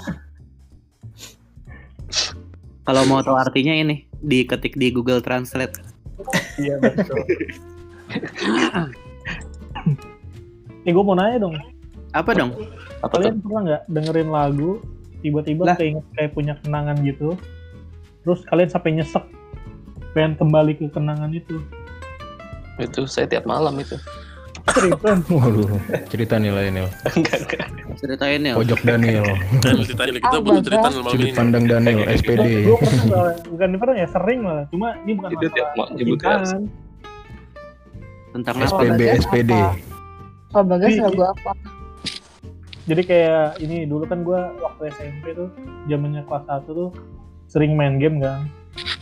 Kalau 2.88 3.04
mau 3.04 3.20
tahu 3.20 3.36
artinya 3.36 3.76
ini 3.76 4.08
diketik 4.24 4.72
di 4.80 4.88
Google 4.88 5.20
Translate. 5.20 5.76
Iya 6.56 6.80
betul. 6.80 7.20
eh 10.88 10.92
gue 10.96 11.04
mau 11.04 11.12
nanya 11.12 11.44
dong, 11.44 11.54
Apa 12.16 12.32
dong? 12.32 12.56
Apa 13.04 13.20
tuh? 13.20 13.28
kalian 13.28 13.44
pernah 13.44 13.60
nggak 13.68 13.82
dengerin 13.92 14.30
lagu 14.32 14.80
tiba-tiba 15.20 15.68
Lah. 15.68 15.76
keinget 15.76 16.06
kayak 16.16 16.32
punya 16.32 16.56
kenangan 16.64 16.96
gitu, 17.04 17.36
terus 18.24 18.40
kalian 18.48 18.70
sampai 18.72 18.96
nyesek 18.96 19.24
pengen 20.16 20.40
kembali 20.40 20.72
ke 20.80 20.88
kenangan 20.88 21.28
itu? 21.36 21.60
Itu 22.80 23.04
saya 23.04 23.28
tiap 23.28 23.44
malam 23.44 23.76
itu. 23.76 24.00
Seriusan? 24.70 25.18
waduh 25.32 25.68
cerita 26.06 26.34
nilai 26.36 26.68
Nil 26.68 26.88
Enggak, 27.08 27.38
enggak. 27.40 27.66
Ceritain 27.98 28.40
ya. 28.40 28.54
pojok 28.54 28.80
Daniel 28.82 29.26
dan 29.58 29.74
ceritanya 29.82 30.12
kita 30.20 30.38
butuh 30.38 30.62
cerita 30.62 30.88
malam 30.88 31.02
sudut 31.04 31.18
ini 31.20 31.32
pandang 31.34 31.64
Daniel 31.66 32.00
SPD 32.08 32.46
bukan 33.48 33.68
pernah 33.74 33.96
ya 33.96 34.06
sering 34.06 34.38
malah, 34.40 34.64
cuma 34.70 34.88
ini 35.02 35.12
bukan 35.14 35.28
masalah 35.34 35.72
ma- 35.74 35.90
nyebut 35.92 36.18
percintaan. 36.18 36.62
Tentang 38.28 38.54
Oh, 38.54 38.66
SPD. 38.68 39.00
SPD 39.18 39.52
Bagas? 40.48 40.90
Oh 40.94 41.04
lagu 41.04 41.22
apa? 41.26 41.52
Jadi 42.88 43.02
kayak 43.04 43.60
ini 43.60 43.84
dulu 43.84 44.08
kan 44.08 44.24
gue 44.24 44.40
waktu 44.58 44.82
SMP 44.90 45.36
tuh 45.36 45.52
zamannya 45.84 46.24
kelas 46.24 46.44
1 46.46 46.64
tuh 46.66 46.88
sering 47.44 47.76
main 47.76 48.00
game 48.00 48.16
kan. 48.16 48.48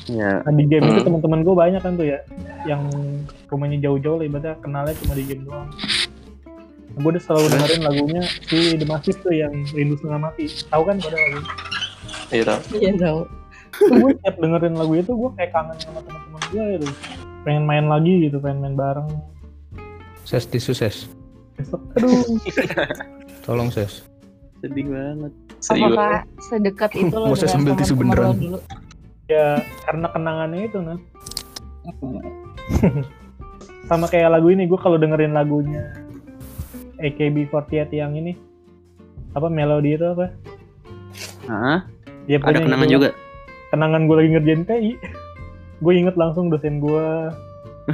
Ya. 0.06 0.42
Nah, 0.42 0.50
di 0.50 0.64
game 0.64 0.88
itu 0.88 1.00
Hmm. 1.02 1.06
teman-teman 1.06 1.40
gue 1.42 1.54
banyak 1.54 1.82
kan 1.82 1.94
tuh 1.94 2.06
ya 2.06 2.18
yang 2.64 2.82
rumahnya 3.46 3.78
jauh-jauh 3.82 4.18
lah 4.18 4.26
ibaratnya 4.26 4.56
kenalnya 4.58 4.94
cuma 5.02 5.12
di 5.14 5.24
game 5.24 5.42
doang. 5.46 5.70
Nah, 6.96 6.98
gue 6.98 7.10
udah 7.12 7.22
selalu 7.22 7.46
dengerin 7.52 7.82
lagunya 7.84 8.22
si 8.48 8.58
The 8.74 8.86
Massive 8.88 9.18
tuh 9.20 9.34
yang 9.36 9.52
Rindu 9.70 10.00
Setengah 10.00 10.20
Mati. 10.26 10.44
Tahu 10.48 10.82
kan 10.82 10.96
pada 10.96 11.16
lagu? 11.20 11.40
Iya 12.32 12.42
tau. 12.48 12.60
Iya 12.74 12.92
tahu. 12.96 13.20
Tuh 13.76 13.96
gue 14.00 14.12
tiap 14.24 14.36
dengerin 14.40 14.74
lagu 14.74 14.92
itu 14.96 15.12
gue 15.12 15.30
kayak 15.36 15.50
kangen 15.52 15.76
sama 15.76 16.00
teman-teman 16.02 16.42
gue 16.48 16.64
gitu. 16.80 16.88
Pengen 17.44 17.64
main 17.68 17.86
lagi 17.86 18.12
gitu, 18.26 18.36
pengen 18.40 18.58
main 18.64 18.74
bareng. 18.74 19.06
ses 20.26 20.42
tisu 20.42 20.74
ses 20.74 21.06
Besok, 21.54 21.78
aduh, 21.94 22.10
tolong 23.46 23.70
ses 23.70 24.02
Sedih 24.58 24.90
banget. 24.90 25.30
Serius. 25.62 25.94
Apakah 25.94 26.26
sedekat 26.42 26.90
itu 26.98 27.14
lo 27.14 27.30
Mau 27.30 27.38
saya 27.38 27.54
dengan 27.54 27.54
sambil 27.54 27.72
tisu 27.78 27.94
beneran? 27.94 28.34
dulu? 28.34 28.58
ya 29.26 29.58
karena 29.82 30.06
kenangannya 30.10 30.60
itu 30.66 30.78
nah. 30.82 30.98
Sama 33.86 34.10
kayak 34.10 34.34
lagu 34.34 34.50
ini, 34.50 34.66
gue 34.66 34.76
kalau 34.76 34.98
dengerin 34.98 35.30
lagunya 35.30 35.94
AKB48 36.98 37.94
yang 37.94 38.18
ini, 38.18 38.34
apa 39.36 39.46
melodi 39.46 39.94
itu 39.94 40.02
apa? 40.02 40.26
Hah? 41.46 41.78
Ya, 42.26 42.42
Ada 42.42 42.42
pokoknya 42.42 42.60
kenangan 42.66 42.88
gitu. 42.88 42.94
juga. 42.98 43.08
Kenangan 43.70 44.02
gue 44.08 44.16
lagi 44.18 44.28
ngerjain 44.34 44.62
TI. 44.66 44.92
gue 45.76 45.92
inget 45.92 46.16
langsung 46.16 46.48
dosen 46.48 46.80
gue. 46.80 47.06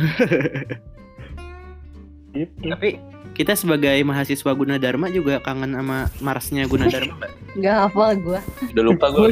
gitu. 2.39 2.55
Tapi 2.73 2.97
kita 3.35 3.53
sebagai 3.53 3.99
mahasiswa 4.07 4.51
Gunadarma 4.55 5.11
juga 5.11 5.43
kangen 5.43 5.75
sama 5.75 6.07
Marsnya 6.23 6.65
Gunadarma 6.71 7.13
nggak? 7.21 7.33
Gak 7.61 7.77
hafal 7.85 8.11
gue. 8.17 8.41
Udah 8.73 8.85
lupa 8.87 9.07
gue. 9.11 9.29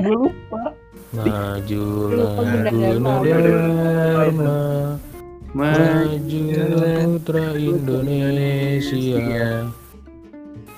Gue 0.00 0.16
lupa. 0.16 0.62
majulah 1.12 2.32
Gunadarma. 2.96 4.56
Majulah 5.52 7.04
putra 7.12 7.52
Indonesia 7.52 9.68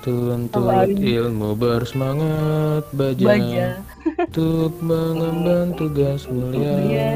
Tuntut 0.03 0.91
ilmu 0.99 1.55
bersemangat 1.55 2.83
baja, 2.91 3.25
Baja. 3.25 3.67
Untuk 4.27 4.75
mengemban 4.83 5.71
tugas 5.73 6.27
mulia 6.27 6.75
Iya. 6.77 7.11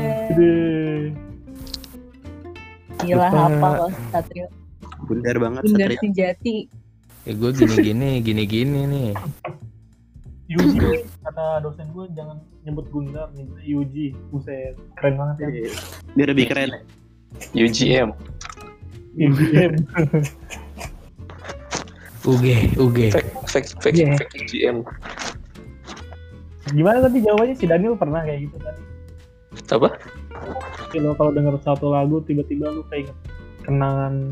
Gila 3.03 3.27
Lupa. 3.27 3.39
hafal 3.45 3.73
lo 3.75 3.87
Satrio. 4.09 4.47
Bundar 5.05 5.35
banget 5.37 5.61
Bundar 5.67 5.89
Satria. 5.91 5.99
sejati. 6.01 6.57
Ya 7.27 7.33
gue 7.35 7.51
gini-gini, 7.53 8.09
gini-gini 8.23 8.79
nih 8.87 9.11
Yuji 10.49 11.03
kata 11.21 11.61
dosen 11.61 11.91
gue 11.93 12.07
jangan 12.15 12.39
nyebut 12.63 12.87
Gundar 12.89 13.27
nih 13.35 13.45
Yuji 13.61 14.15
buset 14.31 14.79
keren 14.97 15.19
banget 15.19 15.35
ya 15.43 15.47
Biar 16.15 16.27
lebih 16.31 16.47
keren. 16.49 16.69
UGM. 17.51 18.09
UGM 19.19 19.73
UG, 22.23 22.45
UG 22.77 22.97
Fake, 23.11 23.31
fake, 23.47 23.69
fake, 23.81 23.99
fake 24.15 24.33
UGM. 24.37 24.77
gimana 26.69 27.01
tadi 27.01 27.25
jawabannya 27.25 27.55
si 27.57 27.65
Daniel 27.65 27.97
pernah 27.97 28.21
kayak 28.21 28.45
gitu 28.45 28.57
tadi 28.61 28.81
Apa? 29.69 29.89
Lo 30.95 31.17
kalau 31.17 31.31
denger 31.33 31.57
satu 31.61 31.89
lagu 31.89 32.21
tiba-tiba 32.23 32.69
lu 32.69 32.85
kayak 32.87 33.09
kenangan 33.65 34.29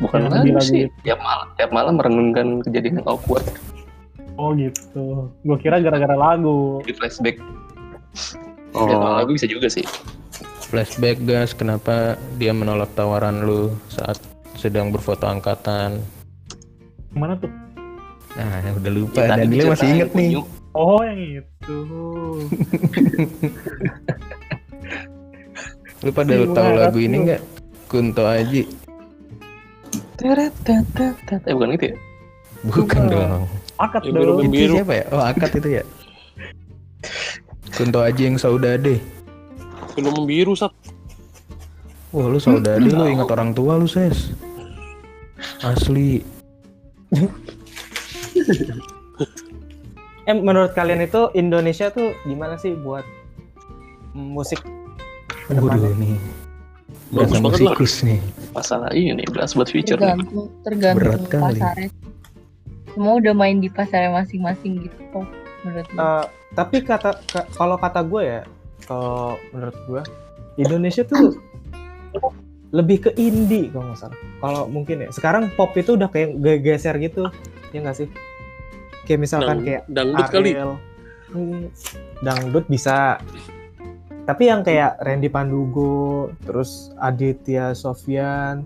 Bukan 0.00 0.30
lagu 0.32 0.48
sih. 0.62 0.86
itu. 0.86 0.94
Tiap 1.04 1.18
malam, 1.20 1.46
tiap 1.58 1.70
malam 1.74 1.94
merenungkan 1.98 2.46
kejadian 2.62 3.02
yang 3.02 3.08
awkward 3.10 3.44
oh 4.40 4.56
gitu 4.56 5.28
gue 5.44 5.56
kira 5.60 5.82
gara-gara 5.84 6.16
lagu 6.16 6.80
di 6.86 6.94
flashback. 6.96 7.36
Oh, 8.72 8.86
Ya, 8.86 8.96
lagu 8.96 9.34
bisa 9.34 9.50
juga 9.50 9.66
sih. 9.66 9.82
Flashback 10.70 11.18
gas, 11.26 11.50
kenapa 11.50 12.14
dia 12.38 12.54
menolak 12.54 12.94
tawaran 12.94 13.42
lu 13.42 13.74
saat 13.90 14.16
sedang 14.54 14.94
berfoto 14.94 15.26
angkatan 15.26 15.98
mana 17.10 17.34
tuh 17.34 17.50
Nah, 18.38 18.62
udah 18.78 18.92
lupa. 18.94 19.26
Ya, 19.26 19.34
tadi 19.34 19.42
Daniel 19.50 19.74
masih 19.74 19.88
inget 19.90 20.10
nih. 20.14 20.28
Kunyuk. 20.38 20.46
Oh 20.70 21.02
yang 21.02 21.18
itu. 21.42 21.78
Lu 26.06 26.10
pada 26.14 26.32
Ih, 26.38 26.46
tahu 26.54 26.70
lagu 26.78 26.98
ini 27.02 27.16
nggak? 27.26 27.42
Kunto 27.90 28.22
Aji. 28.22 28.70
Eh 30.22 31.52
bukan 31.52 31.74
gitu 31.74 31.84
ya? 31.90 31.96
Bukan 32.70 33.00
dong. 33.10 33.50
Akad 33.82 34.06
dong. 34.06 34.46
Itu 34.46 34.52
Biru. 34.54 34.74
siapa 34.78 34.94
ya? 34.94 35.04
Oh, 35.10 35.22
Akad 35.26 35.50
itu 35.58 35.68
ya. 35.82 35.84
Kunto 37.74 37.98
Aji 37.98 38.30
yang 38.30 38.38
saudade. 38.38 39.02
Film 40.00 40.16
membiru 40.16 40.52
sat. 40.52 40.72
Wah, 42.10 42.26
lu 42.26 42.36
saudade 42.36 42.82
lu 42.82 43.06
ingat 43.06 43.28
orang 43.28 43.52
tua 43.52 43.76
lu, 43.76 43.84
Ses. 43.84 44.32
Asli. 45.60 46.24
Eh 50.22 50.36
menurut 50.36 50.72
kalian 50.72 51.02
itu 51.02 51.32
Indonesia 51.32 51.90
tuh 51.90 52.14
gimana 52.22 52.54
sih 52.54 52.76
buat 52.76 53.02
musik 54.12 54.60
Waduh 55.48 55.90
nih. 55.96 56.14
Bagus 57.10 57.42
banget 57.42 57.60
lah. 57.60 57.74
nih. 58.06 58.20
Masalah 58.52 58.90
ini 58.92 59.10
nih, 59.16 59.26
belas 59.26 59.52
buat 59.52 59.66
future 59.66 59.98
nih. 59.98 60.14
tergantung 60.14 60.46
tergantung 60.62 60.98
Berat 61.00 61.22
kali. 61.26 61.58
pasarnya 61.58 61.88
semua 62.90 63.12
udah 63.16 63.34
main 63.34 63.58
di 63.58 63.66
pasarnya 63.66 64.10
masing-masing 64.12 64.86
gitu 64.86 64.98
kok 65.10 65.26
menurut. 65.60 65.86
Eh, 65.88 66.24
tapi 66.52 66.76
kata 66.80 67.10
ka- 67.24 67.48
kalau 67.50 67.74
kata 67.74 68.00
gue 68.00 68.22
ya 68.22 68.40
kalau 68.84 69.36
menurut 69.52 69.76
gue 69.88 70.02
Indonesia 70.56 71.02
tuh 71.04 71.36
lebih 72.70 73.08
ke 73.08 73.10
indie 73.18 73.66
kalau 73.74 73.90
nggak 73.90 73.98
salah. 73.98 74.18
Kalau 74.38 74.62
mungkin 74.70 75.02
ya. 75.02 75.08
Sekarang 75.10 75.50
pop 75.58 75.74
itu 75.74 75.98
udah 75.98 76.06
kayak 76.06 76.38
ge- 76.38 76.62
geser 76.62 76.94
gitu. 77.02 77.26
Ya 77.74 77.82
nggak 77.82 77.96
sih? 77.98 78.08
Kayak 79.06 79.20
misalkan 79.26 79.56
Dang- 79.58 79.66
kayak 79.66 79.82
dangdut 79.90 80.26
kali. 80.30 80.50
Ariel. 80.54 80.72
Hmm, 81.30 81.62
dangdut 82.22 82.66
bisa. 82.70 83.18
Tapi 84.26 84.46
yang 84.46 84.62
kayak 84.62 85.02
Randy 85.02 85.26
Pandugo 85.26 86.30
terus 86.46 86.94
Aditya 87.02 87.74
Sofyan 87.74 88.62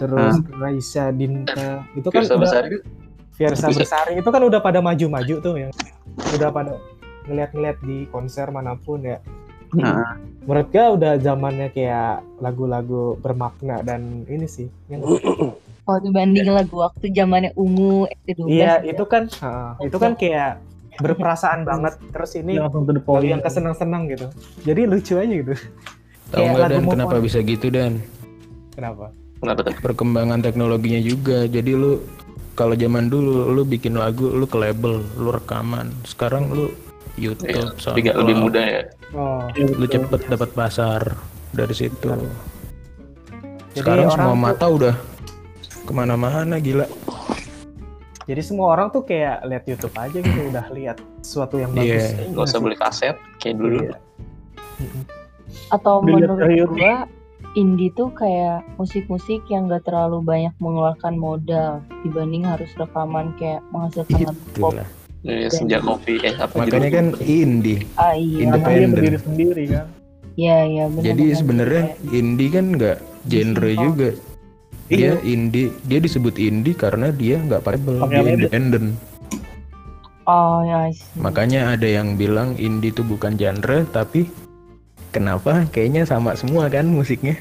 terus 0.00 0.40
Raisa 0.56 1.08
Dinta 1.12 1.84
itu 1.96 2.08
kan 2.08 2.24
Fiersa 2.24 2.36
udah 2.36 2.40
Besari. 2.40 2.68
Itu 2.68 2.80
Fiersa. 3.36 3.66
Bersari 3.68 4.12
itu 4.16 4.28
kan 4.32 4.42
udah 4.44 4.60
pada 4.64 4.80
maju-maju 4.80 5.34
tuh 5.44 5.54
yang 5.60 5.72
udah 6.40 6.48
pada 6.48 6.72
ngeliat-ngeliat 7.26 7.78
di 7.82 8.06
konser 8.08 8.48
mana 8.50 8.74
pun 8.74 9.02
ya 9.02 9.18
Nah, 9.74 10.14
menurut 10.46 10.70
gue 10.70 10.78
udah 10.78 11.18
zamannya 11.18 11.74
kayak 11.74 12.22
lagu-lagu 12.38 13.18
bermakna 13.18 13.82
dan 13.82 14.22
ini 14.30 14.46
sih 14.46 14.70
yang 14.86 15.02
kalau 15.82 15.98
dibanding 16.06 16.46
lagu 16.46 16.86
waktu 16.86 17.10
zamannya 17.10 17.50
ungu 17.58 18.06
12 18.30 18.46
iya 18.46 18.78
gitu. 18.78 18.94
itu 18.94 19.04
kan 19.10 19.22
ha, 19.42 19.74
itu 19.82 19.98
kan 19.98 20.14
kayak 20.14 20.62
berperasaan 21.02 21.64
banget 21.68 21.98
terus 22.14 22.38
ini 22.38 22.62
Langsung 22.62 22.86
to 22.86 22.94
the 22.94 23.02
lagu 23.02 23.10
point. 23.10 23.26
yang 23.26 23.42
kesenang-senang 23.42 24.06
gitu 24.06 24.26
jadi 24.62 24.86
lucu 24.86 25.14
aja 25.18 25.34
gitu 25.34 25.54
Tahu 26.26 26.38
Kayak 26.38 26.50
nggak 26.54 26.62
lagu 26.62 26.70
dan 26.70 26.82
kenapa 26.94 27.16
On. 27.18 27.24
bisa 27.26 27.38
gitu 27.42 27.66
dan 27.68 27.92
kenapa 28.72 29.06
Kenapa 29.36 29.60
tuh? 29.68 29.74
perkembangan 29.84 30.40
teknologinya 30.40 30.96
juga. 30.96 31.44
Jadi 31.44 31.76
lu 31.76 32.00
kalau 32.56 32.72
zaman 32.72 33.12
dulu 33.12 33.52
lu 33.52 33.68
bikin 33.68 33.92
lagu 33.92 34.32
lu 34.32 34.48
ke 34.48 34.56
label, 34.56 35.04
lu 35.20 35.28
rekaman. 35.28 35.92
Sekarang 36.08 36.48
lu 36.48 36.72
Iya, 37.16 37.32
YouTube, 37.32 37.48
lebih, 37.48 37.72
nggak- 38.02 38.16
lebih 38.16 38.34
SoundCloud. 38.34 38.44
mudah 38.44 38.64
ya. 38.66 38.82
oh 39.12 39.40
Lu 39.74 39.86
cepet 39.86 40.20
dapat 40.26 40.50
pasar 40.52 41.00
dari 41.50 41.72
situ. 41.72 42.08
Jadi 43.72 43.74
Sekarang 43.74 44.08
semua 44.10 44.28
tuh- 44.28 44.40
mata 44.42 44.66
udah 44.66 44.94
ke 45.82 45.92
mana-mana 45.92 46.56
gila. 46.58 46.86
jadi 48.22 48.42
semua 48.42 48.74
orang 48.74 48.90
tuh 48.90 49.00
kayak 49.00 49.38
lihat 49.44 49.64
YouTube 49.64 49.94
aja 49.94 50.18
gitu 50.18 50.40
udah 50.46 50.66
lihat 50.70 50.98
sesuatu 51.20 51.56
yang 51.56 51.70
bagus 51.70 52.10
Iya. 52.10 52.18
Eh, 52.18 52.28
Nggak 52.28 52.44
usah 52.44 52.58
beli 52.58 52.76
kaset 52.76 53.16
kayak 53.38 53.56
dulu. 53.56 53.78
Iya. 53.80 53.96
Mm-mm. 54.76 55.02
atau 55.68 55.94
Dilihat 56.00 56.34
menurut 56.34 56.68
gua 56.68 56.94
indie 57.54 57.88
tuh 57.90 58.10
kayak 58.10 58.60
musik-musik 58.74 59.40
yang 59.46 59.64
gak 59.66 59.82
terlalu 59.82 60.20
banyak 60.20 60.52
mengeluarkan 60.58 61.14
modal 61.16 61.70
dibanding 62.02 62.44
harus 62.44 62.68
rekaman 62.74 63.30
kayak 63.36 63.62
menghasilkan 63.70 64.26
lagu 64.26 64.36
pop. 64.58 64.74
Ya, 65.26 65.50
senja 65.50 65.82
kopi 65.82 66.22
eh 66.22 66.38
apa 66.38 66.54
Makanya 66.54 66.90
kan 66.94 67.06
indie. 67.20 67.82
Ah 67.98 68.14
iya, 68.14 68.46
Independen. 68.46 68.94
berdiri 68.94 69.18
sendiri 69.18 69.64
kan. 69.66 69.86
iya 70.36 70.58
iya 70.62 70.84
benar. 70.86 71.02
Jadi 71.02 71.24
benar. 71.24 71.38
sebenarnya 71.42 71.82
indie 72.14 72.50
kan 72.52 72.64
nggak 72.70 72.96
genre 73.26 73.66
Simpel. 73.66 73.82
juga. 73.82 74.10
Iya. 74.86 75.18
Dia 75.18 75.26
indie, 75.26 75.68
dia 75.82 75.98
disebut 75.98 76.38
indie 76.38 76.78
karena 76.78 77.10
dia 77.10 77.42
nggak 77.42 77.58
pakai 77.58 77.80
label, 77.82 77.96
dia 78.06 78.22
independen. 78.38 78.84
Oh 80.26 80.62
ya. 80.62 80.90
Makanya 81.18 81.74
ada 81.74 81.86
yang 81.86 82.14
bilang 82.14 82.54
indie 82.54 82.90
itu 82.90 83.02
bukan 83.02 83.34
genre, 83.34 83.82
tapi 83.90 84.30
kenapa? 85.10 85.66
Kayaknya 85.70 86.06
sama 86.06 86.38
semua 86.38 86.70
kan 86.70 86.86
musiknya. 86.86 87.34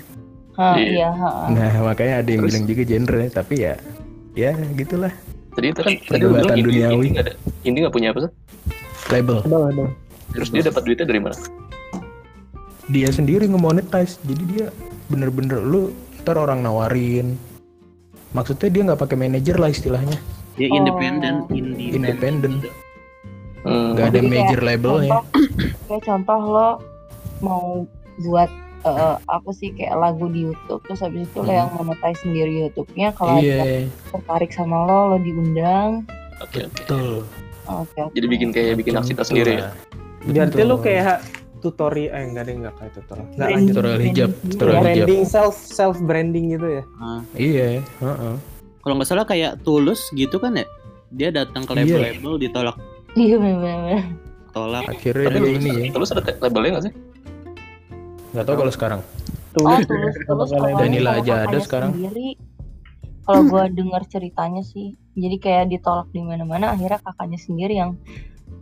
Ha, 0.56 0.74
Iya. 0.74 0.86
iya, 0.90 1.10
ha, 1.12 1.30
ha. 1.30 1.46
Nah 1.52 1.72
makanya 1.84 2.24
ada 2.24 2.30
yang 2.34 2.42
Terus? 2.48 2.50
bilang 2.50 2.66
juga 2.66 2.84
genre, 2.88 3.24
tapi 3.30 3.56
ya, 3.62 3.74
ya 4.34 4.52
gitulah 4.74 5.12
Tadi 5.56 5.66
itu 5.72 5.82
kan 5.82 5.94
tadi 5.96 6.22
lu 6.22 6.36
bilang 6.36 6.58
duniawi. 6.60 6.94
indie 6.94 7.12
nggak 7.16 7.26
ada. 7.26 7.34
Indie 7.64 7.80
nggak 7.88 7.96
punya 7.96 8.08
apa 8.12 8.20
sih? 8.28 8.32
label. 9.06 9.38
Ada 9.46 9.58
ada. 9.70 9.86
Terus 10.34 10.50
dia 10.52 10.64
dapat 10.66 10.82
duitnya 10.84 11.08
dari 11.08 11.22
mana? 11.22 11.38
Dia 12.86 13.10
sendiri 13.10 13.46
ngemonetize, 13.48 14.22
jadi 14.22 14.44
dia 14.46 14.66
bener-bener 15.08 15.62
lu 15.62 15.90
ntar 16.22 16.38
orang 16.38 16.62
nawarin. 16.62 17.38
Maksudnya 18.34 18.70
dia 18.70 18.82
nggak 18.92 19.00
pakai 19.00 19.18
manajer 19.18 19.56
lah 19.56 19.72
istilahnya, 19.72 20.18
ya 20.60 20.68
Oh. 20.68 20.78
independen, 20.78 21.48
indie 21.50 21.96
independen, 21.96 22.60
Hmm. 23.64 23.96
nggak 23.96 24.06
ada 24.12 24.20
Jadi 24.20 24.28
major 24.28 24.60
labelnya. 24.62 25.24
Kayak 25.88 26.04
contoh 26.04 26.40
lo 26.44 26.70
mau 27.40 27.88
buat 28.22 28.50
eh, 28.86 29.16
apa 29.20 29.50
sih 29.52 29.70
kayak 29.72 29.96
lagu 29.96 30.26
di 30.28 30.46
YouTube 30.46 30.82
terus 30.84 31.02
habis 31.02 31.26
itu 31.26 31.38
lo 31.38 31.44
Hmm. 31.44 31.58
yang 31.58 31.70
monetize 31.76 32.22
sendiri 32.22 32.52
YouTube-nya 32.64 33.08
kalau 33.12 33.36
ada 33.36 33.44
Iya, 33.44 33.90
tertarik 34.08 34.52
sama 34.52 34.78
lo 34.82 35.00
lo 35.08 35.18
diundang 35.18 36.06
Oke 36.38 36.62
oke. 36.62 36.70
betul. 36.76 37.10
oke 37.66 37.98
oke. 38.00 38.14
Jadi 38.14 38.26
bikin 38.28 38.50
kayak 38.50 38.74
bikin 38.78 38.94
aksi 38.94 39.14
sendiri 39.18 39.52
ya. 39.58 39.74
berarti 40.24 40.62
lu 40.62 40.78
kayak 40.78 41.22
tutorial 41.60 42.12
eh 42.12 42.24
enggak 42.24 42.44
deh 42.44 42.56
enggak 42.56 42.74
kayak 42.76 42.92
tutorial 42.94 43.26
enggak 43.26 43.38
Branding- 43.40 43.56
lanjut 43.56 43.74
Tutorial 43.74 44.00
hijab, 44.00 44.30
branding 44.30 44.52
tutorial 44.52 44.74
ya. 44.76 44.82
hijab. 44.84 44.94
branding 45.02 45.24
self 45.24 45.56
self 45.58 45.98
branding 46.00 46.46
gitu 46.52 46.68
ya 46.72 46.84
Ah, 47.00 47.20
Iya, 47.34 47.68
heeh. 47.82 48.36
kalau 48.80 48.94
nggak 48.96 49.08
salah 49.08 49.26
kayak 49.26 49.52
tulus 49.62 50.02
gitu 50.12 50.38
kan 50.38 50.54
ya 50.54 50.66
dia 51.10 51.30
datang 51.32 51.64
ke 51.64 51.72
Iya. 51.72 51.80
label-label 51.80 52.34
ditolak 52.40 52.76
iya 53.14 53.36
benar-benar 53.36 54.04
tolak 54.52 54.84
Akhirnya 54.86 55.28
Tapi 55.28 55.50
ini 55.54 55.70
ya, 55.70 55.92
Terus 55.92 56.10
ada 56.12 56.22
labelnya 56.38 56.70
nggak 56.72 56.86
sih? 56.86 56.94
Nggak 58.36 58.46
tahu 58.46 58.58
kalau 58.58 58.74
sekarang. 58.74 59.02
oh 59.56 59.56
Tulus. 59.56 59.88
tulus 59.88 60.16
tulus 60.20 60.50
Bakal 60.50 60.60
awalnya 60.62 60.80
Danila 60.84 61.12
aja 61.16 61.34
ada 61.44 61.58
sekarang. 61.58 61.92
sendiri 61.92 62.36
kalau 63.24 63.42
gua 63.48 63.64
dengar 63.68 64.04
ceritanya 64.06 64.62
sih 64.62 64.88
jadi 65.16 65.36
kayak 65.40 65.66
ditolak 65.72 66.12
di 66.12 66.20
mana-mana 66.20 66.76
akhirnya 66.76 67.00
kakaknya 67.00 67.40
sendiri 67.40 67.74
yang 67.74 67.96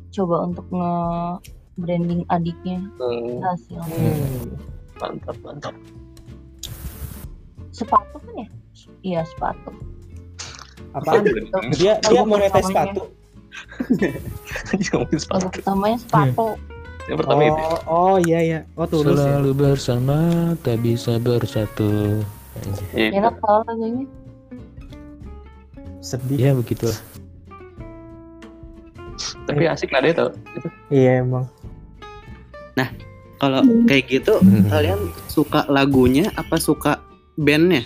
coba 0.10 0.46
untuk 0.46 0.70
nge 0.70 0.94
branding 1.76 2.22
adiknya 2.30 2.86
Hmm, 2.96 3.42
hasil 3.42 3.82
hmm. 3.82 4.54
mantap 4.96 5.38
mantap. 5.42 5.74
sepatu 7.70 8.16
kan 8.16 8.34
ya 8.38 8.48
iya 9.02 9.22
sepatu 9.26 9.74
apaan 10.94 11.26
dia 11.74 11.98
dia 12.00 12.22
mau 12.22 12.38
netes 12.38 12.62
sepatu 12.64 13.10
Dia 14.72 14.90
ngomongin 14.94 15.20
sepatu. 15.20 15.46
pertamanya 15.50 15.98
sepatu 16.00 16.48
Yang 17.10 17.18
pertama 17.20 17.42
itu. 17.44 17.56
oh 17.60 17.80
oh 17.88 18.16
iya 18.24 18.40
iya 18.40 18.60
oh 18.80 18.88
tulus 18.88 19.20
ya 19.20 19.38
Selalu 19.38 19.52
bersama, 19.56 20.18
tak 20.64 20.78
bisa 20.80 21.20
bersatu. 21.20 22.24
Ya, 22.94 23.10
itu. 23.10 23.18
enak 23.20 23.34
kalau 23.44 23.62
lagunya 23.68 24.06
sedih 26.04 26.40
Ya 26.40 26.52
begitulah. 26.56 27.00
Tapi 29.48 29.64
asik 29.68 29.92
nadanya 29.92 30.16
tau. 30.24 30.30
Itu. 30.56 30.68
iya 30.92 31.20
emang 31.24 31.48
kalau 33.44 33.60
kayak 33.84 34.04
gitu 34.08 34.40
Hmm. 34.40 34.72
kalian 34.72 35.00
suka 35.28 35.68
lagunya 35.68 36.32
apa 36.40 36.56
suka 36.56 37.04
bandnya 37.36 37.84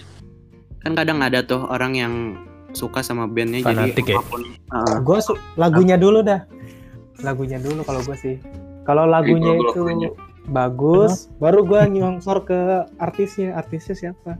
kan 0.85 0.93
kadang 0.93 1.17
ada 1.25 1.41
tuh 1.41 1.65
orang 1.65 1.97
yang 1.97 2.13
suka 2.77 3.01
sama 3.01 3.25
bandnya 3.25 3.65
Fanatik 3.65 4.05
jadi 4.05 4.13
ya? 4.13 4.17
apa 4.21 4.29
pun 4.29 4.41
Ah, 4.69 5.01
gue 5.01 5.17
lagunya 5.57 5.97
dulu 5.97 6.21
dah 6.21 6.45
lagunya 7.25 7.57
dulu 7.57 7.81
kalau 7.81 8.05
gue 8.05 8.13
sih 8.21 8.35
kalau 8.87 9.03
lagunya 9.03 9.53
itu 9.53 9.67
lagunya. 9.77 10.09
bagus 10.47 11.27
baru 11.37 11.61
gue 11.61 11.81
nyongsor 11.93 12.41
ke 12.41 12.59
artisnya 12.97 13.51
artisnya 13.53 13.93
siapa 13.93 14.39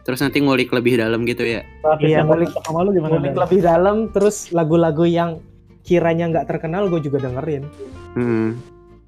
terus 0.00 0.18
nanti 0.18 0.38
ngulik 0.38 0.70
lebih 0.70 0.96
dalam 0.96 1.22
gitu 1.22 1.44
ya 1.44 1.60
Artis 1.82 2.08
Iya, 2.08 2.22
ngulik- 2.22 2.54
sama 2.56 2.82
lu 2.82 2.90
gimana? 2.90 3.12
ngulik 3.12 3.34
lebih 3.36 3.60
dalam 3.60 3.96
terus 4.08 4.48
lagu-lagu 4.50 5.02
yang 5.02 5.42
kiranya 5.82 6.30
nggak 6.30 6.46
terkenal 6.46 6.86
gue 6.86 7.00
juga 7.00 7.20
dengerin 7.20 7.66
hmm. 8.14 8.50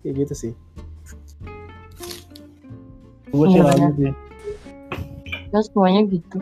kayak 0.03 0.15
gitu 0.21 0.35
sih 0.37 0.53
Gue 3.31 3.47
sih 3.49 3.63
lagu 3.63 3.89
sih. 3.95 4.13
terus 5.49 5.67
semuanya 5.69 6.03
gitu 6.05 6.39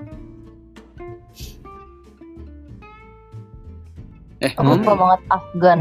Eh, 4.40 4.50
Aku 4.50 4.64
ngomong 4.64 4.96
banget 4.96 5.20
Afgan. 5.28 5.80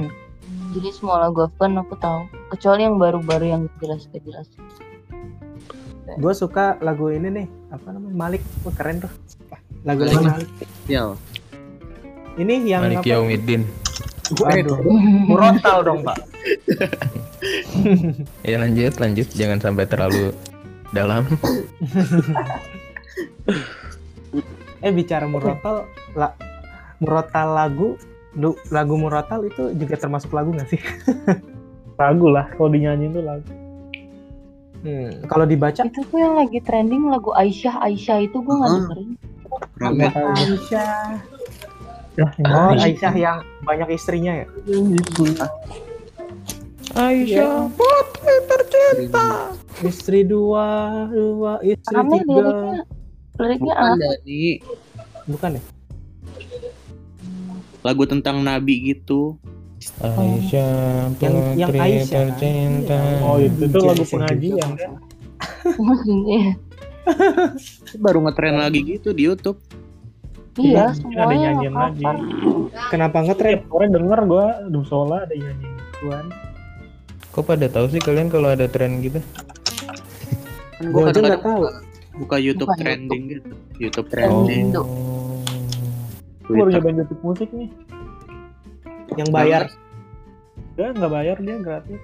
Jadi 0.70 0.90
semua 0.94 1.18
lagu 1.26 1.42
Afgan 1.42 1.82
aku 1.82 1.98
tahu. 1.98 2.30
Kecuali 2.54 2.86
yang 2.86 3.02
baru-baru 3.02 3.46
yang 3.50 3.62
jelas 3.82 4.06
gak 4.14 4.22
jelas. 4.22 4.48
Gue 6.18 6.34
suka 6.34 6.78
lagu 6.82 7.10
ini 7.14 7.30
nih, 7.30 7.48
apa 7.70 7.94
namanya? 7.94 8.16
Malik. 8.18 8.42
Wah, 8.66 8.74
keren 8.74 9.02
tuh. 9.02 9.12
Lagu-lagu 9.86 10.26
Malik. 10.26 10.50
Malik. 10.50 10.70
ya. 10.90 11.04
Ini 12.38 12.54
yang 12.66 12.82
Malik 12.86 13.02
apa? 13.02 13.10
Yaumiddin. 13.10 13.62
Waduh. 14.38 14.78
Murotal 15.26 15.78
dong, 15.88 16.02
Pak. 16.06 16.18
Ya 18.44 18.60
lanjut, 18.60 19.00
lanjut. 19.00 19.28
Jangan 19.32 19.64
sampai 19.64 19.86
terlalu 19.88 20.36
dalam. 20.92 21.24
Eh 24.80 24.96
bicara 24.96 25.28
murotal, 25.28 25.92
la, 26.16 26.32
murotal 27.04 27.52
lagu, 27.52 28.00
lu, 28.34 28.54
lagu 28.70 28.94
murotal 28.94 29.46
itu 29.46 29.74
juga 29.74 29.96
termasuk 29.96 30.30
lagu 30.30 30.54
nggak 30.54 30.70
sih? 30.70 30.82
Lagu 32.00 32.32
lah, 32.32 32.48
kalau 32.56 32.72
dinyanyiin 32.72 33.12
tuh 33.12 33.20
lagu. 33.20 33.44
Hmm, 34.80 35.12
kalau 35.28 35.44
dibaca 35.44 35.84
Itu 35.84 36.00
tuh 36.08 36.16
yang 36.16 36.40
lagi 36.40 36.64
trending 36.64 37.12
lagu 37.12 37.36
Aisyah 37.36 37.84
Aisyah 37.84 38.24
itu 38.24 38.40
gue 38.40 38.56
nggak 38.56 38.72
dengerin. 38.72 39.10
Aisyah. 40.16 41.20
Ya, 42.16 42.28
Oh, 42.48 42.72
yang 42.72 42.80
Aisyah 42.80 43.14
yang 43.16 43.38
banyak 43.68 43.92
istrinya 43.92 44.32
ya? 44.44 44.48
Aisyah, 46.96 47.68
putri 47.76 48.36
tercinta. 48.48 49.52
Istri 49.80 50.20
dua, 50.24 50.68
dua, 51.12 51.60
istri 51.62 51.96
Rame 51.96 52.24
tiga. 52.24 52.32
liriknya. 52.32 52.82
Liriknya 53.40 53.74
Bukan 53.76 53.88
apa? 53.92 53.96
dari 54.00 54.42
Bukan 55.28 55.50
ya? 55.56 55.62
Lagu 57.90 58.06
tentang 58.06 58.40
nabi 58.40 58.94
gitu. 58.94 59.42
Aisyah, 59.98 61.10
Yang- 61.18 61.56
yang 61.56 61.70
putri 61.72 61.80
Aisyah, 61.80 62.06
kan? 62.06 62.28
tercinta. 62.36 63.00
Oh 63.24 63.38
itu 63.40 63.64
tuh 63.66 63.82
lagu 63.82 64.04
pengajian 64.06 64.70
kan? 64.76 64.92
Iya. 66.28 66.52
Baru 68.04 68.22
ngetren 68.22 68.56
lagi 68.56 68.80
gitu 68.86 69.10
di 69.10 69.26
YouTube. 69.26 69.58
Iya, 70.60 70.92
Mungkin 70.92 71.16
ada 71.16 71.24
semuanya 71.24 71.48
nyanyian 71.56 71.74
lagi. 71.74 72.04
Kenapa 72.92 73.18
ngetren? 73.24 73.64
Sore 73.66 73.86
denger 73.88 74.20
gue 74.22 74.46
Dusola 74.70 75.24
ada 75.24 75.32
nyanyiin 75.32 75.74
gituan. 75.80 76.26
Kok 77.32 77.44
pada 77.46 77.66
tahu 77.66 77.86
sih 77.88 77.98
kalian 77.98 78.28
kalau 78.28 78.52
ada 78.52 78.68
tren 78.68 79.00
gitu? 79.00 79.24
Kan 80.76 80.92
Gua 80.92 81.08
gua 81.08 81.12
aja 81.12 81.20
nggak 81.20 81.40
tahu. 81.40 81.62
buka, 82.20 82.36
YouTube 82.36 82.68
Bukan 82.68 82.84
trending 82.84 83.24
gitu. 83.32 83.54
YouTube 83.80 84.08
Oh. 84.08 84.12
trending. 84.12 84.76
Indo. 84.76 84.84
Gue 86.50 86.56
baru 86.58 86.70
nyobain 86.74 86.98
YouTube 86.98 87.22
musik 87.22 87.50
nih. 87.54 87.70
Yang 89.16 89.30
bayar. 89.30 89.62
Dia 90.74 90.90
nggak 90.92 91.12
bayar 91.12 91.38
dia 91.38 91.56
gratis. 91.62 92.02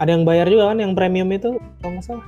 Ada 0.00 0.10
yang 0.10 0.24
bayar 0.24 0.48
juga 0.48 0.72
kan, 0.72 0.78
yang 0.80 0.92
premium 0.96 1.28
itu 1.30 1.60
kalau 1.78 1.92
nggak 1.94 2.04
salah. 2.04 2.26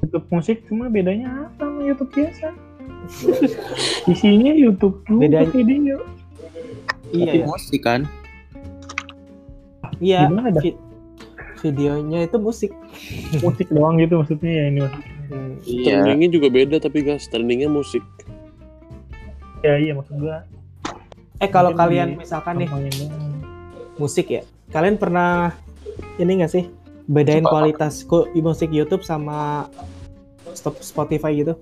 YouTube 0.00 0.26
musik 0.28 0.56
cuma 0.66 0.86
bedanya 0.86 1.48
apa 1.48 1.64
sama 1.64 1.80
YouTube 1.82 2.12
biasa? 2.12 2.46
Isinya 4.12 4.52
YouTube 4.52 5.00
juga 5.04 5.20
Bedanya- 5.26 5.54
video. 5.56 5.96
Iya, 7.10 7.26
Tapi 7.26 7.38
ya. 7.40 7.46
musik 7.48 7.80
kan. 7.82 8.00
iya. 9.98 10.20
Gimana 10.28 10.54
dah? 10.54 10.62
vi- 10.62 10.78
videonya 11.60 12.18
itu 12.24 12.36
musik. 12.38 12.72
Musik 13.42 13.66
doang 13.68 13.98
gitu 13.98 14.20
maksudnya 14.20 14.52
ya 14.52 14.64
ini 14.68 14.78
maksudnya. 14.84 15.12
Hmm. 15.30 15.52
Iya. 15.62 15.94
Trendingnya 16.02 16.28
juga 16.30 16.48
beda 16.50 16.76
tapi 16.78 16.98
guys, 17.02 17.26
trendingnya 17.26 17.66
musik. 17.66 18.02
Ya 19.60 19.76
iya 19.76 19.92
maksud 19.92 20.16
gua. 20.16 20.44
Eh 21.40 21.48
kalau 21.48 21.72
kalian 21.72 22.16
di- 22.16 22.18
misalkan 22.20 22.56
nih 22.56 22.68
musik 23.96 24.28
ya, 24.28 24.42
kalian 24.70 24.96
pernah 24.96 25.52
ini 26.16 26.40
nggak 26.40 26.52
sih 26.52 26.64
bedain 27.06 27.44
Apa? 27.44 27.52
kualitas 27.52 28.04
ku- 28.04 28.28
musik 28.34 28.68
YouTube 28.70 29.04
sama 29.04 29.68
stop 30.52 30.80
Spotify 30.80 31.36
gitu? 31.36 31.56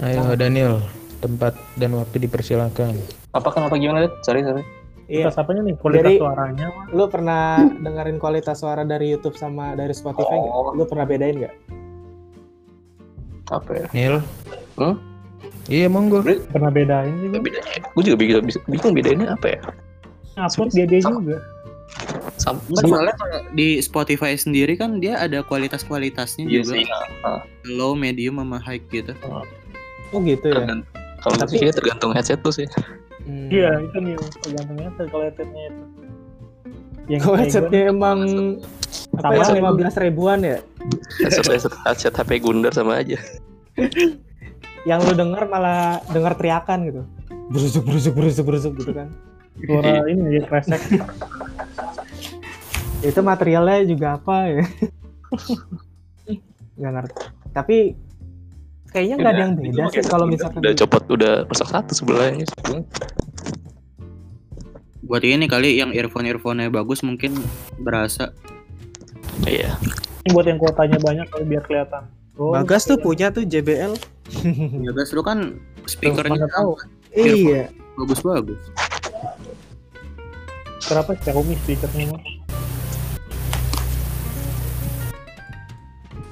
Ayo 0.00 0.36
Daniel, 0.36 0.80
tempat 1.18 1.56
dan 1.76 1.96
waktu 1.96 2.20
dipersilakan. 2.20 2.96
Apa 3.32 3.48
kenapa 3.52 3.76
gimana 3.76 4.08
deh? 4.08 4.12
Sorry 4.20 4.44
sorry. 4.44 4.64
Iya. 5.06 5.28
Kualitas 5.28 5.38
apanya 5.38 5.60
nih? 5.62 5.74
Kualitas 5.78 6.02
Jadi- 6.02 6.18
suaranya. 6.18 6.66
Lu 6.90 7.04
pernah 7.06 7.42
dengerin 7.62 8.18
kualitas 8.18 8.56
suara 8.58 8.82
dari 8.82 9.06
YouTube 9.08 9.36
sama 9.36 9.72
dari 9.72 9.92
Spotify 9.92 10.34
nggak? 10.34 10.52
Oh. 10.52 10.72
Lu 10.72 10.84
pernah 10.84 11.04
bedain 11.04 11.36
nggak? 11.36 11.54
Apa 13.48 13.70
ya? 13.72 13.86
Nil? 13.94 14.16
Hmm? 14.74 14.96
Iya 15.66 15.86
monggo. 15.86 16.22
Pernah 16.22 16.70
bedain 16.70 17.10
sih 17.16 17.28
gua. 17.28 17.40
Bedanya. 17.40 17.78
Gue 17.90 18.02
juga 18.02 18.16
bingung, 18.16 18.44
bingung 18.66 18.92
bedainnya 18.92 19.28
apa 19.32 19.46
ya? 19.48 19.60
Upload 20.36 20.70
dia 20.70 20.86
dia 20.86 21.00
Sama. 21.00 21.18
juga. 21.18 21.36
Sam, 22.36 22.60
Enggak, 22.68 22.82
soalnya 22.84 23.14
kalau 23.16 23.38
di 23.50 23.80
Spotify 23.80 24.36
sendiri 24.36 24.76
kan 24.76 25.00
dia 25.00 25.16
ada 25.16 25.40
kualitas-kualitasnya 25.40 26.44
Iya 26.44 26.60
juga. 26.60 26.72
sih. 26.76 26.84
Nah, 27.24 27.40
Low, 27.66 27.96
medium, 27.96 28.36
sama 28.36 28.60
high 28.60 28.84
gitu. 28.86 29.16
Oh 30.12 30.20
gitu 30.20 30.44
ya. 30.44 30.60
tergant- 30.60 30.86
kalau 31.18 31.36
Tapi- 31.40 31.56
tapi 31.58 31.72
tergantung 31.72 32.12
headset 32.12 32.38
tuh 32.38 32.52
sih. 32.52 32.68
Hmm. 33.24 33.48
Iya 33.48 33.80
itu 33.80 33.96
nih 33.98 34.14
tergantung 34.38 34.76
headset 34.78 35.06
kalau 35.08 35.24
headsetnya 35.24 35.62
itu. 35.66 35.82
Yang 37.06 37.20
Kalau 37.22 37.36
headsetnya 37.36 37.80
emang 37.88 38.18
apa 39.16 39.32
ya 39.32 39.42
Sama. 39.42 39.56
lima 39.56 39.70
belas 39.72 39.94
ribuan 39.96 40.38
ya? 40.42 40.58
Headset 41.18 41.46
headset, 41.48 41.74
headset 41.82 42.14
HP 42.14 42.38
Gundar 42.38 42.70
sama 42.70 43.00
aja. 43.00 43.18
Yang 44.86 45.00
lu 45.10 45.12
denger 45.18 45.42
malah 45.50 45.98
denger 46.14 46.32
teriakan 46.38 46.78
gitu. 46.86 47.02
Berusuk 47.50 47.82
berusuk 47.82 48.12
berusuk 48.14 48.44
berusuk 48.46 48.72
gitu 48.78 48.92
kan. 48.94 49.10
suara 49.56 50.06
ini 50.12 50.38
ya 50.38 50.42
kresek. 50.46 50.80
Itu 53.02 53.20
materialnya 53.26 53.82
juga 53.82 54.16
apa 54.16 54.34
ya? 54.46 54.64
Gak 56.80 56.92
ngerti. 56.92 57.14
Tapi 57.50 57.76
kayaknya 58.92 59.16
nggak 59.20 59.32
ada 59.32 59.42
yang 59.42 59.54
beda 59.56 59.82
sih 59.92 60.04
kalau 60.08 60.24
misalkan 60.24 60.60
udah 60.64 60.72
copot 60.72 61.04
udah 61.08 61.34
rusak 61.48 61.68
satu 61.68 61.92
sebelahnya. 61.92 62.46
Buat 65.04 65.22
ini 65.22 65.46
kali 65.46 65.76
yang 65.76 65.92
earphone-earphone-nya 65.92 66.72
bagus 66.72 67.04
mungkin 67.04 67.36
berasa. 67.80 68.32
Iya. 69.44 69.76
Ini 70.26 70.34
buat 70.34 70.46
yang 70.48 70.58
kuotanya 70.58 70.98
banyak 70.98 71.26
kali 71.30 71.44
biar 71.46 71.62
kelihatan. 71.64 72.15
Oh, 72.36 72.52
Bagas 72.52 72.84
tuh 72.84 73.00
punya 73.00 73.32
tuh 73.32 73.48
JBL. 73.48 73.96
Ya 74.84 74.90
guys, 74.92 75.08
lu 75.16 75.24
kan 75.24 75.56
speakernya 75.88 76.44
tahu. 76.52 76.76
Iya. 77.16 77.72
bagus-bagus. 77.96 78.60
Kenapa 80.84 81.16
Xiaomi 81.16 81.56
speakernya? 81.64 82.12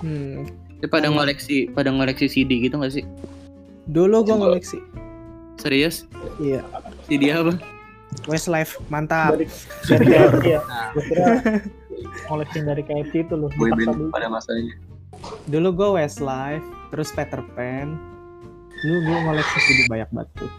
Hmm. 0.05 0.44
Tapi 0.84 0.92
pada 0.92 1.09
ngoleksi, 1.09 1.72
pada 1.72 1.88
ngoleksi 1.88 2.28
CD 2.28 2.68
gitu 2.68 2.76
gak 2.76 2.92
sih? 2.92 3.09
Dulu 3.88 4.28
gua 4.28 4.36
ngoleksi. 4.44 4.76
Serius? 5.57 6.05
Iya. 6.36 6.61
CD 7.09 7.32
apa? 7.32 7.57
Westlife 8.28 8.76
mantap. 8.92 9.40
Dari 9.40 9.48
dari 9.88 10.05
KFC 10.05 10.44
ya. 10.52 10.61
Gua 10.92 11.02
kira 11.09 11.26
koleksi 12.28 12.59
dari 12.61 12.82
KFC 12.84 13.24
itu 13.24 13.34
loh. 13.34 13.48
dipaksa 13.48 13.90
dulu. 13.96 14.12
pada 14.12 14.28
masanya. 14.28 14.76
Dulu 15.49 15.69
gua 15.75 15.89
Westlife, 16.01 16.65
terus 16.91 17.12
Peter 17.12 17.41
Pan. 17.55 17.97
Dulu 18.85 18.97
gua 19.09 19.19
ngoleksi 19.31 19.59
CD 19.65 19.81
banyak 19.89 20.09
banget 20.12 20.31
tuh. 20.37 20.53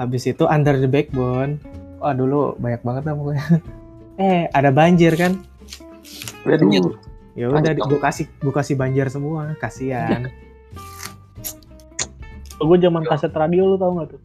Habis 0.00 0.22
itu 0.28 0.44
Under 0.48 0.76
the 0.78 0.90
Backbone. 0.90 1.60
Wah 2.02 2.14
dulu 2.16 2.58
banyak 2.58 2.82
banget 2.82 3.02
lah 3.08 3.14
pokoknya. 3.16 3.46
Eh 4.20 4.44
ada 4.52 4.68
banjir 4.68 5.16
kan? 5.16 5.40
Waduh. 6.44 6.92
Ya 7.32 7.48
udah 7.48 7.72
gua 7.88 8.00
kasih 8.12 8.28
gua 8.44 8.54
kasih 8.60 8.76
banjir 8.76 9.08
semua, 9.08 9.56
kasihan. 9.56 10.28
Gue 12.62 12.78
zaman 12.78 13.02
kaset 13.02 13.34
radio 13.34 13.74
lu 13.74 13.76
tau 13.76 13.90
gak 13.98 14.14
tuh? 14.14 14.20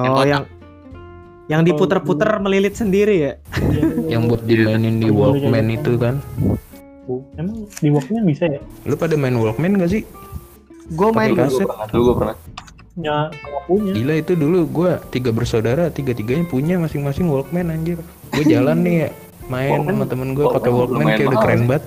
Oh 0.00 0.24
yang 0.24 0.48
yang 1.46 1.60
diputer-puter 1.60 2.40
melilit 2.40 2.74
sendiri 2.74 3.14
ya? 3.20 3.32
Yang 4.08 4.22
buat 4.32 4.42
dimainin 4.48 4.96
di 4.98 5.12
Walkman 5.12 5.68
itu 5.68 6.00
kan. 6.00 6.24
Emang 7.36 7.68
di 7.68 7.88
Walkman 7.92 8.24
bisa 8.24 8.48
ya? 8.48 8.60
Lu 8.88 8.96
pada 8.96 9.14
main 9.14 9.36
Walkman 9.36 9.76
gak 9.76 9.92
sih? 9.92 10.02
Gue 10.92 11.08
main 11.12 11.32
kaset. 11.36 11.68
Dulu 11.92 12.02
gue 12.12 12.16
pernah. 12.20 12.36
Ya, 12.94 13.26
punya. 13.66 13.90
Gila 13.90 14.14
itu 14.22 14.32
dulu 14.38 14.70
gua 14.70 15.02
tiga 15.10 15.34
bersaudara, 15.34 15.90
tiga-tiganya 15.90 16.46
punya 16.46 16.78
masing-masing 16.78 17.26
Walkman 17.26 17.74
anjir. 17.74 17.98
Gue 18.30 18.44
jalan 18.46 18.86
nih 18.86 18.94
ya, 19.02 19.10
main 19.50 19.82
sama 19.82 20.06
temen 20.06 20.30
gue 20.38 20.46
pakai 20.46 20.70
Walkman 20.70 21.02
Walkman 21.02 21.18
kayak 21.18 21.26
udah 21.26 21.40
keren 21.42 21.62
banget. 21.66 21.84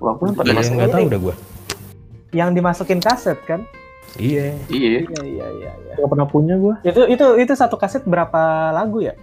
Walaupun 0.00 0.28
pada 0.32 0.50
masa 0.56 0.70
nggak 0.72 0.90
tahu 0.96 1.04
udah 1.12 1.20
gua. 1.20 1.34
yang 2.34 2.50
dimasukin 2.50 2.98
kaset 2.98 3.38
kan? 3.46 3.62
Iya. 4.18 4.58
Iya. 4.66 5.06
Iya 5.06 5.22
iya 5.22 5.46
iya. 5.60 5.72
iya. 5.74 5.94
Gak 5.98 6.08
pernah 6.10 6.26
punya 6.26 6.54
gue. 6.58 6.74
Itu 6.82 7.06
itu 7.06 7.26
itu 7.38 7.52
satu 7.54 7.78
kaset 7.78 8.02
berapa 8.02 8.74
lagu 8.74 9.02
ya? 9.02 9.14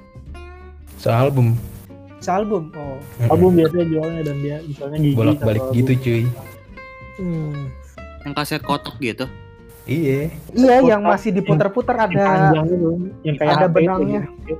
Sealbum. 0.95 1.55
Sealbum. 2.22 2.69
Oh. 2.72 2.97
Album 3.28 3.57
biasanya 3.57 3.86
jualnya 3.88 4.22
dan 4.24 4.38
dia 4.39 4.57
misalnya 4.61 4.97
gigi. 4.97 5.17
Bolak-balik 5.17 5.63
gitu 5.74 5.91
cuy. 5.97 6.24
Hmm. 7.17 7.67
Yang 8.22 8.34
kaset 8.36 8.61
kotak 8.61 8.95
gitu. 8.97 9.26
Iya. 9.84 10.30
Iya, 10.53 10.76
Putar- 10.78 10.86
yang 10.88 11.01
masih 11.01 11.30
diputar-putar 11.34 11.95
Yang 11.97 12.05
ada 12.05 12.22
panjang 12.24 12.65
itu, 12.67 12.89
yang 13.26 13.36
kayak 13.36 13.51
ada 13.51 13.59
HP 13.59 13.65
itu 13.65 13.76
benangnya. 13.76 14.22
gitu. 14.39 14.55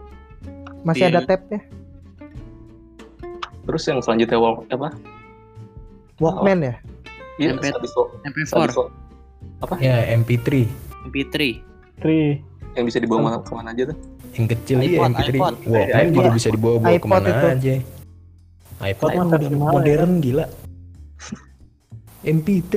masih 0.82 1.06
Iya. 1.06 1.12
ada 1.14 1.22
tab-nya. 1.22 1.60
Terus 3.62 3.84
yang 3.86 4.00
selanjutnya 4.02 4.38
walk 4.42 4.66
apa? 4.68 4.90
Walkman 6.18 6.60
ya? 6.60 6.76
Iya, 7.38 7.54
MP. 7.54 7.70
Sabiso. 7.70 8.04
MP4, 8.22 8.50
Sabiso. 8.50 8.84
Ya 9.78 10.10
MP3. 10.12 10.66
MP3. 11.06 11.62
Tri. 12.02 12.42
Yang 12.74 12.84
bisa 12.90 12.98
dibawa 12.98 13.20
mana- 13.22 13.46
ke 13.46 13.52
mana 13.54 13.70
aja 13.70 13.94
tuh? 13.94 13.98
Yang 14.32 14.48
kecil 14.56 14.78
iya 14.80 14.98
iPod, 14.98 15.12
MP3. 15.12 15.30
iPod. 15.36 15.56
Walkman 15.68 15.92
iPod. 15.92 16.16
juga 16.16 16.30
bisa 16.32 16.48
dibawa 16.52 16.76
bawa 16.80 16.92
iPod 16.96 17.02
ke 17.02 17.08
mana 17.12 17.30
itu. 17.30 17.48
aja. 17.52 17.74
iPod 18.82 19.10
iPod 19.12 19.26
versi 19.30 19.56
mahal 19.56 19.74
modern 19.76 20.12
gila. 20.24 20.46
MP3 22.22 22.74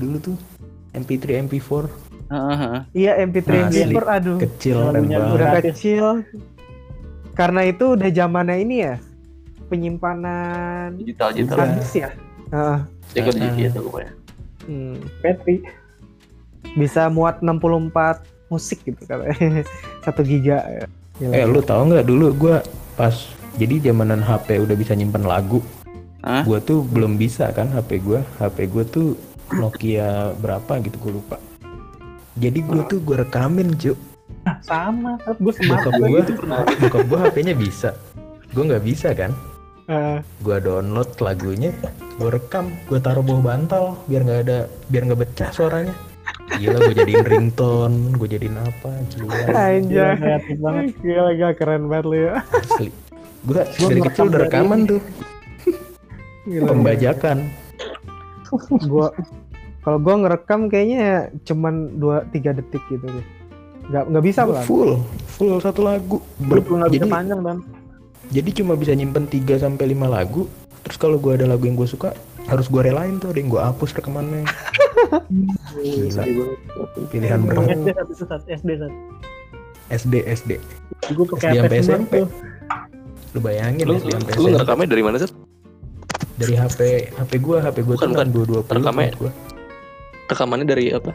dulu 0.00 0.16
tuh. 0.18 0.36
MP3, 0.96 1.44
MP4 1.44 1.72
Heeh, 2.26 2.56
heeh. 2.58 2.80
Iya, 2.96 3.12
MP3 3.22 3.50
Asli. 3.70 3.92
MP4 3.92 4.06
aduh. 4.10 4.38
kecil. 4.42 4.76
Udah 4.90 5.62
kecil. 5.62 6.06
Karena 7.36 7.60
itu 7.68 7.94
udah 7.94 8.08
zamannya 8.10 8.56
ini 8.64 8.76
ya. 8.82 8.94
Penyimpanan 9.70 10.96
Digital 10.98 11.30
digital. 11.36 11.58
Habis 11.60 11.90
ya. 11.94 12.10
Heeh. 12.50 12.78
Ya 13.14 13.20
gue 13.22 13.34
gitu 13.54 13.78
pokoknya. 13.86 14.12
Hmm. 14.66 14.98
Petri. 15.22 15.62
Bisa 16.74 17.06
muat 17.06 17.38
64 17.44 18.35
musik 18.46 18.82
gitu 18.86 19.02
kalau 19.04 19.26
satu 20.04 20.20
giga 20.22 20.62
ya. 20.66 20.86
Gila. 21.16 21.32
Eh 21.32 21.44
lu 21.48 21.60
tau 21.64 21.82
nggak 21.88 22.06
dulu 22.06 22.26
gua 22.36 22.56
pas 22.94 23.14
jadi 23.56 23.90
zamanan 23.90 24.20
HP 24.20 24.60
udah 24.60 24.76
bisa 24.76 24.92
nyimpen 24.92 25.24
lagu. 25.24 25.64
Hah? 26.20 26.44
Gua 26.44 26.60
tuh 26.60 26.84
belum 26.84 27.16
bisa 27.16 27.48
kan 27.56 27.72
HP 27.72 28.04
gua. 28.04 28.20
HP 28.38 28.68
gua 28.68 28.84
tuh 28.84 29.16
Nokia 29.54 30.34
berapa 30.42 30.82
gitu 30.82 30.96
gua 31.00 31.12
lupa. 31.22 31.36
Jadi 32.36 32.60
gua 32.66 32.84
tuh 32.84 33.00
gua 33.00 33.24
rekamin 33.24 33.72
cuy. 33.78 33.96
Ah, 34.46 34.58
sama, 34.62 35.18
gue. 35.42 35.54
Bokap 35.70 35.94
gua, 35.98 36.22
bokap 36.78 37.02
gua 37.10 37.18
HP-nya 37.26 37.54
bisa. 37.54 37.94
Gua 38.54 38.62
nggak 38.70 38.84
bisa 38.86 39.10
kan. 39.10 39.34
Eh, 39.86 40.18
Gua 40.42 40.58
download 40.58 41.14
lagunya, 41.22 41.70
gua 42.18 42.34
rekam, 42.34 42.74
gua 42.90 42.98
taruh 42.98 43.22
bawah 43.22 43.54
bantal 43.54 43.94
biar 44.10 44.26
nggak 44.26 44.40
ada, 44.46 44.58
biar 44.90 45.02
nggak 45.06 45.20
pecah 45.22 45.50
suaranya. 45.54 45.94
Gila 46.48 46.78
gua 46.78 46.94
jadiin 46.94 47.24
ringtone, 47.24 47.96
gua 48.14 48.28
jadiin 48.28 48.56
apa, 48.56 48.90
gila. 49.08 49.34
Gila, 49.82 50.08
kreatif 50.16 50.56
banget. 50.56 50.84
Gila, 50.98 51.30
gila 51.32 51.50
keren 51.52 51.82
banget 51.86 52.04
lu 52.04 52.16
ya. 52.16 52.32
Asli. 52.52 52.90
Gua 53.42 53.62
Gua 53.68 53.88
dari 53.88 54.02
kecil 54.02 54.22
udah 54.24 54.32
dari 54.32 54.44
rekaman 54.46 54.80
tuh, 54.84 55.00
Gila, 56.44 56.66
pembajakan. 56.68 57.38
gua 58.86 59.10
kalau 59.80 59.98
gua 59.98 60.14
ngerekam 60.16 60.60
kayaknya 60.66 61.06
cuman 61.42 61.74
2 61.94 62.30
3 62.32 62.54
detik 62.54 62.82
gitu 62.88 63.06
deh. 63.06 63.26
Nggak 63.86 64.04
nggak 64.08 64.24
bisa 64.24 64.40
Gua 64.42 64.52
lah. 64.52 64.64
full 64.64 64.90
full 65.28 65.54
satu 65.56 65.80
lagu 65.80 66.18
Gue 66.40 66.58
Ber- 66.58 66.62
bisa 66.64 66.86
jadi 66.88 67.06
panjang 67.06 67.40
dan. 67.40 67.58
jadi 68.26 68.50
cuma 68.52 68.74
bisa 68.74 68.90
nyimpen 68.90 69.24
3 69.24 69.46
sampai 69.56 69.84
5 69.88 70.06
lagu 70.08 70.50
terus 70.80 70.96
kalau 70.96 71.14
gua 71.16 71.34
ada 71.34 71.46
lagu 71.46 71.62
yang 71.62 71.74
gue 71.74 71.86
suka 71.86 72.10
harus 72.46 72.66
gua 72.66 72.82
relain 72.82 73.16
tuh 73.16 73.28
ada 73.28 73.38
yang 73.38 73.48
gua 73.48 73.62
hapus 73.66 73.90
rekamannya 73.92 74.46
gila 75.76 76.22
pilihan 77.08 77.40
berat 77.42 77.74
SD 77.74 77.88
satu 77.92 78.12
satu 78.16 78.46
SD 78.48 78.70
satu. 78.76 78.96
SD 79.88 80.14
SD 80.26 80.50
Gue 81.08 81.26
pakai 81.28 81.48
SD 81.52 81.58
HP 81.60 81.72
sampai 81.78 81.78
SMP. 81.80 82.12
tuh. 82.16 82.28
lu 83.30 83.40
bayangin 83.40 83.84
Lu, 83.84 83.94
SD 83.96 84.08
sampai 84.10 84.32
lu 84.34 84.46
ngerekamnya 84.50 84.88
dari 84.88 85.02
mana 85.02 85.16
sih? 85.16 85.30
dari 86.36 86.54
HP 86.54 86.80
HP 87.14 87.32
gua 87.38 87.58
HP 87.60 87.76
gua 87.82 87.94
Bukan, 87.94 88.06
tuh 88.06 88.14
bukan. 88.14 88.28
220 88.66 88.76
Rekamnya- 88.76 89.14
gua 89.16 89.32
Rekamannya 90.26 90.66
dari 90.66 90.84
apa? 90.90 91.10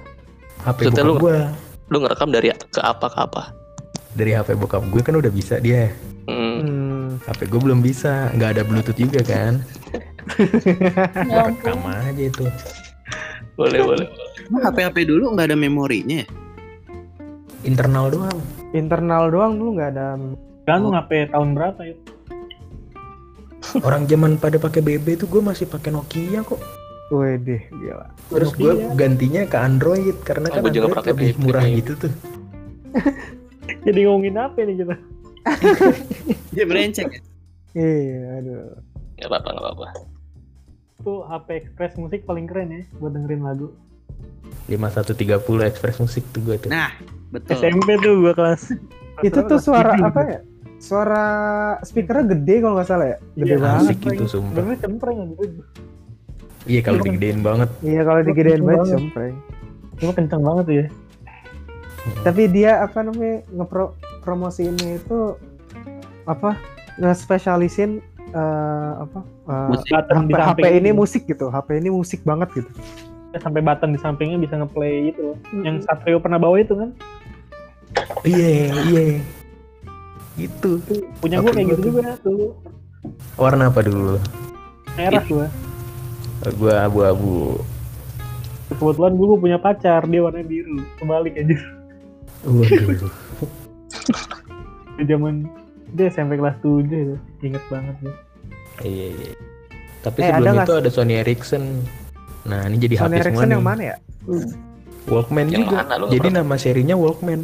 HP 0.61 0.77
Maksudnya 0.81 1.03
bokap 1.03 1.09
lu- 1.09 1.19
gua 1.19 1.37
Lu 1.87 1.97
ngerekam 1.99 2.29
dari 2.29 2.47
ke 2.65 2.79
apa 2.79 3.07
ke 3.07 3.19
apa? 3.21 3.43
dari 4.11 4.31
HP 4.31 4.55
bokap 4.55 4.83
gue 4.85 5.01
kan 5.01 5.15
udah 5.15 5.27
bisa 5.29 5.55
dia 5.57 5.87
Hmm. 6.21 6.59
Hmm. 6.61 7.07
HP 7.25 7.47
gue 7.47 7.59
belum 7.61 7.79
bisa 7.79 8.27
nggak 8.31 8.49
ada 8.53 8.63
bluetooth 8.63 8.95
juga 8.95 9.19
kan 9.21 9.63
Ya 11.31 11.47
rekam 11.47 11.81
aja 11.83 12.11
itu 12.17 12.45
Boleh 13.53 13.79
boleh. 13.83 14.07
Emang 14.47 14.63
HP-HP 14.65 15.05
dulu 15.05 15.33
nggak 15.33 15.51
ada 15.51 15.57
memorinya 15.57 16.23
ya? 16.23 16.27
internal 17.61 18.09
doang 18.09 18.39
Internal 18.71 19.29
doang 19.29 19.53
dulu 19.55 19.77
nggak 19.77 19.89
ada. 19.93 20.17
Kan 20.65 20.81
HP 20.87 21.29
tahun 21.29 21.53
berapa 21.53 21.81
ya? 21.83 21.95
orang 23.87 24.03
zaman 24.05 24.35
pada 24.35 24.57
pakai 24.57 24.81
BB 24.81 25.15
tuh 25.15 25.27
gue 25.27 25.41
masih 25.41 25.65
pakai 25.65 25.93
Nokia 25.93 26.41
kok 26.41 26.57
Wih 27.11 27.35
deh, 27.37 27.59
gila. 27.69 28.07
Terus 28.31 28.55
gue 28.55 28.71
gantinya 28.95 29.43
ke 29.43 29.57
Android 29.59 30.15
karena 30.23 30.47
Oh, 30.47 30.63
kan 30.63 30.71
juga 30.71 30.87
Android 30.87 30.95
pakai 30.95 31.11
lebih 31.11 31.29
BB. 31.35 31.41
murah 31.43 31.65
gitu 31.67 31.91
tuh. 31.99 32.13
Jadi 33.85 33.99
ngomongin 34.07 34.35
apa 34.39 34.57
nih 34.63 34.75
kita? 34.79 34.95
Dia 36.55 36.63
berenceng 36.63 37.11
ya? 37.11 37.19
Iya, 37.75 38.19
aduh. 38.39 38.63
Gak 39.19 39.27
apa-apa 39.27 39.47
gak 39.51 39.59
apa-apa. 39.59 39.87
Tuh 41.01 41.25
HP 41.25 41.47
Express 41.65 41.93
musik 41.97 42.23
paling 42.25 42.45
keren 42.45 42.69
ya 42.69 42.81
buat 43.01 43.11
dengerin 43.13 43.41
lagu. 43.43 43.73
5130 44.69 45.41
Express 45.67 45.97
Musik 45.99 46.23
tuh 46.31 46.41
gue 46.45 46.55
tuh. 46.67 46.69
Nah, 46.69 46.91
betul. 47.33 47.57
SMP 47.57 47.97
tuh 47.99 48.13
gua 48.21 48.33
kelas. 48.35 48.71
Itu 49.25 49.39
tuh 49.47 49.59
suara 49.59 49.95
apa 49.97 50.21
ya? 50.27 50.39
Suara 50.81 51.25
speakernya 51.85 52.33
gede 52.37 52.55
kalau 52.65 52.73
nggak 52.79 52.89
salah 52.89 53.07
ya? 53.13 53.17
Gede 53.37 53.55
Iya, 53.57 53.61
banget. 53.61 53.85
Asik 53.85 53.97
gitu 54.01 54.25
sumpah. 54.25 54.63
Cempreng 54.81 55.17
gitu. 55.33 55.43
Iya 56.69 56.81
kalau 56.85 56.99
digedein 57.01 57.39
banget. 57.41 57.69
Iya 57.81 58.01
kalau 58.05 58.21
digedein 58.21 58.63
banget 58.65 58.85
cempreng. 58.97 59.35
Cuma 59.97 60.11
kenceng 60.13 60.41
banget 60.41 60.63
tuh 60.65 60.75
ya. 60.77 60.87
Tapi 62.25 62.41
dia 62.49 62.71
apa 62.81 62.99
namanya 63.05 63.45
ngepro 63.53 63.93
promosiinnya 64.25 64.97
itu 65.01 65.37
apa? 66.25 66.57
Nge-spesialisin 66.97 68.01
eh, 68.31 68.91
apa? 69.03 69.19
eh, 69.23 69.67
Musik. 69.75 69.89
Button 69.91 70.19
di 70.27 70.33
HP 70.33 70.41
samping 70.41 70.73
ini 70.79 70.89
musik 70.91 71.23
gitu. 71.27 71.45
HP 71.51 71.67
ini 71.79 71.89
musik 71.91 72.19
banget 72.23 72.49
gitu. 72.55 72.71
sampai 73.31 73.63
button 73.63 73.95
di 73.95 73.99
sampingnya 74.03 74.43
bisa 74.43 74.59
ngeplay 74.59 75.15
itu 75.15 75.31
loh. 75.31 75.37
Yang 75.63 75.87
Satrio 75.87 76.19
pernah 76.19 76.35
bawa 76.35 76.59
itu 76.59 76.75
kan. 76.75 76.91
Iya 78.27 78.75
iya. 78.91 79.23
Gitu. 80.35 80.83
Punya 81.23 81.39
gua 81.39 81.55
kayak 81.55 81.67
gitu 81.75 81.81
juga 81.95 82.19
tuh. 82.19 82.59
Warna 83.39 83.71
apa 83.71 83.87
dulu? 83.87 84.19
Merah 84.99 85.23
gua. 85.31 85.47
Gue 86.59 86.73
abu-abu. 86.75 87.63
Kebetulan 88.67 89.13
gua 89.15 89.39
punya 89.39 89.57
pacar, 89.61 90.03
dia 90.11 90.19
warna 90.19 90.43
biru. 90.43 90.83
Kebalik 90.99 91.39
aja. 91.39 91.55
Waduh. 92.43 93.11
Di 94.99 95.03
zaman 95.07 95.47
dia 95.91 96.05
SMP 96.07 96.39
kelas 96.39 96.57
7 96.63 96.87
itu. 96.87 97.15
Ingat 97.43 97.63
banget 97.67 97.95
ya. 98.01 98.13
Iya 98.81 99.07
iya. 99.13 99.31
Tapi 100.01 100.17
Eh, 100.19 100.25
ada 100.25 100.33
sebelum 100.39 100.53
nggak 100.57 100.67
itu 100.67 100.75
ada 100.81 100.89
Sony 100.89 101.13
Ericsson. 101.21 101.63
Nah 102.47 102.61
ini 102.65 102.77
jadi 102.81 102.95
Sony 102.97 103.05
HP 103.05 103.11
semua 103.11 103.21
Ericsson 103.21 103.47
nih. 103.47 103.55
yang 103.55 103.65
mana 103.65 103.81
ya? 103.83 103.95
Walkman 105.09 105.47
Yang 105.49 105.61
juga. 105.65 105.75
mana 105.83 105.93
Jadi 106.09 106.27
nggak 106.29 106.41
nama 106.45 106.55
serinya 106.57 106.95
Walkman. 106.97 107.41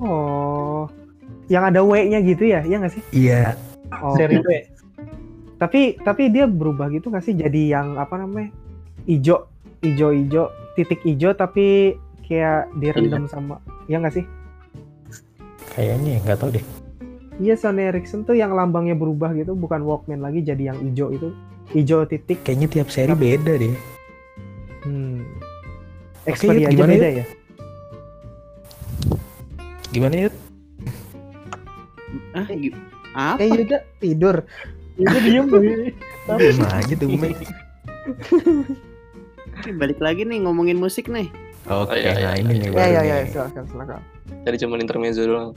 Oh. 0.00 0.88
Yang 1.50 1.64
ada 1.74 1.80
W-nya 1.82 2.18
gitu 2.22 2.44
ya? 2.46 2.60
Iya 2.62 2.76
nggak 2.82 2.92
sih? 2.94 3.02
Iya. 3.12 3.54
Oh. 3.90 4.14
Seri 4.14 4.38
B. 4.38 4.48
Tapi 5.60 6.00
tapi 6.00 6.32
dia 6.32 6.48
berubah 6.48 6.88
gitu 6.88 7.12
nggak 7.12 7.24
sih 7.26 7.34
jadi 7.36 7.76
yang 7.78 8.00
apa 8.00 8.16
namanya? 8.16 8.48
Ijo, 9.04 9.50
ijo, 9.84 10.08
ijo, 10.14 10.48
titik 10.78 11.04
ijo 11.04 11.36
tapi 11.36 11.98
kayak 12.24 12.70
direndam 12.78 13.26
sama 13.26 13.58
ya 13.90 13.98
nggak 14.00 14.14
sih? 14.16 14.24
Kayaknya 15.74 16.10
ya, 16.16 16.20
nggak 16.24 16.38
tahu 16.40 16.50
deh. 16.56 16.64
Iya 17.40 17.56
Sony 17.56 17.88
Ericsson 17.88 18.28
tuh 18.28 18.36
yang 18.36 18.52
lambangnya 18.52 18.92
berubah 18.92 19.32
gitu 19.32 19.56
bukan 19.56 19.80
Walkman 19.88 20.20
lagi 20.20 20.44
jadi 20.44 20.76
yang 20.76 20.78
ijo 20.84 21.08
itu 21.08 21.28
ijo 21.72 22.04
titik. 22.04 22.44
Kayaknya 22.44 22.68
tiap 22.68 22.88
seri 22.92 23.16
beda 23.16 23.56
deh. 23.56 23.74
Hmm. 24.84 25.24
Xperia 26.28 26.68
aja 26.68 26.76
gimana, 26.76 26.92
beda 26.92 27.08
ya? 27.08 27.24
Gimana 29.90 30.14
ya? 30.14 30.30
Ah, 32.36 32.46
apa? 33.16 33.40
Eh 33.40 33.48
Yuda 33.48 33.78
tidur. 33.98 34.36
Itu 35.00 35.16
diem. 35.24 35.46
Diem 36.36 36.60
aja 36.60 36.94
tuh 36.94 37.08
Balik 39.80 39.98
lagi 40.00 40.28
nih 40.28 40.44
ngomongin 40.44 40.76
musik 40.76 41.08
nih. 41.08 41.32
Oke, 41.68 41.92
Oh, 41.92 41.96
iya, 41.96 42.16
nah 42.16 42.32
iya, 42.36 42.40
ini 42.40 42.52
iya. 42.52 42.60
nih 42.60 42.68
Ya 42.68 42.72
baru 42.72 42.80
ya 42.80 43.00
nih. 43.00 43.08
ya 43.08 43.16
silakan 43.28 43.64
silakan. 43.68 44.00
Tadi 44.44 44.56
cuma 44.60 44.74
intermezzo 44.80 45.22
doang. 45.24 45.52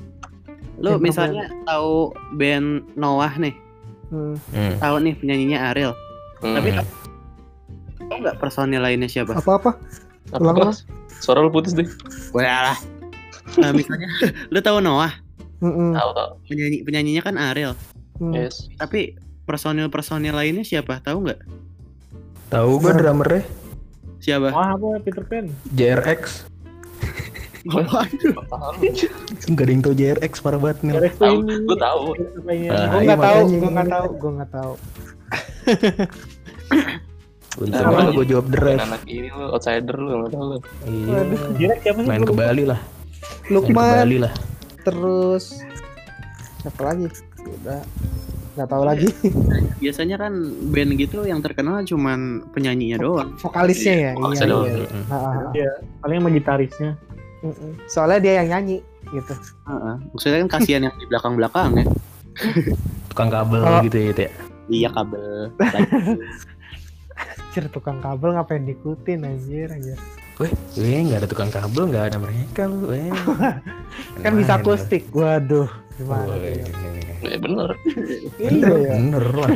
Lu 0.78 0.90
Yang 0.92 1.02
misalnya 1.04 1.46
tahu 1.64 2.10
band 2.34 2.68
Noah 2.94 3.34
nih, 3.36 3.56
Hmm. 4.08 4.38
Hmm. 4.54 4.78
tahu 4.78 4.96
nih 5.02 5.14
penyanyinya 5.18 5.60
Ariel. 5.70 5.94
Hmm. 6.40 6.54
Tapi 6.56 6.70
tahu 8.00 8.16
nggak 8.20 8.38
personil 8.38 8.80
lainnya 8.80 9.06
siapa? 9.06 9.34
Apa 9.34 9.52
apa? 9.58 9.72
Apa 10.30 10.40
ulang, 10.40 10.56
kelas? 10.60 10.86
Suara 11.18 11.40
lu 11.40 11.50
putus 11.50 11.74
deh. 11.74 11.86
Wah 12.32 12.44
lah. 12.68 12.78
Nah, 13.56 13.70
misalnya 13.70 14.10
lu 14.54 14.60
tahu 14.60 14.80
Noah, 14.80 15.14
Hmm. 15.58 15.96
Tahu 15.96 16.10
tahu. 16.12 16.30
penyanyi 16.46 16.78
penyanyinya 16.82 17.22
kan 17.22 17.36
Ariel. 17.38 17.74
hmm. 18.18 18.34
Yes. 18.34 18.68
Tapi 18.76 19.16
personil 19.44 19.88
personil 19.88 20.32
lainnya 20.32 20.62
siapa? 20.62 21.00
Tahu 21.00 21.24
nggak? 21.24 21.40
Tahu 22.50 22.72
gue 22.78 22.94
drummernya 22.94 23.44
Siapa? 24.20 24.50
Wah 24.50 24.72
apa 24.72 25.00
Peter 25.02 25.20
Pan? 25.22 25.48
JRX. 25.72 26.48
Waduh. 27.64 28.36
Enggak 29.48 29.64
ada 29.64 29.72
yang 29.72 29.82
tahu 29.82 29.94
JRX 29.94 30.34
parah 30.40 30.60
banget 30.60 30.78
nih. 30.84 30.92
Tuh 30.94 31.12
Tahu, 31.16 31.36
ini. 31.40 31.54
gue 31.64 31.78
tahu. 31.80 32.02
Ah, 32.04 32.18
Gue 32.36 32.54
iya, 32.54 32.72
nggak 33.00 33.20
tahu, 33.20 33.40
gue 33.50 33.72
nggak 33.72 33.90
tahu, 33.90 34.08
gue 34.14 34.32
nggak 34.34 34.52
tahu. 34.52 34.74
Untung 37.54 37.86
aja 37.86 38.10
gue 38.12 38.26
jawab 38.26 38.46
Ref. 38.52 38.80
Anak 38.82 39.04
ini 39.06 39.30
lu 39.30 39.46
outsider 39.48 39.94
lu 39.94 40.10
nggak 40.20 40.32
tahu 40.34 40.44
lu. 40.44 40.58
Iya. 40.84 41.20
Direk 41.54 41.80
siapa 41.82 42.00
sih? 42.02 42.10
Main 42.10 42.24
ke 42.24 42.34
Bali 42.34 42.64
lah. 42.66 42.80
Main 42.82 43.46
ke 43.46 43.52
Lukman, 43.54 43.94
Bali 44.02 44.18
lah. 44.20 44.34
terus 44.82 45.62
siapa 46.60 46.82
lagi? 46.84 47.08
Udah 47.40 47.82
nggak 48.54 48.68
tahu 48.68 48.84
lagi. 48.84 49.08
Biasanya 49.82 50.18
kan 50.18 50.34
band 50.68 50.92
gitu 50.98 51.24
yang 51.24 51.40
terkenal 51.40 51.86
cuman 51.86 52.20
penyanyinya 52.52 52.98
doang. 52.98 53.30
Vokalisnya 53.38 53.96
ya. 53.96 54.12
Vokalisnya 54.18 54.46
Iya, 54.46 54.54
doang. 54.54 54.68
iya. 54.68 54.88
Ah, 54.90 55.14
ah, 55.14 55.22
ah. 55.24 55.52
Iya. 55.54 55.72
Paling 56.02 56.18
sama 56.20 56.30
gitarisnya. 56.34 56.92
Mm-mm. 57.44 57.72
Soalnya 57.92 58.20
dia 58.24 58.34
yang 58.42 58.48
nyanyi 58.58 58.80
gitu. 59.12 59.36
Heeh. 59.68 59.96
Maksudnya 60.16 60.38
kan 60.48 60.50
kasihan 60.58 60.82
yang 60.88 60.96
di 60.96 61.06
belakang-belakang 61.06 61.70
ya. 61.78 61.86
Tukang 63.12 63.30
kabel 63.30 63.62
Kalau- 63.62 63.84
gitu 63.86 63.98
ya, 64.00 64.12
Teh. 64.16 64.32
Iya 64.72 64.90
kabel. 64.96 65.52
Anjir 67.54 67.70
tukang 67.70 68.02
kabel 68.02 68.34
ngapain 68.34 68.66
diikutin 68.66 69.22
anjir 69.22 69.70
anjir. 69.70 69.94
Weh, 70.42 70.50
weh, 70.74 71.06
nggak 71.06 71.22
ada 71.22 71.30
tukang 71.30 71.54
kabel, 71.54 71.86
nggak 71.86 72.10
ada 72.10 72.18
mereka 72.18 72.66
lu, 72.66 72.90
weh. 72.90 73.14
Kan 74.26 74.34
bisa 74.34 74.58
akustik. 74.58 75.06
Waduh, 75.14 75.70
gimana? 75.94 76.34
Weh? 76.42 76.66
Ya 77.22 77.38
bener. 77.38 77.78
Iya 78.42 78.74
ya. 78.74 78.94
Bener 78.98 79.26
lah. 79.30 79.50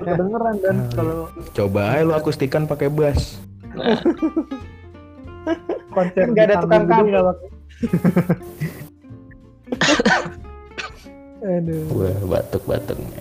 Kedengeran 0.00 0.56
dan 0.64 0.76
kalau 0.96 1.28
Coba 1.52 1.80
aja 1.92 2.08
lu 2.08 2.16
akustikan 2.16 2.64
pakai 2.64 2.88
bass. 2.88 3.36
Nah, 3.76 4.00
konser 5.94 6.20
Kan 6.20 6.28
nggak 6.30 6.44
ada 6.44 6.56
tukang 6.58 6.82
gitu 6.84 7.02
nggak 7.06 7.36
Aduh. 11.44 11.84
Wah, 11.92 12.16
batuk-batuknya. 12.30 13.20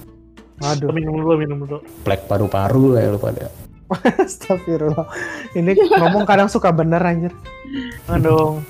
Waduh. 0.57 0.87
pakai- 0.87 0.95
Minum 0.95 1.13
dulu, 1.17 1.33
minum 1.35 1.57
dulu. 1.59 1.77
Plek 2.01 2.23
paru-paru 2.25 2.95
lah 2.95 3.01
ya 3.01 3.09
lu 3.11 3.19
pada. 3.19 3.51
Astagfirullah. 4.23 5.05
Ini 5.53 5.75
ngomong 5.75 6.23
kadang 6.23 6.47
suka 6.47 6.71
bener 6.71 7.03
anjir. 7.03 7.35
Aduh. 8.07 8.63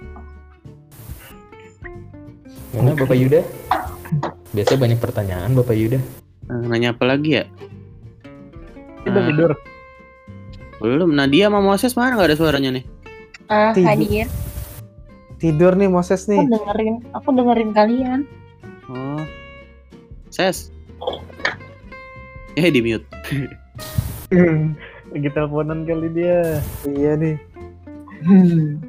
Mana 2.73 2.97
Bapak 2.97 3.13
Yuda? 3.13 3.45
Biasanya 4.49 4.79
banyak 4.81 4.99
pertanyaan 4.99 5.53
Bapak 5.53 5.77
Yuda. 5.77 6.01
Eh, 6.43 6.61
Nanya 6.65 6.91
apa 6.91 7.05
lagi 7.05 7.37
ya? 7.37 7.45
Tidur, 9.05 9.21
Eh, 9.21 9.25
tidur. 9.29 9.51
Belum. 10.81 11.13
Nadia 11.13 11.47
sama 11.47 11.61
Moses 11.61 11.93
mana 11.93 12.17
nggak 12.17 12.33
ada 12.33 12.37
suaranya 12.37 12.69
nih? 12.73 12.85
Ah, 13.53 13.69
Tidur. 13.71 13.89
hadir. 13.93 14.27
Tidur 15.37 15.73
nih 15.77 15.89
Moses 15.91 16.25
Aku 16.25 16.33
nih. 16.33 16.41
dengerin, 16.49 16.95
aku 17.13 17.29
dengerin 17.29 17.69
kalian. 17.69 18.19
Oh. 18.89 19.21
Ses. 20.33 20.73
Eh 22.55 22.69
di 22.69 22.81
mute. 22.81 23.05
Lagi 25.13 25.29
teleponan 25.29 25.85
kali 25.85 26.09
dia. 26.09 26.57
Iya 26.89 27.13
nih. 27.13 27.35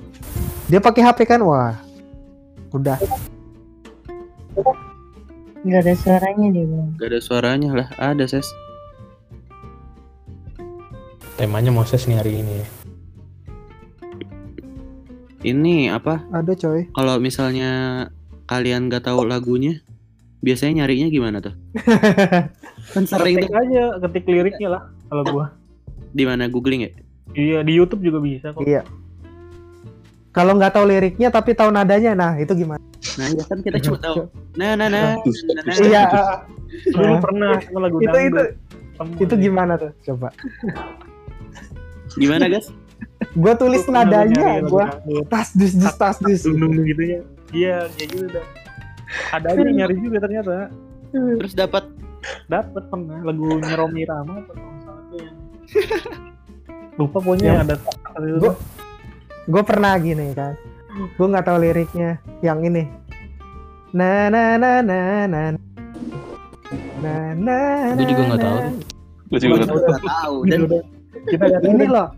Dia 0.65 0.81
pakai 0.81 1.05
HP 1.05 1.29
kan? 1.29 1.45
Wah. 1.45 1.77
Udah. 2.73 2.97
Gak 5.61 5.81
ada 5.85 5.93
suaranya 5.93 6.49
dia 6.49 6.65
bilang. 6.65 6.97
Gak 6.97 7.09
ada 7.13 7.21
suaranya 7.21 7.71
lah. 7.77 7.89
Ada 8.01 8.25
ses. 8.25 8.49
Temanya 11.37 11.69
Moses 11.69 12.09
nih 12.09 12.17
hari 12.17 12.41
ini. 12.41 12.65
Ini 15.45 15.93
apa? 15.93 16.25
Ada 16.33 16.57
coy. 16.57 16.89
Kalau 16.97 17.21
misalnya 17.21 17.71
kalian 18.49 18.89
gak 18.89 19.05
tahu 19.05 19.29
lagunya, 19.29 19.85
biasanya 20.41 20.83
nyarinya 20.83 21.13
gimana 21.13 21.45
tuh? 21.45 21.53
kan 22.97 23.05
sering 23.05 23.37
Ketik 23.37 23.53
tuh 23.53 23.61
aja, 23.61 23.85
ketik 24.09 24.25
liriknya 24.25 24.69
lah. 24.73 24.83
Kalau 25.13 25.23
gua. 25.29 25.47
di 26.15 26.25
mana 26.25 26.49
googling 26.49 26.89
ya? 26.89 26.91
Iya, 27.37 27.61
di 27.61 27.77
YouTube 27.77 28.01
juga 28.07 28.25
bisa 28.25 28.57
kok. 28.57 28.65
Iya. 28.65 28.89
Kalau 30.33 30.57
nggak 30.57 30.73
tahu 30.79 30.87
liriknya 30.89 31.29
tapi 31.29 31.53
tahu 31.53 31.69
nadanya, 31.75 32.17
nah 32.17 32.33
itu 32.41 32.55
gimana? 32.57 32.81
Nah, 33.19 33.27
ya 33.35 33.45
kan 33.45 33.59
kita 33.61 33.79
cuma 33.85 33.99
tahu. 34.01 34.31
Nah, 34.57 34.79
nah, 34.79 34.89
nah. 34.89 35.19
nah, 35.21 35.63
nah. 35.67 35.77
Iya. 35.77 36.03
Dulu 36.89 37.15
pernah 37.21 37.59
sama 37.61 37.79
lagu 37.85 37.99
itu 38.01 38.19
itu 38.31 38.43
itu 39.21 39.35
gimana 39.37 39.75
tuh? 39.77 39.91
Coba. 40.07 40.31
Gimana, 42.15 42.47
guys? 42.47 42.71
Gua 43.35 43.53
tulis 43.55 43.83
nyari 43.83 43.95
nadanya, 44.07 44.43
dangdut. 44.63 45.27
tas 45.27 45.49
dus 45.51 45.73
dus 45.73 45.95
tas 45.95 46.17
dus. 46.19 46.43
Dung-dung 46.43 46.83
gitu 46.83 47.03
ya. 47.03 47.21
Iya, 47.51 47.77
kayak 47.93 48.09
gitu 48.09 48.27
dah. 48.31 48.47
Ada 49.33 49.47
aja 49.49 49.61
yang 49.61 49.77
nyari 49.77 49.95
juga 49.99 50.19
ternyata. 50.21 50.53
Terus 51.13 51.53
dapat 51.53 51.85
Dapat 52.47 52.89
pernah 52.89 53.21
lagu 53.21 53.47
Romi 53.61 54.03
Rama 54.03 54.41
apa 54.41 54.49
tuh 54.49 54.65
yang 55.13 55.37
lupa 56.99 57.19
pokoknya 57.21 57.51
Yang- 57.53 57.65
ada. 57.69 57.77
Gua- 58.39 58.59
Gue 59.45 59.61
pernah 59.63 59.93
gini 59.99 60.33
kan. 60.33 60.57
Gue 61.15 61.27
nggak 61.27 61.45
tahu 61.45 61.59
liriknya. 61.61 62.17
Yang 62.41 62.59
ini. 62.65 62.85
Na 63.93 64.33
na 64.33 64.57
na 64.57 64.81
na 64.81 64.99
na. 65.29 65.43
Na 66.99 67.15
na. 67.37 67.59
Gue 67.93 68.09
juga 68.09 68.23
nggak 68.25 68.41
tahu. 68.41 68.57
na. 68.57 68.69
gue 69.27 69.39
juga 69.39 69.55
nggak 69.61 70.01
tahu. 70.03 70.37
dan 70.47 70.59
Udah, 70.65 70.83
kita 71.29 71.45
lihat 71.45 71.63
Ini 71.63 71.87
loh. 71.87 72.09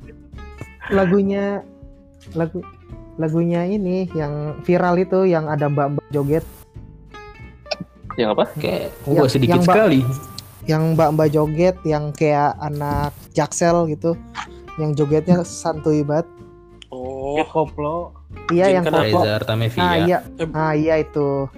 Lagunya 0.89 1.62
lagu 2.34 2.62
lagunya 3.16 3.64
ini 3.64 4.07
yang 4.12 4.61
viral 4.62 5.01
itu 5.01 5.24
yang 5.24 5.49
ada 5.49 5.66
mbak-mbak 5.66 6.05
joget. 6.11 6.45
Yang 8.16 8.30
apa? 8.37 8.45
Kayak 8.57 8.82
Yang- 9.05 9.16
gua 9.16 9.28
sedikit 9.28 9.51
yang 9.53 9.62
Mbak- 9.64 9.76
sekali. 9.76 10.01
yang 10.66 10.82
mbak-mbak 10.95 11.28
joget 11.30 11.76
yang 11.82 12.05
kayak 12.12 12.53
anak 12.59 13.12
jaksel 13.32 13.87
gitu. 13.87 14.14
Yang 14.76 14.91
jogetnya 14.99 15.37
santuy 15.43 16.05
banget. 16.05 16.28
Oh, 16.89 17.41
Kayak 17.41 17.49
koplo. 17.51 17.97
iya 18.53 18.66
yang 18.70 18.84
koplo. 18.84 19.20
Ah 19.78 19.97
iya. 19.99 20.18
Ah 20.53 20.72
iya 20.72 20.95
itu. 21.01 21.49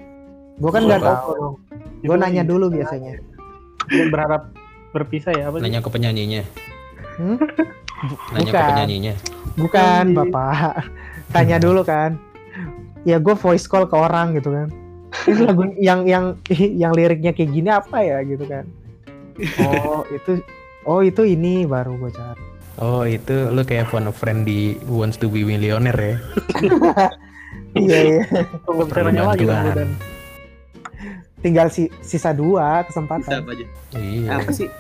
Gue 0.59 0.71
kan 0.71 0.83
nggak 0.85 1.03
tahu. 1.03 1.59
gue 1.99 2.17
nanya 2.17 2.43
dulu 2.43 2.71
biasanya. 2.71 3.19
Berharap 3.91 4.55
berpisah 4.91 5.35
ya 5.35 5.51
apa 5.51 5.59
sih? 5.59 5.65
Nanya 5.67 5.83
ke 5.83 5.91
penyanyinya. 5.91 6.43
Hmm? 7.19 7.35
Nanya 8.33 8.39
ke 8.39 8.53
Bukan. 8.53 8.69
penyanyinya. 8.71 9.15
bukan 9.59 10.05
bapak 10.15 10.87
tanya 11.35 11.59
dulu 11.59 11.83
kan 11.83 12.15
ya 13.03 13.19
gue 13.19 13.35
voice 13.35 13.67
call 13.67 13.91
ke 13.91 13.97
orang 13.99 14.39
gitu 14.39 14.55
kan 14.55 14.69
ini 15.27 15.41
lagu 15.43 15.63
yang 15.81 16.07
yang 16.07 16.25
yang 16.83 16.93
liriknya 16.95 17.35
kayak 17.35 17.51
gini 17.51 17.69
apa 17.73 17.99
ya 18.05 18.23
gitu 18.23 18.45
kan 18.47 18.65
oh 19.67 20.07
itu 20.17 20.39
oh 20.87 21.01
itu 21.03 21.23
ini 21.27 21.67
baru 21.67 21.95
gue 21.99 22.13
cari 22.15 22.45
Oh 22.79 23.03
itu 23.03 23.51
lu 23.51 23.67
kayak 23.67 23.91
phone 23.91 24.07
a 24.07 24.15
friend 24.15 24.47
di 24.47 24.79
Wants 24.87 25.19
to 25.19 25.27
be 25.27 25.43
Millionaire 25.43 25.99
ya. 25.99 26.17
iya 27.75 27.99
iya 28.07 28.23
Tunggu 28.63 28.87
lagi 28.87 29.51
dan 29.51 29.99
tinggal 31.43 31.67
si, 31.75 31.91
sisa 32.07 32.31
dua 32.31 32.87
kesempatan 32.87 33.43
apa 33.43 33.51
aja? 33.51 33.67
Iya. 33.99 34.31
Apa 34.39 34.51
sih? 34.55 34.71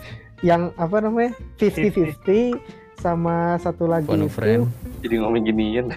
yang 0.46 0.70
apa 0.78 1.02
namanya 1.02 1.34
50-50 1.58 2.62
sama 2.98 3.54
satu 3.58 3.86
lagi 3.86 4.06
itu 4.10 4.28
friend. 4.28 4.66
Jadi 5.00 5.14
ngomong 5.22 5.42
ginian. 5.46 5.86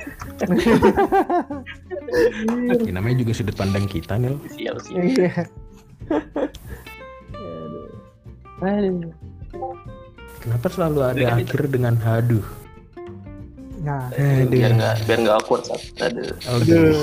Ya, 2.83 2.91
namanya 2.91 3.23
juga 3.23 3.31
sudut 3.31 3.55
pandang 3.55 3.87
kita 3.87 4.19
nih. 4.19 4.35
Sial 4.51 4.75
sih. 4.83 4.93
iya 4.99 5.31
Aduh. 8.61 9.15
Kenapa 10.41 10.67
selalu 10.67 10.99
ada 11.05 11.39
akhir 11.39 11.71
dengan 11.71 11.95
haduh? 11.95 12.43
nah 13.81 14.13
Biar 14.45 14.77
nggak 14.77 15.09
biar 15.09 15.19
nggak 15.25 15.35
awkward 15.41 15.65
saat 15.65 15.81
ada. 15.97 16.21
Oh 16.53 16.61
gitu. 16.61 17.01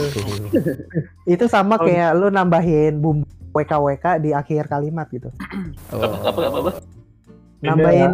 itu 1.34 1.44
sama 1.50 1.74
Oh. 1.74 1.82
kayak 1.82 2.14
lu 2.14 2.30
nambahin 2.30 3.02
bumbu 3.02 3.26
WKWK 3.50 4.22
di 4.22 4.30
akhir 4.30 4.70
kalimat 4.70 5.10
gitu 5.10 5.26
Oh. 5.90 5.98
Apa 5.98 6.30
apa 6.30 6.38
apa? 6.38 6.58
apa? 6.62 6.72
Nambahin 7.64 8.12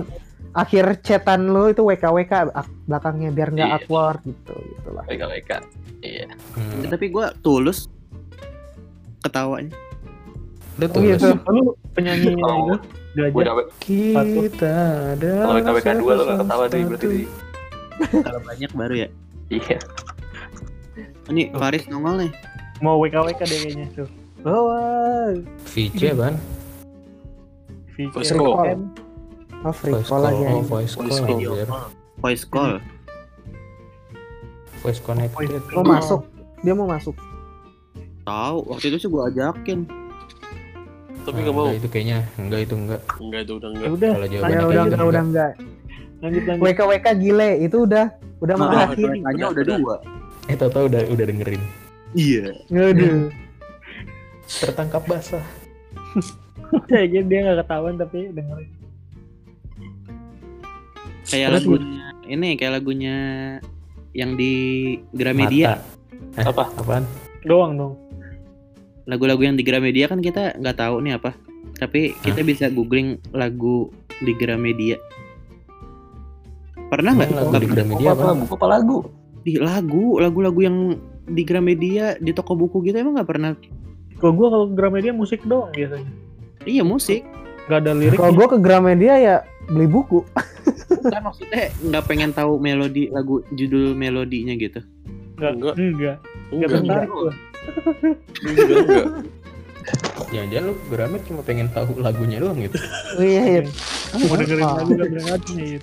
akhir 0.54 1.02
chatan 1.02 1.50
lu 1.50 1.68
itu 1.68 1.82
WKWK 1.82 2.32
ak- 2.48 2.70
belakangnya 2.84 3.30
biar 3.30 3.48
nggak 3.50 3.68
Iya. 3.68 3.76
awkward 3.76 4.20
gitu 4.22 4.54
gitulah 4.54 5.04
WK 5.04 5.22
WK. 5.28 5.50
Iya. 6.00 6.26
Hmm. 6.54 6.82
Tapi 6.86 7.06
gua 7.08 7.34
tulus 7.36 7.90
ketawanya. 9.20 9.74
Lu 10.74 10.84
oh 10.84 10.88
tuh 10.88 11.00
gitu 11.02 11.28
Lu 11.48 11.62
penyanyi 11.90 12.34
Oh. 12.36 12.70
itu 12.70 12.74
gajah. 13.14 13.46
dapet 13.46 13.66
kita 13.82 14.74
ada 15.12 15.32
kalau 15.40 15.54
WK 15.56 15.68
WK 15.72 15.88
dua 15.96 16.12
lo 16.12 16.22
nggak 16.24 16.38
ketawa 16.40 16.64
deh 16.66 16.80
berarti. 16.84 17.06
Kalau 18.16 18.40
banyak 18.40 18.70
baru 18.72 18.94
ya. 18.96 19.08
Iya. 19.48 19.78
Ini 21.24 21.42
Faris 21.52 21.86
nongol 21.86 22.14
nih. 22.20 22.30
Mau 22.78 22.98
WKWK 22.98 23.40
deh 23.40 23.58
kayaknya 23.60 23.86
tuh. 23.92 24.08
Oh, 24.44 25.32
VJ 25.66 26.12
ban. 26.12 26.34
VCR. 27.90 28.76
Call. 29.64 29.66
Oh 29.66 29.74
free 29.74 29.92
Voice 29.94 30.04
call 30.06 30.20
call. 30.20 30.28
aja 30.30 30.46
Oh 30.46 30.62
voice 30.62 30.92
Voice 30.92 30.94
call. 30.94 31.08
call. 31.18 31.34
anjir. 31.34 31.68
Voice 32.18 32.44
call. 32.44 32.72
voice 34.78 35.00
connected 35.00 35.60
Mau 35.72 35.80
masuk. 35.82 36.20
Dia 36.60 36.72
mau 36.72 36.84
masuk. 36.86 37.16
Tahu, 38.22 38.56
waktu 38.66 38.86
itu 38.86 38.98
sih 38.98 39.08
gue 39.08 39.22
ajakin. 39.26 39.80
Tapi 41.22 41.32
Ah, 41.34 41.42
nggak 41.42 41.54
mau. 41.54 41.64
enggak, 41.66 41.78
itu 41.78 41.88
kayaknya 41.88 42.18
enggak 42.34 42.60
itu 42.62 42.74
enggak 42.74 43.00
Enggak 43.14 43.40
itu 43.42 43.52
udah 43.54 43.64
Ya 43.64 43.72
enggak. 43.74 43.90
udah, 43.90 44.10
kalau 44.10 44.24
Ya 44.24 44.30
jawabannya 44.30 44.52
udah 44.54 44.60
gitu 44.60 44.76
enggak 44.84 45.04
udah 45.06 45.22
enggak. 45.22 45.52
lanjut 46.20 46.42
lanjut. 46.42 46.62
WK 46.62 46.80
WK 46.86 47.06
gile 47.18 47.50
itu 47.58 47.76
udah 47.82 48.04
udah 48.38 48.54
Nah, 48.54 48.62
mengakhiri. 48.62 49.18
mereka 49.18 49.46
udah 49.46 49.62
Udah, 49.62 49.76
dua. 49.78 49.96
eh 50.44 50.54
tau 50.54 50.68
tau 50.68 50.84
udah 50.84 51.00
udah 51.06 51.24
dengerin 51.26 51.62
Iya. 52.14 52.44
Aduh. 52.70 53.28
tertangkap 54.46 55.02
basah 55.04 55.44
Kayak 56.88 57.06
gitu 57.10 57.24
dia 57.26 57.38
nggak 57.42 57.58
ketahuan 57.60 57.94
tapi 57.94 58.18
dengerin. 58.30 58.68
Kayak 61.24 61.48
Terus 61.50 61.64
lagunya 61.64 62.04
ini 62.28 62.48
kayak 62.56 62.72
lagunya 62.80 63.16
yang 64.16 64.36
di 64.38 64.52
Gramedia. 65.12 65.80
Mata. 65.80 66.40
Eh, 66.40 66.46
Apa? 66.46 66.64
apaan 66.78 67.04
Doang 67.44 67.72
dong. 67.76 67.94
Lagu-lagu 69.04 69.44
yang 69.44 69.56
di 69.58 69.64
Gramedia 69.66 70.08
kan 70.08 70.24
kita 70.24 70.56
nggak 70.56 70.76
tahu 70.80 71.04
nih 71.04 71.20
apa. 71.20 71.36
Tapi 71.76 72.16
kita 72.24 72.40
bisa 72.40 72.70
googling 72.72 73.20
lagu 73.34 73.92
di 74.22 74.32
Gramedia. 74.32 74.96
Pernah 76.88 77.12
nggak? 77.18 77.30
lagu 77.34 77.56
di 77.60 77.68
Gramedia 77.68 78.08
apa 78.14 78.22
apa 78.22 78.26
lagu? 78.32 78.44
Apa 78.54 78.66
lagu? 78.70 78.96
Di 79.44 79.54
lagu, 79.60 80.06
lagu-lagu 80.16 80.60
yang 80.64 80.76
di 81.28 81.42
Gramedia 81.44 82.16
di 82.16 82.32
toko 82.32 82.56
buku 82.56 82.80
gitu 82.84 82.96
emang 82.96 83.20
nggak 83.20 83.28
pernah. 83.28 83.52
Kalau 84.16 84.32
gua 84.32 84.48
kalau 84.48 84.66
Gramedia 84.72 85.12
musik 85.12 85.44
doang 85.44 85.68
biasanya. 85.74 86.08
Iya 86.64 86.80
musik. 86.80 87.26
Gak 87.68 87.78
ada 87.80 87.92
lirik. 87.96 88.18
Kalau 88.20 88.32
gua 88.36 88.46
ke 88.50 88.58
Gramedia 88.60 89.14
ya 89.16 89.36
beli 89.68 89.88
buku. 89.88 90.20
Kan 91.08 91.24
maksudnya 91.24 91.72
nggak 91.84 92.04
pengen 92.04 92.30
tahu 92.32 92.60
melodi 92.60 93.08
lagu 93.08 93.40
judul 93.56 93.96
melodinya 93.96 94.52
gitu. 94.56 94.80
Enggak. 95.40 95.52
Enggak. 95.56 95.74
Enggak. 95.80 96.16
Enggak 96.52 96.68
Enggak. 96.68 96.80
tertarik 96.80 97.10
gua. 97.10 97.32
Enggak, 98.44 98.68
enggak. 98.84 99.08
jangan-jangan 100.32 100.64
lu 100.64 100.74
Gramet 100.88 101.22
cuma 101.28 101.40
pengen 101.44 101.68
tahu 101.68 102.00
lagunya 102.00 102.40
doang 102.40 102.56
gitu 102.56 102.80
Oh, 103.20 103.24
iya 103.24 103.42
iya. 103.44 103.62
Mau 104.16 104.36
dengerin 104.40 104.64
lagu 104.64 104.90
gak 104.96 105.08
dengerin 105.12 105.42
nih. 105.56 105.76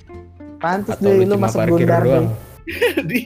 Pantes 0.61 0.97
deh 1.01 1.25
lu 1.25 1.35
masuk 1.37 1.59
parkir 1.61 1.85
Gundar 1.85 2.01
doang 2.05 2.27
deh. 3.05 3.25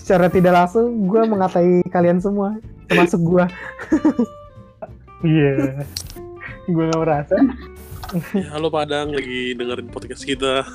Secara 0.00 0.32
tidak 0.32 0.52
langsung 0.56 1.08
gua 1.08 1.28
mengatai 1.28 1.84
kalian 1.92 2.20
semua 2.20 2.56
termasuk 2.88 3.20
gua. 3.20 3.44
Iya. 5.26 5.82
Gua 6.70 6.84
gak 6.86 7.00
merasa. 7.02 7.36
Ya, 8.38 8.46
halo 8.54 8.70
Padang 8.70 9.10
lagi 9.10 9.58
dengerin 9.58 9.90
podcast 9.90 10.22
kita. 10.22 10.62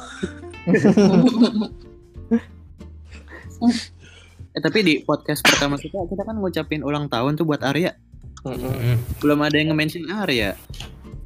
Eh 4.52 4.60
tapi 4.60 4.84
di 4.84 4.94
podcast 5.08 5.40
pertama 5.48 5.80
kita 5.80 5.96
kita 6.12 6.28
kan 6.28 6.36
ngucapin 6.36 6.84
ulang 6.84 7.08
tahun 7.08 7.40
tuh 7.40 7.48
buat 7.48 7.64
Arya. 7.64 7.96
Mm. 8.44 9.00
Belum 9.24 9.40
ada 9.40 9.56
yang 9.56 9.72
nge-mention 9.72 10.12
Arya. 10.12 10.60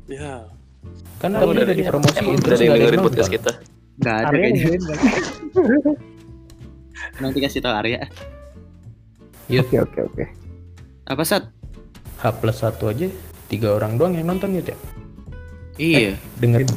Ya, 0.05 0.45
kan 1.17 1.33
Kan 1.33 1.41
udah 1.41 1.63
udah 1.65 1.73
di 1.73 1.81
promosi 1.87 2.21
Emang 2.21 2.37
terus 2.37 2.59
udah 2.61 2.61
ada 2.61 2.61
yang 2.61 2.75
dengerin 2.77 2.99
nonton. 3.01 3.09
podcast 3.09 3.31
kita. 3.33 3.51
Gak 4.03 4.15
ada 4.19 4.27
Arya 4.29 4.47
kayaknya. 4.53 4.77
Nanti 7.17 7.37
kasih 7.41 7.59
tau 7.65 7.73
Arya. 7.73 8.05
Oke 9.63 9.75
oke 9.79 9.99
oke. 10.05 10.23
Apa 11.07 11.23
Sat? 11.25 11.54
H 12.25 12.33
plus 12.33 12.57
satu 12.57 12.89
aja 12.89 13.05
tiga 13.45 13.71
orang 13.71 13.95
doang 13.95 14.13
yang 14.13 14.25
nonton 14.25 14.57
gitu 14.57 14.73
ya 14.73 14.79
Iya. 15.77 16.11
dengerin 16.35 16.69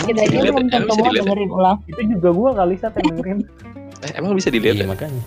Kita 0.00 0.20
aja 0.22 0.36
belum 0.40 0.64
bisa 0.64 0.78
ketemu 0.80 1.02
dilihat. 1.02 1.14
dengerin 1.20 1.50
ulang. 1.50 1.76
Itu 1.84 2.00
juga 2.08 2.28
gua 2.30 2.50
kali 2.54 2.74
saat 2.74 2.94
yang 2.96 3.08
dengerin. 3.12 3.38
Eh, 4.00 4.16
emang 4.16 4.32
bisa 4.32 4.48
dilihat 4.48 4.74
iya 4.74 4.84
ya? 4.84 4.88
makanya 4.88 5.20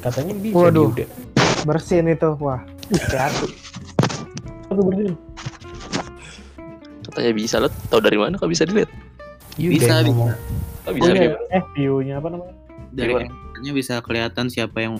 katanya 0.00 0.34
bisa 0.34 0.58
Waduh. 0.58 0.90
Yuda. 0.90 1.06
Bersihin 1.62 2.06
itu. 2.08 2.34
Wah. 2.36 2.58
Hati-hati. 2.88 3.54
Aku 4.66 4.82
bersihin. 4.82 5.14
Katanya 7.04 7.32
bisa 7.32 7.56
lo 7.56 7.70
tau 7.86 8.00
dari 8.00 8.18
mana 8.18 8.34
kok 8.34 8.46
bisa 8.46 8.64
dilihat? 8.64 8.90
Yuda 9.54 9.70
Bisa, 9.70 9.94
bisa. 9.94 9.98
ngomong 10.04 10.30
Oh, 10.80 10.92
bisa 10.92 11.06
Iya. 11.06 11.14
dilihat. 11.14 11.38
Eh 11.50 11.62
view-nya 11.72 12.14
apa 12.16 12.28
namanya? 12.28 12.54
Dari 12.90 13.12
Gimana? 13.12 13.30
katanya 13.30 13.72
bisa 13.72 13.94
kelihatan 14.00 14.46
siapa 14.48 14.78
yang 14.80 14.94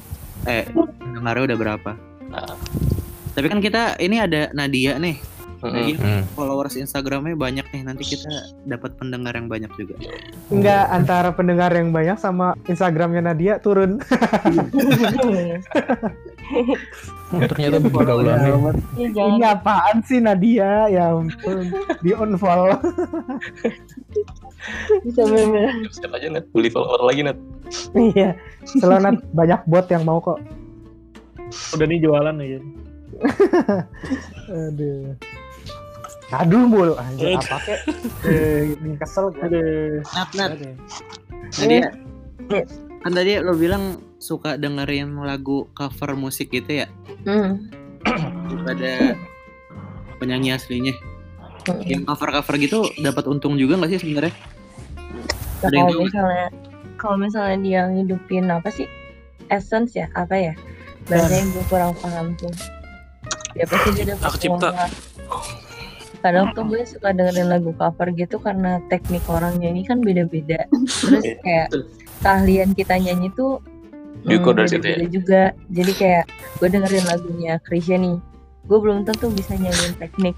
eh 0.44 0.64
pendengarnya 1.00 1.44
udah 1.48 1.58
berapa. 1.58 1.90
Ah. 2.30 2.54
Tapi 3.38 3.46
kan 3.46 3.62
kita 3.62 3.94
ini 4.02 4.18
ada 4.18 4.50
Nadia 4.50 4.98
nih. 4.98 5.14
Nadia 5.62 5.94
Hmm. 5.98 6.22
followers 6.34 6.74
Instagramnya 6.74 7.38
banyak 7.38 7.66
nih. 7.70 7.82
Nanti 7.86 8.02
kita 8.02 8.30
dapat 8.66 8.98
pendengar 8.98 9.34
yang 9.34 9.46
banyak 9.46 9.70
juga. 9.78 9.94
Enggak 10.50 10.90
antara 10.90 11.30
pendengar 11.30 11.70
yang 11.70 11.94
banyak 11.94 12.18
sama 12.18 12.58
Instagramnya 12.66 13.30
Nadia 13.30 13.62
turun. 13.62 14.02
Oh, 17.28 17.44
ternyata 17.44 17.76
pergaulannya 17.76 18.72
Iya, 18.96 19.22
Ini 19.36 19.44
apaan 19.44 20.00
sih 20.00 20.16
Nadia? 20.16 20.88
Ya 20.88 21.12
ampun. 21.12 21.68
Di 22.00 22.16
unfollow. 22.16 22.72
Bisa 25.04 25.22
bener. 25.28 25.70
Siap 25.92 26.10
aja 26.10 26.26
net, 26.32 26.48
beli 26.56 26.72
follower 26.72 27.04
lagi 27.04 27.20
net. 27.22 27.38
Iya. 27.92 28.32
Selalu 28.64 29.00
Nat, 29.04 29.16
banyak 29.36 29.60
bot 29.68 29.86
yang 29.92 30.08
mau 30.08 30.24
kok. 30.24 30.40
Udah 31.76 31.84
nih 31.84 32.00
jualan 32.00 32.32
aja. 32.40 32.58
Aduh. 34.48 35.14
Aduh 36.28 36.68
mulu 36.68 36.94
anjir 37.00 37.40
apa 37.40 37.56
kek? 37.64 37.80
Eh, 38.28 38.76
ini 38.76 39.00
kesel 39.00 39.32
gue. 39.32 39.42
Aduh. 39.42 40.04
Nat, 40.12 40.30
Nat. 40.36 40.50
Aduh. 40.54 40.74
Nadia. 41.62 41.88
Kan 42.98 43.12
tadi 43.14 43.32
lo 43.40 43.54
bilang 43.56 44.02
suka 44.18 44.58
dengerin 44.58 45.14
lagu 45.22 45.70
cover 45.72 46.18
musik 46.18 46.52
gitu 46.52 46.84
ya? 46.84 46.86
Hmm. 47.24 47.70
Daripada 48.48 49.16
penyanyi 50.20 50.52
aslinya. 50.52 50.94
Hmm. 51.64 51.84
Yang 51.84 52.02
cover-cover 52.08 52.54
gitu 52.60 52.78
dapat 53.00 53.24
untung 53.28 53.56
juga 53.56 53.80
nggak 53.80 53.90
sih 53.96 54.00
sebenarnya? 54.00 54.34
Nah, 55.58 55.68
Ada 55.68 55.74
yang 55.74 55.88
kalau 55.88 56.02
misalnya 56.04 56.46
kalau 56.98 57.16
misalnya 57.16 57.56
dia 57.62 57.80
ngidupin 57.90 58.46
apa 58.50 58.68
sih 58.70 58.86
essence 59.48 59.96
ya 59.96 60.06
apa 60.14 60.34
ya 60.34 60.52
bahasanya 61.08 61.44
gue 61.50 61.64
kurang 61.66 61.92
paham 61.98 62.36
tuh 62.36 62.52
ya 63.56 63.64
pasti 63.68 63.88
dia 63.96 64.04
dapat 64.12 64.24
Hak 64.24 64.36
cipta. 64.40 64.70
kadang 66.18 66.50
tuh 66.50 66.66
gue 66.66 66.82
suka 66.82 67.14
dengerin 67.14 67.46
lagu 67.46 67.70
cover 67.78 68.10
gitu 68.10 68.42
karena 68.42 68.82
teknik 68.90 69.22
orang 69.30 69.54
nyanyi 69.62 69.86
kan 69.86 70.02
beda-beda. 70.02 70.66
Terus 71.06 71.24
kayak 71.46 71.70
keahlian 72.26 72.74
kita 72.74 72.98
nyanyi 72.98 73.30
tuh 73.38 73.62
Diukur 74.26 74.58
dari 74.58 74.66
situ 74.66 74.82
ya? 74.82 74.98
beda-beda 74.98 75.08
juga. 75.14 75.42
Jadi 75.70 75.92
kayak 75.94 76.24
gue 76.58 76.68
dengerin 76.74 77.06
lagunya 77.06 77.54
Krisya 77.62 77.96
nih. 78.02 78.18
Gue 78.66 78.78
belum 78.82 79.06
tentu 79.06 79.30
bisa 79.30 79.54
nyanyiin 79.54 79.94
teknik 79.94 80.34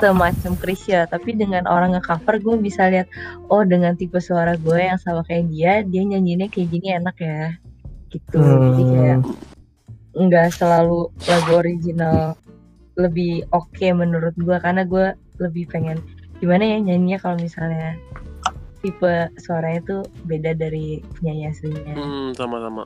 semacam 0.00 0.52
Krisya 0.56 1.04
tapi 1.10 1.36
dengan 1.36 1.68
orang 1.68 1.92
nge-cover 1.92 2.40
gue 2.40 2.56
bisa 2.64 2.88
lihat 2.88 3.08
oh 3.52 3.60
dengan 3.66 3.92
tipe 3.92 4.16
suara 4.22 4.56
gue 4.56 4.78
yang 4.78 4.96
sama 4.96 5.20
kayak 5.26 5.52
dia 5.52 5.84
dia 5.84 6.02
nyanyinya 6.04 6.48
kayak 6.48 6.68
gini 6.68 6.88
enak 6.96 7.16
ya. 7.16 7.56
Gitu. 8.12 8.40
Jadi 8.40 8.82
kayak 8.92 9.18
nggak 10.12 10.52
selalu 10.52 11.08
lagu 11.24 11.50
original 11.56 12.36
lebih 12.94 13.48
oke 13.50 13.86
menurut 13.90 14.36
gue 14.36 14.56
karena 14.58 14.84
gue 14.84 15.16
lebih 15.40 15.64
pengen 15.66 15.96
gimana 16.38 16.60
ya 16.62 16.78
nyanyinya 16.78 17.18
kalau 17.18 17.36
misalnya 17.38 17.96
tipe 18.82 19.12
suaranya 19.38 19.80
tuh 19.82 20.00
beda 20.26 20.52
dari 20.52 21.00
penyanyi 21.16 21.48
aslinya 21.48 21.94
Hmm, 21.94 22.28
sama-sama. 22.34 22.84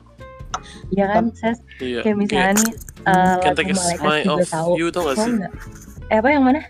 Iya 0.89 1.05
kan 1.09 1.33
Ses 1.33 1.59
Iya. 1.77 2.01
kayak 2.01 2.17
misalnya 2.17 2.53
nih 2.55 2.71
uh, 3.03 3.37
Can 3.41 3.51
lagu 3.51 3.57
take 3.57 3.73
smile 3.75 4.23
juga 4.23 4.33
of 4.37 4.47
tahu 4.47 4.71
you 4.75 4.87
tau 4.89 5.03
gak 5.05 5.17
sih? 5.19 5.31
nggak? 5.35 5.53
eh 6.07 6.17
apa 6.17 6.29
yang 6.31 6.43
mana 6.45 6.61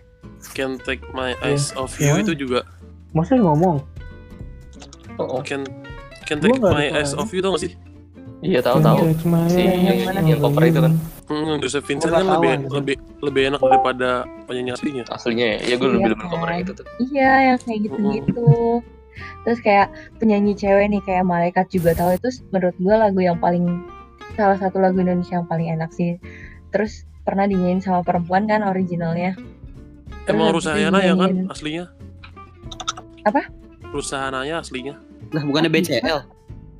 Can 0.52 0.82
take 0.82 1.04
my 1.12 1.38
eyes 1.40 1.70
off 1.76 1.94
you 1.96 2.10
Yang 2.10 2.20
itu 2.26 2.34
juga. 2.48 2.66
Masa 3.12 3.38
ngomong? 3.38 3.78
Oh, 5.18 5.40
oh. 5.40 5.42
Can 5.42 5.64
can 6.26 6.40
take 6.40 6.58
my 6.58 6.88
eyes 6.90 7.14
off 7.14 7.30
you 7.30 7.40
tau 7.40 7.54
gak 7.54 7.68
sih? 7.68 7.72
Iya 8.38 8.60
tahu 8.62 8.78
tahu. 8.80 8.98
Si 9.48 9.62
Yang 10.24 10.40
cover 10.40 10.64
itu 10.64 10.80
kan 10.80 10.94
Hmm, 11.28 11.60
Joseph 11.60 11.84
Vincent 11.84 12.08
kan 12.10 12.24
lebih 12.24 12.72
lebih 12.72 12.96
lebih 13.20 13.42
enak 13.52 13.60
daripada 13.60 14.10
penyanyi 14.48 14.72
aslinya. 14.72 15.04
aslinya 15.10 15.46
ya. 15.46 15.58
Iya 15.60 15.76
gue 15.76 15.84
Iya 15.84 15.94
lebih 15.94 16.10
lebih 16.14 16.24
cover 16.24 16.40
kan? 16.40 16.54
yang 16.54 16.64
itu 16.64 16.72
tuh. 16.74 16.86
iya 17.04 17.32
yang 17.44 17.58
kayak 17.60 17.80
gitu-gitu 17.84 18.50
terus 19.44 19.60
kayak 19.60 19.88
penyanyi 20.22 20.54
cewek 20.54 20.88
nih 20.88 21.02
kayak 21.02 21.26
malaikat 21.26 21.66
juga 21.68 21.92
tahu 21.92 22.14
itu 22.14 22.30
menurut 22.48 22.78
gue 22.78 22.96
lagu 22.96 23.18
yang 23.18 23.38
paling 23.38 23.66
salah 24.34 24.54
satu 24.56 24.78
lagu 24.78 24.96
Indonesia 24.96 25.36
yang 25.36 25.50
paling 25.50 25.68
enak 25.70 25.90
sih 25.90 26.22
terus 26.70 27.02
pernah 27.24 27.44
dinyanyiin 27.44 27.82
sama 27.82 28.06
perempuan 28.06 28.46
kan 28.46 28.62
originalnya 28.62 29.34
Emang 30.24 30.54
Rusahanaya 30.54 31.02
ya 31.02 31.16
kan 31.16 31.32
aslinya? 31.50 31.86
Apa? 33.24 33.42
Rusahanaya 33.90 34.60
aslinya. 34.60 35.00
Lah 35.32 35.42
bukannya 35.42 35.68
BCL? 35.70 36.20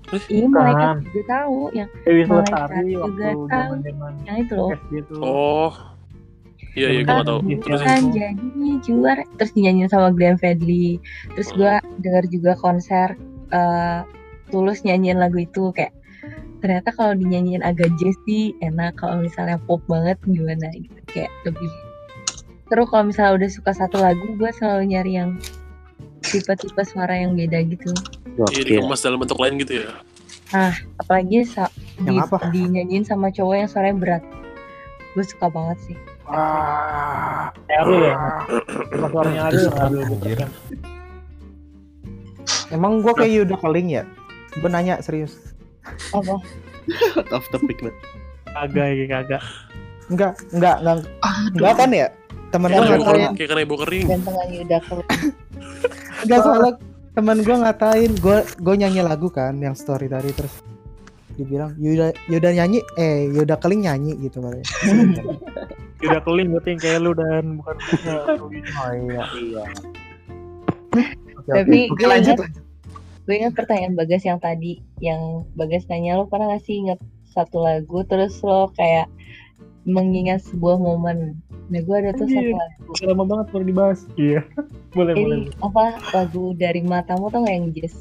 Iya 0.08 0.48
malaikat 0.48 1.04
juga 1.12 1.22
tahu 1.28 1.60
yang 1.76 1.90
Dewi 2.08 2.24
Malaikat 2.24 2.48
Lestari 2.48 2.92
juga 2.96 3.26
waktu 3.28 3.48
tahu. 3.52 3.72
yang 4.24 4.38
itu 4.40 4.54
loh. 4.56 4.72
Oh. 5.20 5.74
Iya 6.78 6.88
iya 6.94 7.02
gue 7.02 7.10
kan 7.10 7.18
gak 7.20 7.28
tau. 7.28 7.40
Iya. 7.44 7.58
Terus 7.60 7.82
kan 7.82 8.02
jadi 8.14 8.70
juara 8.86 9.24
terus 9.36 9.52
dinyanyiin 9.58 9.90
sama 9.90 10.14
Glenn 10.14 10.38
Fredly 10.38 11.02
terus 11.34 11.50
gua 11.58 11.82
denger 12.00 12.24
juga 12.30 12.54
konser 12.56 13.18
eh 13.52 14.02
tulus 14.48 14.86
nyanyiin 14.88 15.20
lagu 15.20 15.44
itu 15.44 15.76
kayak 15.76 15.92
ternyata 16.64 16.90
kalau 16.96 17.14
dinyanyiin 17.14 17.62
agak 17.62 17.92
jazzy 18.00 18.56
enak 18.64 18.96
kalau 18.96 19.20
misalnya 19.22 19.60
pop 19.68 19.84
banget 19.92 20.18
gimana 20.26 20.72
gitu 20.74 21.00
kayak 21.12 21.32
lebih 21.44 21.70
seru 22.68 22.84
kalau 22.90 23.04
misalnya 23.08 23.44
udah 23.44 23.50
suka 23.52 23.72
satu 23.76 23.98
lagu 24.02 24.26
gue 24.36 24.52
selalu 24.56 24.96
nyari 24.96 25.12
yang 25.20 25.40
tipe-tipe 26.22 26.82
suara 26.84 27.14
yang 27.16 27.34
beda 27.34 27.62
gitu 27.64 27.92
Iya 28.48 28.64
dikemas 28.64 29.02
dalam 29.02 29.18
bentuk 29.18 29.38
lain 29.38 29.58
gitu 29.58 29.82
ya. 29.82 29.90
apalagi 30.96 31.44
sa- 31.44 31.74
Yang 31.98 32.08
di- 32.08 32.22
apa? 32.24 32.38
dinyanyiin 32.50 33.04
sama 33.04 33.28
cowok 33.28 33.56
yang 33.56 33.68
suaranya 33.68 33.98
berat 33.98 34.24
gue 35.10 35.24
suka 35.24 35.48
banget 35.48 35.78
sih 35.84 35.98
Ah, 36.24 37.56
Kayak 37.64 37.82
Ariel 37.82 38.02
ya. 38.04 38.16
Pas 38.92 39.10
suaranya 39.10 39.42
Ariel, 39.46 39.72
Ariel 39.72 40.04
Anjir. 40.06 40.40
emang 42.70 43.00
gua 43.00 43.14
kayak 43.14 43.32
Yuda 43.34 43.56
Keling 43.58 43.88
ya? 43.90 44.04
Gue 44.54 44.68
nanya 44.68 45.00
serius. 45.00 45.40
apa 46.12 46.36
off 47.32 47.48
topic 47.50 47.80
banget. 47.80 47.96
Kagak 48.46 48.88
ya 48.90 49.06
kagak. 49.10 49.44
Enggak, 50.08 50.34
enggak, 50.52 50.76
enggak, 50.78 50.96
enggak 51.54 51.74
kan 51.74 51.90
ya? 51.92 52.08
Temen 52.48 52.70
gue 52.70 52.76
Kayak 52.78 52.92
ibu 52.92 53.04
kering, 53.06 53.32
kena 53.42 53.62
ibu 53.64 53.76
kering. 53.78 54.06
gantengan 54.10 54.48
Yuda 54.50 54.78
Keling 54.84 55.10
enggak 56.28 56.44
soalnya 56.44 56.74
temen 57.16 57.38
gue 57.42 57.56
ngatain, 57.56 58.12
gue 58.20 58.38
gue 58.62 58.76
nyanyi 58.78 59.02
lagu 59.02 59.32
kan 59.32 59.58
yang 59.58 59.74
story 59.74 60.06
tadi 60.12 60.30
terus 60.36 60.62
dibilang 61.40 61.74
Yuda 61.80 62.14
Yuda 62.30 62.50
nyanyi, 62.54 62.84
eh 63.00 63.32
Yuda 63.32 63.58
Keling 63.58 63.88
nyanyi 63.88 64.14
gitu 64.22 64.44
katanya. 64.44 64.68
Udah 65.98 66.22
keling 66.22 66.54
berarti 66.54 66.70
yang 66.78 66.82
kayak 66.82 67.00
lu 67.02 67.12
dan 67.18 67.58
bukan. 67.58 67.76
Oh 68.38 68.50
iya. 68.54 69.24
Iya. 69.34 69.64
Oke, 71.42 71.50
Tapi. 71.50 71.80
Oke 71.90 71.98
gue 71.98 72.08
lanjut. 72.08 72.38
ingat, 72.38 72.54
gue 73.26 73.36
ingat 73.36 73.54
pertanyaan 73.58 73.94
Bagas 73.98 74.22
yang 74.22 74.38
tadi, 74.38 74.78
yang 75.02 75.46
Bagas 75.58 75.90
nanya 75.90 76.22
lo 76.22 76.30
pernah 76.30 76.54
gak 76.54 76.70
sih 76.70 76.86
inget 76.86 77.02
satu 77.34 77.62
lagu 77.66 78.06
terus 78.06 78.38
lo 78.46 78.70
kayak 78.78 79.10
mengingat 79.88 80.44
sebuah 80.44 80.76
momen. 80.78 81.40
Nah 81.72 81.80
gue 81.80 81.96
ada 81.96 82.12
tuh 82.20 82.28
satu 82.28 82.52
lagu. 82.52 82.92
Udah 82.92 83.06
lama 83.16 83.24
banget 83.24 83.46
baru 83.56 83.64
dibahas. 83.64 84.00
Iya. 84.20 84.44
boleh 84.98 85.14
boleh. 85.16 85.38
Ini 85.48 85.56
apa 85.64 85.86
lagu 86.12 86.52
dari 86.60 86.84
matamu 86.84 87.32
tuh 87.32 87.48
yang 87.48 87.72
jazz? 87.72 87.96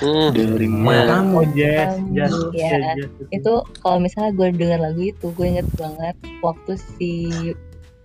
Hmm. 0.00 0.32
Dari 0.32 0.66
Oh 0.72 1.44
jazz, 1.52 2.00
Um, 2.00 2.16
jazz, 2.16 2.32
iya. 2.56 2.68
jazz, 2.80 2.96
jazz. 2.96 3.28
Itu 3.28 3.60
kalau 3.84 4.00
misalnya 4.00 4.32
gue 4.32 4.48
denger 4.56 4.80
lagu 4.80 5.04
itu, 5.04 5.26
gue 5.36 5.46
inget 5.46 5.68
banget 5.76 6.16
waktu 6.40 6.80
si 6.96 7.12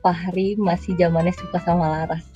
Fahri 0.04 0.60
masih 0.60 1.00
zamannya 1.00 1.32
suka 1.32 1.64
sama 1.64 1.88
Laras. 1.88 2.28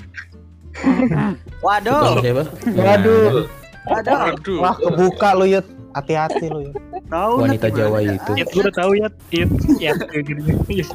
Waduh, 1.59 2.23
siapa? 2.23 2.47
Waduh, 2.63 3.43
waduh. 3.91 4.19
Aduh. 4.39 4.59
wah 4.63 4.75
kebuka 4.79 5.29
lu 5.35 5.45
Yud. 5.51 5.67
Hati-hati 5.91 6.47
lu 6.47 6.71
Yud. 6.71 6.75
Tahu 7.11 7.33
Wanita 7.43 7.67
lah 7.67 7.75
Jawa 7.75 7.99
itu. 7.99 8.31
It, 8.39 8.47
gue 8.47 8.61
udah 8.63 8.75
tahu 8.75 8.91
ya, 8.95 9.07
ya. 9.35 9.45
Iya. 10.71 10.85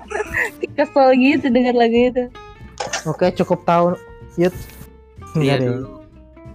Kesel 0.76 1.08
gitu 1.20 1.46
denger 1.52 1.74
lagu 1.76 1.98
itu. 2.08 2.24
Oke, 3.04 3.28
cukup 3.36 3.60
tahu 3.68 3.84
Yud. 4.40 4.54
Iya 5.36 5.60
dulu. 5.60 6.00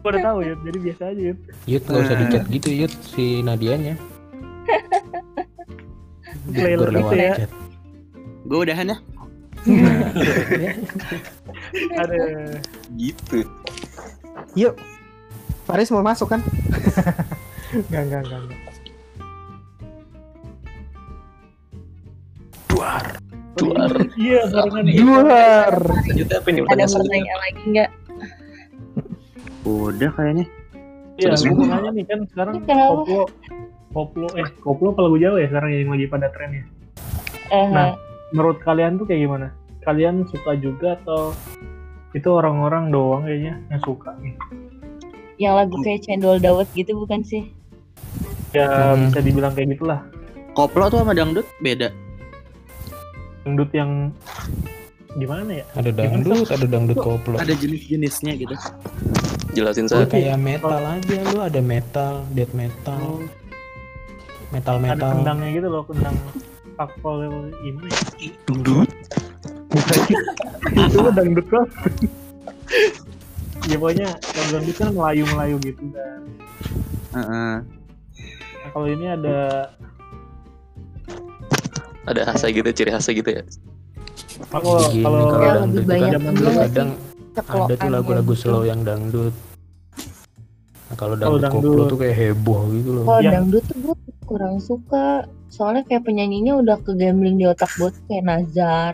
Gue 0.01 0.09
udah 0.13 0.21
tahu 0.21 0.38
ya, 0.41 0.53
jadi 0.65 0.77
biasa 0.81 1.03
aja 1.13 1.21
ya. 1.21 1.33
Yud 1.65 1.83
nggak 1.86 2.01
usah 2.01 2.13
Nah. 2.13 2.21
dicat 2.25 2.43
gitu 2.49 2.69
Yud 2.73 2.93
si 3.05 3.25
Nadianya. 3.45 3.93
Lewat 6.53 6.89
gitu 6.93 7.15
ya. 7.15 7.33
Gue 8.45 8.57
udahan 8.65 8.93
ya. 8.93 8.97
Ada. 12.01 12.15
gitu. 12.97 13.38
Yuk. 14.53 14.73
Faris 15.65 15.89
mau 15.89 16.05
masuk 16.05 16.29
kan? 16.29 16.41
Enggak, 17.76 18.01
enggak, 18.07 18.21
enggak. 18.23 18.41
enggak. 18.47 18.63
Duar. 23.55 23.91
Iya, 24.19 24.41
barengan 24.51 24.84
nih. 24.84 24.95
Duar. 24.99 25.76
Selanjutnya 26.03 26.38
apa 26.39 26.47
nih 26.51 26.61
Ada 26.67 26.86
pertanyaan 26.91 27.39
lagi 27.39 27.63
nggak? 27.71 27.89
Udah 29.65 30.09
kayaknya. 30.15 30.45
Iya, 31.15 31.32
nanya 31.39 31.91
nih 31.95 32.03
kan 32.03 32.19
sekarang 32.28 32.55
koplo, 32.67 33.23
koplo, 33.95 34.28
eh 34.36 34.43
koplo 34.59 34.91
apa 34.91 35.07
lagu 35.07 35.15
Jawa 35.15 35.39
ya 35.39 35.47
sekarang 35.47 35.71
yang 35.71 35.91
lagi 35.95 36.05
pada 36.11 36.28
trennya. 36.36 36.67
Eh, 37.51 37.67
Nah. 37.71 37.95
Menurut 38.36 38.59
kalian 38.67 38.99
tuh 38.99 39.07
kayak 39.07 39.23
gimana? 39.23 39.47
Kalian 39.88 40.28
suka 40.28 40.59
juga 40.59 40.99
atau 40.99 41.32
itu 42.11 42.28
orang-orang 42.28 42.91
doang 42.91 43.23
kayaknya 43.23 43.63
yang 43.71 43.82
suka 43.84 44.11
nih? 44.19 44.36
yang 45.36 45.59
lagu 45.59 45.76
kayak 45.84 46.03
cendol 46.07 46.39
dawet 46.39 46.67
gitu 46.71 46.95
bukan 46.95 47.19
sih? 47.19 47.51
Ya 48.52 48.96
Hmm. 48.96 49.12
bisa 49.12 49.20
dibilang 49.20 49.52
kayak 49.52 49.76
gitulah. 49.76 50.00
Koplo 50.52 50.88
tuh 50.88 51.04
sama 51.04 51.12
dangdut 51.12 51.43
beda. 51.60 51.91
Dangdut 53.43 53.72
yang 53.72 54.16
gimana 55.14 55.60
ya? 55.60 55.66
Ada 55.76 55.91
dangdut, 55.91 56.48
ada 56.48 56.66
dangdut 56.66 56.98
koplo. 56.98 57.36
Ada 57.36 57.52
jenis-jenisnya 57.54 58.34
gitu. 58.38 58.56
Jelasin 59.52 59.88
Oh, 59.88 60.00
saya. 60.00 60.08
kayak 60.08 60.36
metal 60.36 60.72
aja 60.76 61.20
lu 61.30 61.39
ada 61.39 61.60
metal, 61.60 62.24
death 62.32 62.52
metal, 62.52 63.24
metal 64.50 64.76
Ada 64.76 64.84
metal. 64.84 65.10
kendangnya 65.16 65.50
gitu 65.54 65.68
loh, 65.68 65.84
kendang 65.84 66.16
pakpol 66.76 67.18
ini. 67.62 67.88
Dangdut. 68.43 68.89
itu 70.72 71.00
dangdut 71.12 71.46
kok. 71.48 71.68
ya 73.66 73.76
pokoknya 73.76 74.10
kalau 74.16 74.48
dangdut 74.54 74.76
kan 74.76 74.89
melayu-melayu 74.91 75.56
gitu 75.62 75.84
kan. 75.91 76.20
Heeh. 77.14 77.54
Nah, 78.66 78.74
kalau 78.74 78.88
ini 78.89 79.05
ada 79.05 79.38
Ada 82.05 82.22
khasnya 82.26 82.49
gitu, 82.51 82.70
ciri 82.74 82.89
khasnya 82.89 83.13
gitu 83.13 83.30
ya. 83.32 83.43
kalau 84.49 84.89
kalau 84.99 85.20
Ya, 85.39 85.51
dangdut 85.55 85.76
lebih 85.80 85.88
banyak 85.88 86.01
kan 86.03 86.13
zaman 86.18 86.26
juga 86.28 86.36
dulu 86.36 86.49
nggak 86.49 86.66
kadang 86.68 86.89
ada 87.45 87.74
tuh 87.76 87.89
lagu-lagu 87.89 88.26
gitu. 88.28 88.41
slow 88.41 88.63
yang 88.63 88.82
dangdut. 88.82 89.34
Nah, 90.86 90.95
kalau 90.95 91.16
Kalau 91.16 91.38
dangdut 91.38 91.49
koplo 91.51 91.70
dangdut. 91.72 91.86
tuh 91.88 91.97
kayak 91.99 92.16
heboh 92.16 92.59
gitu 92.72 92.89
loh. 92.91 93.03
Kalau 93.03 93.22
Yang- 93.22 93.34
dangdut 93.36 93.63
tuh 93.63 93.78
gue 93.80 93.95
kurang 94.24 94.55
suka. 94.59 95.07
Soalnya 95.47 95.84
kayak 95.84 96.03
penyanyinya 96.03 96.53
udah 96.55 96.78
ke 96.80 96.91
gambling 96.93 97.38
di 97.38 97.45
otak 97.45 97.70
gue 97.76 97.89
kayak 98.07 98.24
Nazar. 98.24 98.93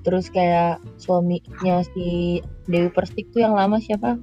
Terus 0.00 0.28
kayak 0.28 0.78
suaminya 0.96 1.82
si 1.88 2.38
Dewi 2.64 2.88
Persik 2.88 3.32
tuh 3.32 3.42
yang 3.42 3.52
lama 3.52 3.76
siapa? 3.78 4.20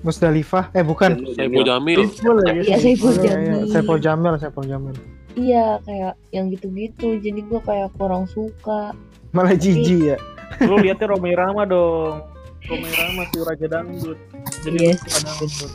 Musdalifah. 0.00 0.72
Eh 0.72 0.80
bukan. 0.80 1.20
Saiful 1.32 1.62
Jamil. 1.62 1.98
Ya, 1.98 2.08
Iya, 2.56 2.76
Saiful 2.78 3.12
iya, 3.12 3.20
iya. 3.20 3.24
Jamil. 3.26 3.58
Saiful 3.68 3.98
Jamil, 3.98 4.34
Saiful 4.36 4.64
Jamil. 4.64 4.96
Iya 5.32 5.78
kayak 5.80 6.12
yang 6.30 6.46
gitu-gitu. 6.48 7.16
Jadi 7.16 7.40
gue 7.40 7.60
kayak 7.60 7.92
kurang 7.94 8.24
suka. 8.26 8.96
Malah 9.30 9.54
jijik 9.54 9.86
ya. 10.06 10.16
Lu 10.60 10.76
lihatnya 10.76 11.06
Romai 11.08 11.32
Rama 11.32 11.62
dong. 11.62 12.24
Romai 12.66 12.90
Rama 12.92 13.22
tuh 13.30 13.42
Raja 13.44 13.66
Dangdut. 13.68 14.18
Jadi 14.60 14.76
Iya 14.76 14.90
lu 14.90 14.98
sih. 14.98 15.06
suka 15.06 15.18
dangdut. 15.22 15.72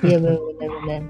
Iya 0.00 0.16
benar-benar. 0.20 1.02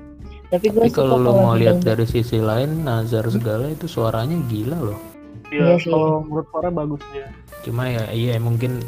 Tapi 0.48 0.66
gue 0.72 0.80
Tapi 0.80 0.92
kalau 0.94 1.20
lo 1.20 1.30
mau 1.34 1.52
lihat 1.52 1.84
dari 1.84 2.08
sisi 2.08 2.40
lain, 2.40 2.80
Nazar 2.80 3.28
segala 3.28 3.68
itu 3.68 3.84
suaranya 3.84 4.40
gila 4.48 4.80
loh. 4.80 4.98
Iya, 5.48 5.60
Iya 5.60 5.74
sih. 5.76 5.90
kalau 5.90 6.24
menurut 6.24 6.46
Farah 6.48 6.72
bagus 6.72 7.02
dia. 7.12 7.28
Cuma 7.60 7.84
ya 7.84 8.08
iya 8.08 8.40
mungkin 8.40 8.80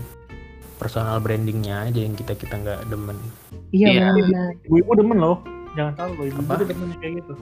personal 0.80 1.20
brandingnya 1.20 1.84
aja 1.84 2.00
yang 2.00 2.16
kita 2.16 2.32
kita 2.32 2.56
nggak 2.56 2.88
demen. 2.88 3.20
Iya 3.70 3.86
Iya. 3.92 4.06
benar. 4.16 4.50
Ibu-ibu 4.64 4.92
demen 4.96 5.18
loh. 5.20 5.36
Jangan 5.76 5.92
tahu 5.94 6.10
loh, 6.16 6.24
ibu-ibu 6.26 6.64
demen 6.64 6.88
kayak 6.96 7.12
gitu. 7.20 7.34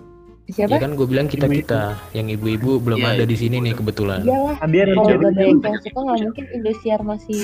Siapa? 0.48 0.74
Ya 0.74 0.78
kan 0.81 0.97
gue 0.97 1.05
bilang 1.05 1.28
kita 1.28 1.44
kita, 1.44 1.82
yang 2.10 2.27
ibu-ibu 2.27 2.81
belum 2.81 2.98
Iya, 2.98 3.09
ada 3.15 3.24
di 3.24 3.36
sini 3.36 3.60
nih 3.60 3.77
kebetulan. 3.77 4.24
Iyalah. 4.24 4.56
Adian 4.59 4.89
Kalau 4.90 5.05
jadi 5.06 5.16
gak 5.20 5.24
banyak 5.28 5.44
yang 5.69 5.78
suka 5.85 5.98
nggak 6.01 6.19
mungkin 6.24 6.44
Indosiar 6.51 7.01
masih 7.05 7.40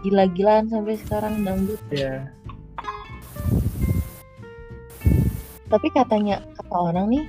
gila-gilaan 0.00 0.64
sampai 0.66 0.96
sekarang 0.98 1.44
dangdut. 1.44 1.80
ya. 1.92 2.32
Tapi 5.68 5.88
katanya 5.92 6.40
kata 6.56 6.76
orang 6.80 7.12
nih 7.12 7.24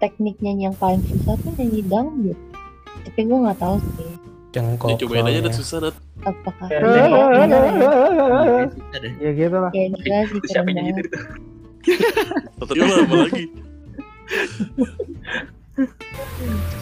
teknik 0.00 0.40
nyanyi 0.40 0.72
yang 0.72 0.76
paling 0.76 1.04
susah 1.04 1.36
tuh 1.36 1.52
nyanyi 1.54 1.84
dangdut. 1.84 2.38
Tapi 3.04 3.20
gue 3.20 3.38
nggak 3.38 3.60
tahu 3.60 3.76
sih 4.00 4.12
Cengkok. 4.54 4.88
Ya, 4.94 4.96
cobain 5.02 5.26
aja 5.26 5.40
dan 5.42 5.52
susah 5.52 5.78
dat. 5.82 5.94
apakah 6.22 6.66
Ya, 6.70 6.78
iya, 6.78 7.24
iya. 7.74 7.90
Ya 9.18 9.30
gitu 9.34 9.56
lah. 9.58 9.70
Kayak 9.74 9.90
gila 9.98 10.18
sih 10.24 10.36
Itu 10.38 10.46
siapa 10.46 10.68
yang 10.70 10.86
gitu? 10.94 11.00
Tetep 12.62 12.74
lah 12.78 12.96
apa 13.02 13.14
lagi. 13.26 13.44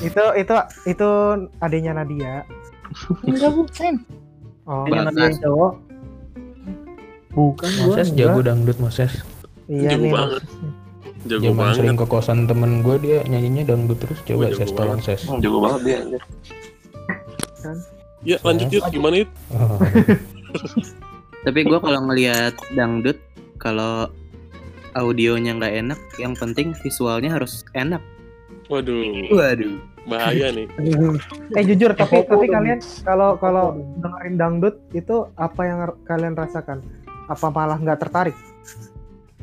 Itu 0.04 0.24
itu 0.36 0.54
itu 0.84 1.08
adanya 1.58 1.92
Nadia. 1.96 2.44
Enggak 3.24 3.52
bukan. 3.56 3.94
Oh, 4.62 4.84
Ini 4.86 4.98
nanti 5.00 5.20
yang 5.24 5.38
cowok. 5.42 5.72
Bukan 7.32 7.70
gua. 7.72 7.84
Moses 7.88 8.08
jago 8.12 8.40
dangdut 8.44 8.78
Moses. 8.78 9.12
iya 9.66 9.96
Jago 9.96 10.04
nih. 10.04 10.12
banget. 10.12 10.42
Jago 11.24 11.42
Zaman 11.48 11.56
banget. 11.56 11.74
sering 11.80 11.96
ke 11.96 12.06
kosan 12.06 12.38
temen 12.44 12.82
gue 12.84 12.96
dia 13.00 13.18
nyanyinya 13.24 13.72
dangdut 13.72 13.96
terus 13.96 14.18
coba 14.22 14.52
ses 14.52 14.70
tolong 14.70 15.00
ses. 15.00 15.22
Jago 15.40 15.58
banget 15.64 15.80
dia. 15.82 15.98
Anjir. 17.66 18.02
Ya 18.22 18.36
lanjut 18.46 18.68
yuk 18.70 18.82
gimana 18.94 19.26
yuk? 19.26 19.30
Oh, 19.50 19.78
Tapi 21.42 21.66
gue 21.66 21.78
kalau 21.82 22.00
ngelihat 22.06 22.54
dangdut, 22.78 23.18
kalau 23.58 24.06
audionya 24.94 25.58
nggak 25.58 25.74
enak, 25.74 26.00
yang 26.22 26.38
penting 26.38 26.70
visualnya 26.78 27.34
harus 27.34 27.66
enak. 27.74 27.98
Waduh, 28.70 29.26
Waduh. 29.34 29.74
bahaya 30.06 30.54
nih. 30.54 30.70
Eh 31.58 31.64
jujur 31.66 31.90
tapi 31.98 32.22
tapi 32.24 32.46
kalian 32.46 32.78
kalau 33.02 33.34
kalau 33.42 33.74
dengerin 33.98 34.34
dangdut 34.38 34.78
itu 34.94 35.26
apa 35.34 35.60
yang 35.66 35.78
kalian 36.06 36.38
rasakan? 36.38 36.78
Apa 37.26 37.50
malah 37.50 37.78
nggak 37.78 38.06
tertarik? 38.06 38.36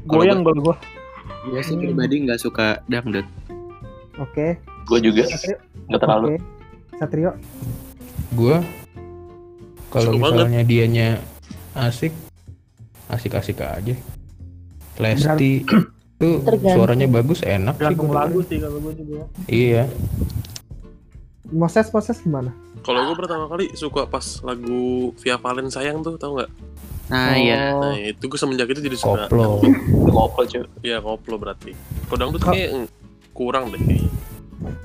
Goyang 0.08 0.48
kalau 0.48 0.72
gua. 0.72 0.76
Gue 1.52 1.62
sih 1.64 1.76
pribadi 1.76 2.24
nggak 2.24 2.40
suka 2.40 2.80
dangdut. 2.88 3.28
Oke. 4.24 4.56
Gue 4.88 5.00
juga 5.04 5.28
nggak 5.92 6.00
terlalu. 6.00 6.40
Satrio. 6.96 7.36
Gua 8.34 8.62
kalau 9.90 10.14
Seru 10.14 10.22
banget. 10.22 10.34
misalnya 10.38 10.62
dianya 10.66 11.08
asik, 11.74 12.14
asik-asik 13.10 13.58
aja. 13.62 13.96
Lesti 15.00 15.64
tuh 16.20 16.44
Tergantung. 16.44 16.76
suaranya 16.76 17.08
bagus, 17.08 17.40
enak 17.42 17.80
sih. 17.80 17.84
Gantung 17.90 18.12
gua 18.12 18.28
lagu 18.28 18.40
sih 18.46 18.58
kalau 18.62 18.78
gua 18.84 18.94
juga. 18.94 19.26
Iya. 19.50 19.90
Moses 21.50 21.90
Moses 21.90 22.22
gimana? 22.22 22.54
Kalau 22.86 23.10
gue 23.10 23.16
pertama 23.18 23.50
kali 23.50 23.74
suka 23.74 24.06
pas 24.06 24.22
lagu 24.46 25.12
Via 25.20 25.36
Valen 25.42 25.68
sayang 25.74 26.06
tuh, 26.06 26.16
tau 26.16 26.38
nggak? 26.38 26.52
Nah 27.10 27.36
ya, 27.36 27.74
Oh, 27.74 27.90
Nah 27.90 27.98
itu 27.98 28.22
gue 28.30 28.38
semenjak 28.38 28.70
itu 28.70 28.86
jadi 28.86 28.94
suka. 28.94 29.26
Koplo. 29.26 29.58
Koplo 30.14 30.44
cuy. 30.46 30.62
Ya 30.86 31.02
koplo 31.02 31.36
berarti. 31.42 31.74
Kodang 32.06 32.30
tuh 32.38 32.40
kayak 32.40 32.86
kurang 33.34 33.74
deh 33.74 33.82
kayaknya. 33.82 34.12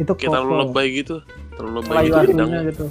itu 0.00 0.12
Kayak 0.16 0.32
terlalu 0.32 0.52
lebay 0.64 0.86
gitu. 1.04 1.16
Terlalu 1.52 1.74
lebay 1.84 2.04
gitu 2.08 2.44
gitu. 2.72 2.86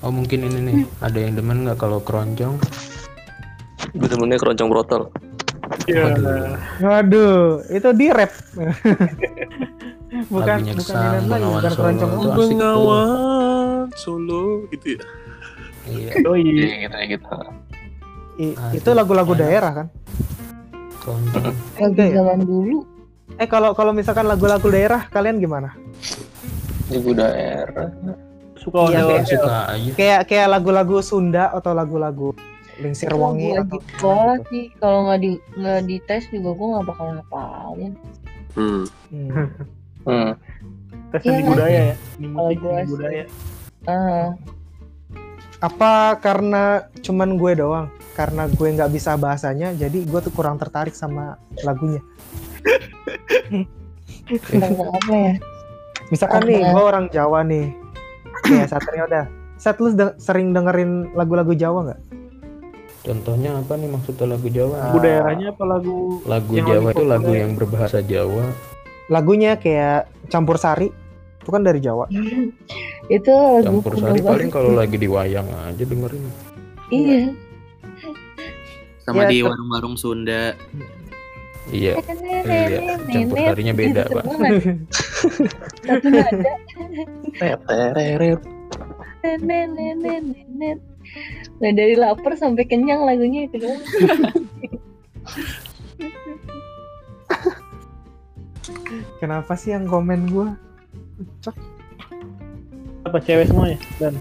Oh 0.00 0.08
mungkin 0.08 0.40
ini 0.42 0.58
nih, 0.62 0.76
ada 0.98 1.18
yang 1.18 1.36
demen 1.36 1.62
nggak 1.62 1.76
kalau 1.76 2.00
keroncong? 2.00 2.56
Gue 3.92 4.08
temennya 4.08 4.40
keroncong 4.40 4.68
brotol. 4.68 5.02
Iya. 5.84 6.16
Waduh, 6.80 7.60
itu 7.68 7.88
di 7.92 8.06
rap. 8.08 8.32
bukan 10.26 10.56
Lagunya 10.58 10.72
bukan 10.72 10.80
Gesang, 10.80 11.20
ini 11.20 11.28
lagi, 11.28 11.44
bukan 11.44 11.62
Solo 11.62 11.76
keroncong. 11.76 12.10
tuh. 12.10 12.32
Bengawan 12.34 13.84
Solo 13.94 14.44
gitu 14.68 14.86
ya. 14.96 15.00
Iya. 15.86 16.12
Doi. 16.20 16.40
Iya 16.42 16.74
gitu 16.80 16.96
ya 16.96 17.04
gitu. 17.06 17.28
I- 18.40 18.56
Ah, 18.56 18.72
itu 18.72 18.90
lagu-lagu 18.90 19.32
daerah 19.34 19.72
kan? 19.74 19.86
Keroncong. 20.98 21.44
Lagu 21.44 21.56
Enggak 21.78 22.08
ya? 22.08 22.14
zaman 22.16 22.38
dulu. 22.40 22.76
Eh 23.36 23.46
kalau 23.46 23.70
kalau 23.72 23.92
misalkan 23.92 24.24
lagu-lagu 24.24 24.64
daerah 24.66 25.04
kalian 25.06 25.36
gimana? 25.38 25.76
Lagu 26.88 27.10
daerah. 27.12 27.88
Suka 28.60 28.78
Iya, 28.86 29.00
kayak- 29.02 29.26
Suka 29.26 29.56
aja. 29.70 29.90
Kayak 29.94 30.20
kayak 30.26 30.48
lagu-lagu 30.48 30.96
Sunda 31.00 31.48
atau 31.48 31.72
lagu-lagu 31.72 32.36
Lingsir 32.76 33.12
Wangi 33.12 33.52
atau 33.54 33.76
lagi 33.76 33.88
sekolah 33.90 34.36
sih 34.46 34.64
kalau 34.76 34.98
nggak 35.04 35.18
di 35.18 35.30
nggak 35.54 35.80
di 35.84 35.96
tes 36.00 36.24
juga 36.28 36.50
gue 36.50 36.66
nggak 36.70 36.86
bakal 36.86 37.06
ngapalin. 37.12 37.92
Hmm. 38.50 38.84
Hmm. 39.08 39.30
Hmm. 40.02 40.30
tes 41.10 41.20
Iya 41.20 41.30
seni 41.30 41.42
kan? 41.42 41.48
budaya 41.50 41.80
ya. 41.82 41.96
Musik 42.18 42.58
sih. 42.60 42.88
budaya. 42.88 43.24
Ah, 43.84 44.28
Apa 45.60 45.92
karena 46.16 46.64
cuman 47.00 47.36
gue 47.36 47.52
doang? 47.54 47.86
Karena 48.12 48.48
gue 48.48 48.68
nggak 48.70 48.88
bisa 48.88 49.12
bahasanya, 49.14 49.72
jadi 49.72 49.98
gue 50.02 50.20
tuh 50.20 50.32
kurang 50.32 50.56
tertarik 50.56 50.92
sama 50.92 51.36
lagunya. 51.60 52.00
lagu 54.52 54.82
apa 54.90 55.12
ya? 55.12 55.34
Misalkan 56.08 56.42
nih, 56.42 56.58
Ada. 56.58 56.70
gue 56.70 56.82
orang 56.82 57.06
Jawa 57.08 57.40
nih, 57.42 57.66
kayak 58.42 58.68
Satrio 58.68 59.06
dah. 59.06 59.26
Sat 59.60 59.76
lu 59.76 59.92
de- 59.92 60.16
sering 60.16 60.56
dengerin 60.56 61.12
lagu-lagu 61.12 61.52
Jawa 61.52 61.92
nggak? 61.92 62.00
Contohnya 63.00 63.56
apa 63.56 63.80
nih 63.80 63.88
maksudnya 63.88 64.26
lagu 64.28 64.48
Jawa? 64.48 64.74
Ah. 64.76 64.82
Lagu 64.92 64.98
daerahnya 65.00 65.46
apa 65.52 65.64
lagu 65.64 65.96
Lagu 66.24 66.52
yang 66.52 66.68
Jawa 66.68 66.88
itu 66.92 67.04
lagu 67.04 67.32
yang 67.32 67.52
berbahasa 67.56 67.98
Jawa. 68.00 68.44
Lagunya 69.08 69.56
kayak 69.56 70.06
campur 70.28 70.60
sari, 70.60 70.92
itu 71.40 71.50
kan 71.50 71.64
dari 71.64 71.80
Jawa. 71.80 72.06
Itu 73.08 73.32
lagu 73.32 73.82
Campur 73.82 73.98
sari 73.98 74.20
banget 74.20 74.28
paling 74.28 74.50
kalau 74.52 74.70
lagi 74.76 74.96
di 74.96 75.08
wayang 75.08 75.48
aja 75.48 75.82
dengerin. 75.82 76.24
Iya. 76.90 77.22
sama 79.00 79.26
Iya, 79.26 79.30
di 79.32 79.38
warung-warung 79.42 79.96
Sunda. 79.98 80.54
Iya. 81.70 81.94
Iya, 82.46 82.98
campur 83.06 83.38
sarinya 83.38 83.74
beda, 83.74 84.02
Pak. 84.10 84.24
Satu 85.86 86.06
nada. 86.10 86.52
Nah 91.60 91.70
dari 91.76 91.94
lapar 91.94 92.34
sampai 92.40 92.64
kenyang 92.66 93.04
lagunya 93.04 93.46
itu 93.46 93.60
doang. 93.60 93.82
Kenapa 99.22 99.52
sih 99.54 99.70
yang 99.76 99.86
komen 99.86 100.32
gue? 100.32 100.48
Cok. 101.44 101.56
apa 103.00 103.16
cewek 103.16 103.48
semuanya? 103.48 103.78
Dan 103.96 104.14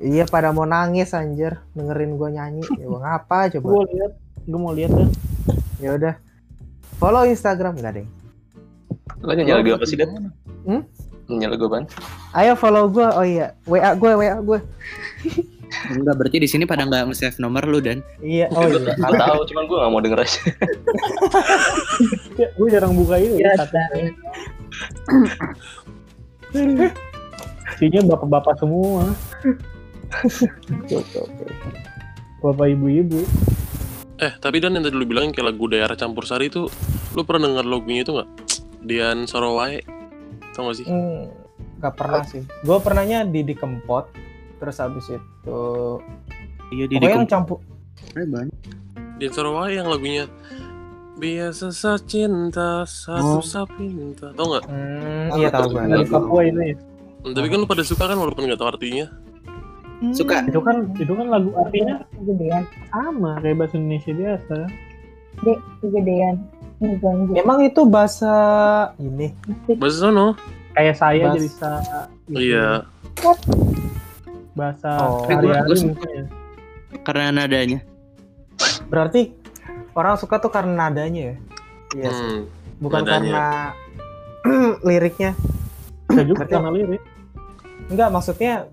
Iya 0.00 0.28
pada 0.28 0.52
mau 0.52 0.68
nangis 0.68 1.16
anjir 1.16 1.56
dengerin 1.72 2.20
gue 2.20 2.28
nyanyi. 2.36 2.64
Ya 2.76 2.84
gua 2.84 3.00
ngapa 3.00 3.48
gue 3.48 3.60
coba? 3.60 3.88
lihat, 3.88 4.12
gue 4.44 4.60
mau 4.60 4.72
lihat 4.76 4.92
dan 4.92 5.08
Ya 5.80 5.96
udah. 5.96 6.14
Follow 7.00 7.24
Instagram 7.24 7.80
enggak 7.80 8.04
deh. 8.04 8.06
Lo 9.24 9.32
nyanyi 9.32 9.56
lagu 9.56 9.72
apa 9.72 9.88
sih, 9.88 9.96
Dan? 9.96 10.28
Hmm? 10.68 10.84
Nyanyi 11.32 11.56
lagu 11.56 11.64
apaan? 11.72 11.88
Ayo 12.36 12.52
follow 12.60 12.92
gue. 12.92 13.08
Oh 13.16 13.24
iya, 13.24 13.56
WA 13.64 13.96
gue, 13.96 14.12
WA 14.12 14.36
gue. 14.36 14.60
Enggak 15.96 16.14
berarti 16.20 16.44
di 16.44 16.48
sini 16.50 16.68
pada 16.68 16.84
nggak 16.84 17.08
nge-save 17.08 17.40
nomor 17.40 17.64
lu 17.64 17.80
dan. 17.80 18.04
Iya, 18.20 18.52
oh 18.52 18.68
iya. 18.68 18.92
Gue 19.00 19.16
tahu, 19.16 19.40
cuman 19.48 19.64
gue 19.64 19.76
gak 19.80 19.90
mau 19.90 20.02
denger 20.04 20.20
aja. 20.20 20.40
ya, 22.40 22.48
gue 22.52 22.66
jarang 22.68 22.92
buka 22.92 23.16
itu 23.16 23.40
Ya, 23.40 23.56
ya. 23.56 23.64
Isinya 27.80 28.12
bapak-bapak 28.12 28.60
semua. 28.60 29.08
Bapak 32.40 32.72
ibu-ibu. 32.72 33.20
Eh, 34.20 34.32
tapi 34.36 34.60
Dan 34.60 34.76
yang 34.76 34.84
tadi 34.84 34.96
lu 35.00 35.08
bilang 35.08 35.32
kayak 35.32 35.56
lagu 35.56 35.64
daerah 35.64 35.96
campur 35.96 36.28
sari 36.28 36.52
itu, 36.52 36.68
lu 37.16 37.22
pernah 37.24 37.48
denger 37.48 37.64
lagunya 37.64 38.04
itu 38.04 38.12
nggak? 38.12 38.28
Dian 38.84 39.24
Sorowae. 39.24 39.80
Tau 40.52 40.68
gak 40.68 40.76
sih? 40.76 40.86
Hmm, 40.88 41.32
gak 41.80 41.94
pernah 41.96 42.22
sih. 42.28 42.44
Gue 42.60 42.76
pernahnya 42.84 43.24
di 43.24 43.40
di 43.40 43.54
Kempot. 43.56 44.12
Terus 44.60 44.76
habis 44.76 45.08
itu 45.08 45.60
Iya 46.68 46.84
di 46.84 47.00
pokoknya 47.00 47.16
yang 47.16 47.24
campur 47.24 47.58
banyak. 48.12 48.56
Dian 49.16 49.32
Sorowae 49.32 49.72
yang 49.80 49.88
lagunya 49.88 50.28
Biasa 51.20 51.68
sa 51.72 52.00
cinta, 52.00 52.88
satu 52.88 53.40
Oh. 53.40 53.44
sa 53.44 53.68
pinta. 53.68 54.32
Tau 54.32 54.56
gak? 54.56 54.64
Hmm, 54.68 55.36
iya 55.36 55.48
tahu 55.52 55.68
gue. 55.76 55.84
Dari 55.84 56.06
Papua 56.08 56.40
ini. 56.48 56.72
Tapi 57.20 57.46
kan 57.52 57.58
lu 57.60 57.68
pada 57.68 57.84
suka 57.84 58.08
kan 58.08 58.16
walaupun 58.16 58.48
gak 58.48 58.56
tahu 58.56 58.68
artinya. 58.72 59.08
Suka. 60.10 60.40
Itu 60.42 60.60
kan 60.60 60.88
itu 60.96 61.12
kan 61.12 61.26
lagu 61.28 61.52
artinya 61.54 62.00
Kegedean. 62.10 62.64
sama 62.88 63.36
kayak 63.38 63.56
bahasa 63.56 63.74
Indonesia 63.76 64.12
biasa. 64.12 64.56
Dek, 65.40 65.58
kegedean. 65.78 66.36
Emang 67.34 67.60
itu 67.60 67.84
bahasa 67.84 68.32
ini. 68.96 69.36
Bahasa 69.76 69.96
sono. 70.02 70.32
Kayak 70.72 70.96
saya 70.96 71.24
Bas- 71.26 71.34
jadi 71.36 71.48
sa. 71.50 71.70
gitu. 72.24 72.40
Iya. 72.40 72.68
Bahasa 74.52 74.90
Oh. 74.98 75.24
sehari-hari 75.24 75.92
ya. 75.92 76.24
Karena 77.02 77.24
nadanya. 77.34 77.80
Berarti 78.88 79.30
orang 79.92 80.16
suka 80.16 80.36
tuh 80.38 80.48
karena 80.48 80.88
nadanya 80.88 81.22
ya. 81.22 81.36
Iya 81.92 82.10
sih. 82.10 82.24
Hmm. 82.26 82.40
Bukan 82.80 83.00
nadanya. 83.02 83.30
karena 83.30 83.46
liriknya. 84.88 85.30
Bisa 86.08 86.22
juga 86.24 86.44
karena 86.44 86.70
lirik. 86.70 87.02
Enggak, 87.86 88.08
maksudnya 88.08 88.66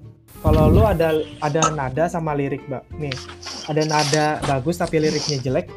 kalau 0.46 0.70
lu 0.70 0.84
ada 0.86 1.22
ada 1.42 1.62
nada 1.74 2.06
sama 2.08 2.38
lirik, 2.38 2.62
Mbak. 2.70 2.84
Nih, 3.02 3.16
ada 3.68 3.82
nada 3.84 4.26
bagus 4.46 4.78
tapi 4.80 5.02
liriknya 5.02 5.42
jelek. 5.42 5.68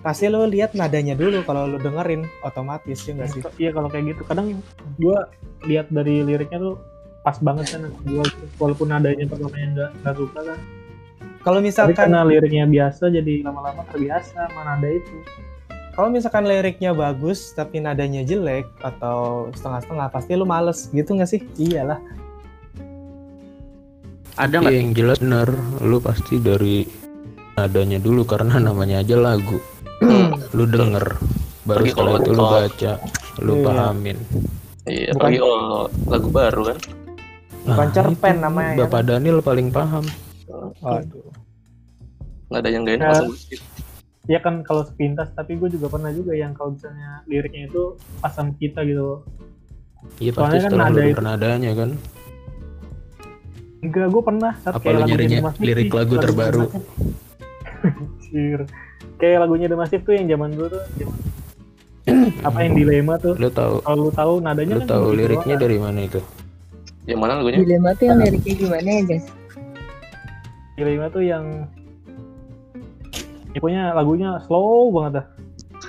Pasti 0.00 0.32
lu 0.32 0.48
lihat 0.48 0.72
nadanya 0.72 1.12
dulu 1.12 1.44
kalau 1.44 1.68
lu 1.68 1.76
dengerin 1.76 2.24
otomatis 2.40 3.04
ya 3.04 3.12
enggak 3.12 3.28
sih? 3.36 3.40
Iya 3.60 3.70
kalau 3.76 3.92
kayak 3.92 4.16
gitu. 4.16 4.22
Kadang 4.24 4.64
gua 4.96 5.28
lihat 5.68 5.92
dari 5.92 6.24
liriknya 6.24 6.56
tuh 6.56 6.74
pas 7.20 7.36
banget 7.44 7.76
kan 7.76 7.84
gua 8.08 8.24
walaupun 8.56 8.88
nadanya 8.88 9.28
pertamanya 9.28 9.68
nggak 9.76 9.90
nggak 10.00 10.14
suka 10.16 10.40
kan. 10.40 10.58
Kalau 11.40 11.60
Tapi 11.60 11.66
misalkan 11.68 11.96
karena 11.96 12.20
liriknya 12.24 12.64
biasa 12.68 13.02
jadi 13.12 13.32
lama-lama 13.44 13.84
terbiasa 13.92 14.48
sama 14.48 14.60
nada 14.64 14.88
itu. 14.88 15.16
kalau 15.90 16.08
misalkan 16.08 16.48
liriknya 16.48 16.96
bagus 16.96 17.52
tapi 17.52 17.76
nadanya 17.82 18.24
jelek 18.24 18.64
atau 18.80 19.50
setengah-setengah 19.52 20.08
pasti 20.08 20.32
lu 20.32 20.48
males 20.48 20.88
gitu 20.96 21.12
nggak 21.12 21.28
sih? 21.28 21.44
Iyalah. 21.60 22.00
Ada 24.34 24.52
Iya, 24.52 24.60
nggak? 24.60 24.72
yang 24.72 24.90
jelas 24.92 25.18
bener, 25.18 25.48
lu 25.80 25.98
pasti 25.98 26.34
dari 26.36 26.86
nadanya 27.52 27.98
dulu 27.98 28.22
karena 28.24 28.56
namanya 28.58 29.00
aja 29.00 29.16
lagu. 29.16 29.58
lu 30.50 30.64
denger, 30.64 31.04
baru 31.62 31.76
Pergi 31.78 31.90
setelah 31.90 32.08
kalau 32.08 32.16
itu 32.16 32.30
lu 32.30 32.40
kalau- 32.40 32.54
baca, 32.56 32.92
lu 33.38 33.52
Iya. 33.52 33.64
pahamin. 33.64 34.18
Iya, 34.82 35.10
Bukan- 35.12 35.32
kalau 35.36 35.60
lagu 36.08 36.28
baru 36.30 36.60
kan. 36.64 36.78
Bukan 37.60 37.88
cerpen 37.92 38.34
itu 38.34 38.40
namanya, 38.40 38.72
ya 38.72 38.78
Bapak 38.80 39.02
Daniel 39.04 39.38
paling 39.40 39.68
paham. 39.68 40.04
Waduh. 40.80 41.28
Nggak 42.48 42.58
ada 42.58 42.68
yang 42.68 42.82
gak 42.82 42.96
enak 42.96 43.04
Ya. 43.04 43.12
langsung 43.14 43.36
skip. 43.36 43.60
ya 44.26 44.38
kan 44.38 44.62
kalau 44.62 44.82
sepintas 44.82 45.26
tapi 45.32 45.54
gue 45.54 45.66
juga 45.68 45.90
pernah 45.90 46.08
juga 46.08 46.30
yang 46.32 46.52
kalau 46.52 46.70
misalnya 46.70 47.18
liriknya 47.24 47.66
itu 47.66 47.82
pas 48.16 48.30
sama 48.30 48.54
kita 48.54 48.82
gitu 48.82 49.26
Iya 50.18 50.30
pasti 50.30 50.38
Soalnya 50.56 50.60
kan 50.62 50.92
lu 50.92 51.00
itu- 51.02 51.18
nadanya 51.20 51.70
kan. 51.74 51.90
Enggak 53.80 54.06
gue 54.12 54.22
pernah 54.22 54.52
saat 54.60 54.76
Apa 54.76 54.92
lu 54.92 54.98
lagunya 55.04 55.38
Massive 55.40 55.64
lirik 55.64 55.90
lagu 55.92 56.14
terbaru? 56.20 56.64
Anjir. 57.80 58.60
kayak 59.16 59.38
lagunya 59.44 59.66
The 59.68 59.76
Massive 59.76 60.02
tuh 60.04 60.14
yang 60.16 60.26
zaman 60.28 60.52
dulu 60.56 60.66
tuh 60.76 60.82
zaman 61.00 61.16
apa 62.48 62.58
yang 62.64 62.72
dilema 62.76 63.14
tuh 63.20 63.36
Lu 63.36 63.48
tahu 63.52 63.84
kalau 63.84 64.08
lu 64.08 64.10
tahu 64.12 64.32
nadanya 64.40 64.80
lu 64.80 64.82
kan 64.84 64.88
tahu 64.88 65.04
begitu 65.12 65.20
liriknya 65.20 65.56
dari 65.60 65.76
mana 65.76 66.00
itu? 66.04 66.20
Yang 67.08 67.20
mana 67.20 67.32
lagunya? 67.40 67.58
Dilema 67.60 67.90
tuh 67.96 68.04
yang 68.08 68.18
liriknya 68.20 68.54
gimana 68.56 68.88
ya 68.88 69.02
guys? 69.04 69.26
dilema 70.80 71.06
tuh 71.12 71.20
yang 71.20 71.44
ya, 73.52 73.58
pokoknya 73.60 73.82
lagunya 73.92 74.28
slow 74.48 74.88
banget 74.88 75.20
dah 75.20 75.26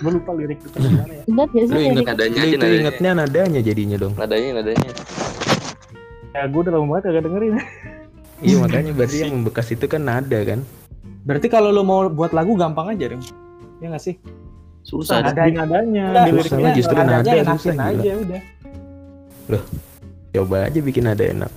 gue 0.02 0.12
lupa 0.18 0.32
lirik 0.36 0.60
itu 0.60 0.78
gimana 0.82 1.14
ya 1.14 1.24
Ingat 1.32 1.50
gak 1.54 1.64
sih 1.64 1.72
Lu 1.72 1.80
inget? 1.80 2.04
Nadanya 2.12 2.42
Lu 2.42 2.48
aja 2.52 2.68
ingetnya 2.74 3.12
nadanya 3.14 3.60
jadinya 3.62 3.98
dong. 4.02 4.14
Nadanya 4.18 4.50
nadanya. 4.60 4.90
Ya 6.32 6.44
gue 6.46 6.60
udah 6.60 6.72
lama 6.72 6.86
banget 6.90 7.04
kagak 7.06 7.24
dengerin 7.26 7.54
Iya 8.42 8.56
makanya 8.58 8.92
berarti 8.92 9.18
yang 9.22 9.32
membekas 9.38 9.70
itu 9.70 9.86
kan 9.86 10.02
nada 10.02 10.40
kan. 10.42 10.66
Berarti 11.22 11.46
kalau 11.46 11.70
lu 11.70 11.86
mau 11.86 12.10
buat 12.10 12.34
lagu 12.34 12.58
gampang 12.58 12.90
aja, 12.90 13.14
Rim. 13.14 13.22
Ya 13.78 13.94
nggak 13.94 14.02
sih? 14.02 14.18
Susah. 14.82 15.22
Ada- 15.22 15.46
di 15.46 15.54
nadanya 15.54 16.26
di 16.26 16.34
susah 16.34 16.58
liriknya 16.58 16.72
justru 16.74 16.96
nadanya 16.98 17.22
nada 17.38 17.54
susah, 17.54 17.74
gila. 17.78 18.02
aja 18.02 18.12
udah. 18.18 18.42
Coba 20.32 20.58
aja 20.66 20.80
bikin 20.80 21.04
nada 21.06 21.22
enak. 21.22 21.52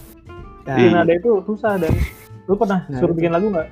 Nah, 0.65 0.77
di 0.77 0.85
nada 0.91 1.13
itu 1.15 1.31
susah 1.45 1.73
dan 1.79 1.93
lu 2.45 2.55
pernah 2.55 2.85
Nah, 2.85 2.99
suruh 3.01 3.11
itu. 3.11 3.19
bikin 3.19 3.33
lagu 3.33 3.47
nggak 3.49 3.69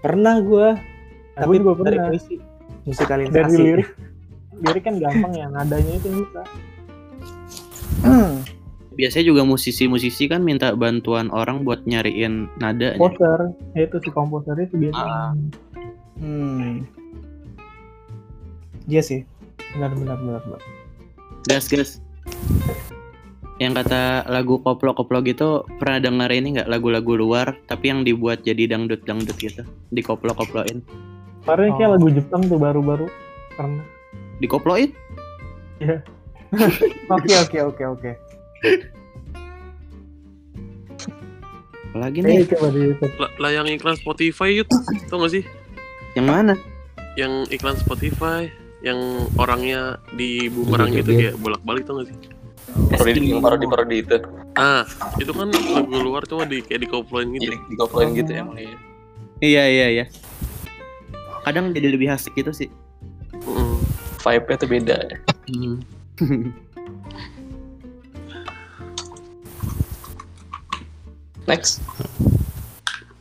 pernah 0.00 0.34
gua, 0.40 0.68
Nah, 0.74 1.38
tapi 1.38 1.54
gue 1.54 1.62
juga 1.62 1.72
dari 1.78 1.94
pernah 1.94 2.10
puisi. 2.10 2.34
Musikalisasi. 2.82 3.34
dari 3.36 3.54
lirik 3.54 3.88
lirik 4.58 4.82
kan 4.82 4.94
gampang 4.98 5.32
ya 5.32 5.46
nadanya 5.46 5.92
itu 5.94 6.08
susah 6.10 6.46
Biasanya 9.00 9.24
juga 9.24 9.42
musisi-musisi 9.48 10.28
kan 10.28 10.44
minta 10.44 10.76
bantuan 10.76 11.32
orang 11.32 11.64
buat 11.64 11.88
nyariin 11.88 12.52
nada. 12.60 12.92
komposer 13.00 13.48
ya 13.72 13.88
itu 13.88 13.96
si 14.04 14.10
komposer 14.12 14.56
itu 14.60 14.76
biasanya 14.76 15.40
Hmm. 16.20 16.84
Iya 18.84 19.00
sih. 19.00 19.20
Benar 19.72 19.96
benar 19.96 20.20
benar. 20.20 20.40
benar. 20.44 20.60
Gas 21.48 21.64
gas. 21.72 21.90
Yang 23.56 23.84
kata 23.84 24.28
lagu 24.28 24.60
koplo-koplo 24.60 25.20
gitu 25.24 25.64
pernah 25.80 26.00
denger 26.00 26.28
ini 26.32 26.60
nggak 26.60 26.68
lagu-lagu 26.68 27.12
luar 27.12 27.56
tapi 27.64 27.88
yang 27.88 28.04
dibuat 28.04 28.40
jadi 28.40 28.68
dangdut-dangdut 28.68 29.36
gitu 29.36 29.64
dikoplo-koploin 29.92 30.80
kemarin 31.44 31.72
kayak 31.76 31.88
Oh. 31.88 31.94
lagu 32.00 32.08
Jepang 32.08 32.42
tuh 32.48 32.56
baru-baru 32.56 33.04
pernah 33.52 33.84
dikoploin 34.40 34.88
Oke 37.08 37.32
oke 37.36 37.58
oke 37.62 37.84
oke. 37.86 38.10
Lagi 41.90 42.22
nih 42.22 42.46
coba 42.46 42.70
di 42.70 42.80
YouTube 42.94 43.14
Lah, 43.18 43.30
lah 43.42 43.50
yang 43.50 43.66
iklan 43.66 43.98
Spotify 43.98 44.62
yuk, 44.62 44.68
tau 45.10 45.20
gak 45.26 45.32
sih? 45.34 45.44
yang 46.14 46.26
mana 46.26 46.54
Yang 47.18 47.50
iklan 47.50 47.74
Spotify, 47.76 48.46
yang 48.80 49.26
orangnya 49.34 49.98
di 50.14 50.46
bumerang 50.46 50.94
gitu 50.94 51.10
kayak 51.12 51.34
bolak-balik 51.42 51.82
tau 51.84 51.98
gak 52.00 52.14
sih? 52.14 52.16
Parodi 52.70 53.34
parodi 53.42 53.66
parodi 53.66 53.96
itu. 54.06 54.16
Ah, 54.54 54.86
itu 55.18 55.34
kan 55.34 55.50
lagu 55.50 55.96
luar 55.98 56.22
cuma 56.22 56.46
di 56.46 56.62
kayak 56.62 56.86
dikoploin 56.86 57.26
gitu. 57.34 57.50
Jadi 57.50 57.58
dikoplin 57.74 58.08
gitu 58.14 58.30
emang 58.30 58.56
iya. 58.58 58.76
iya 59.42 59.64
iya 59.66 59.86
iya 59.90 60.06
kadang 61.42 61.72
jadi 61.72 61.88
lebih 61.96 62.12
asik 62.12 62.36
gitu 62.36 62.52
sih 62.52 62.70
Mm. 63.40 63.78
Vibe-nya 64.20 64.56
tuh 64.60 64.68
beda. 64.68 64.96
ya. 65.00 65.16
Next. 71.46 71.80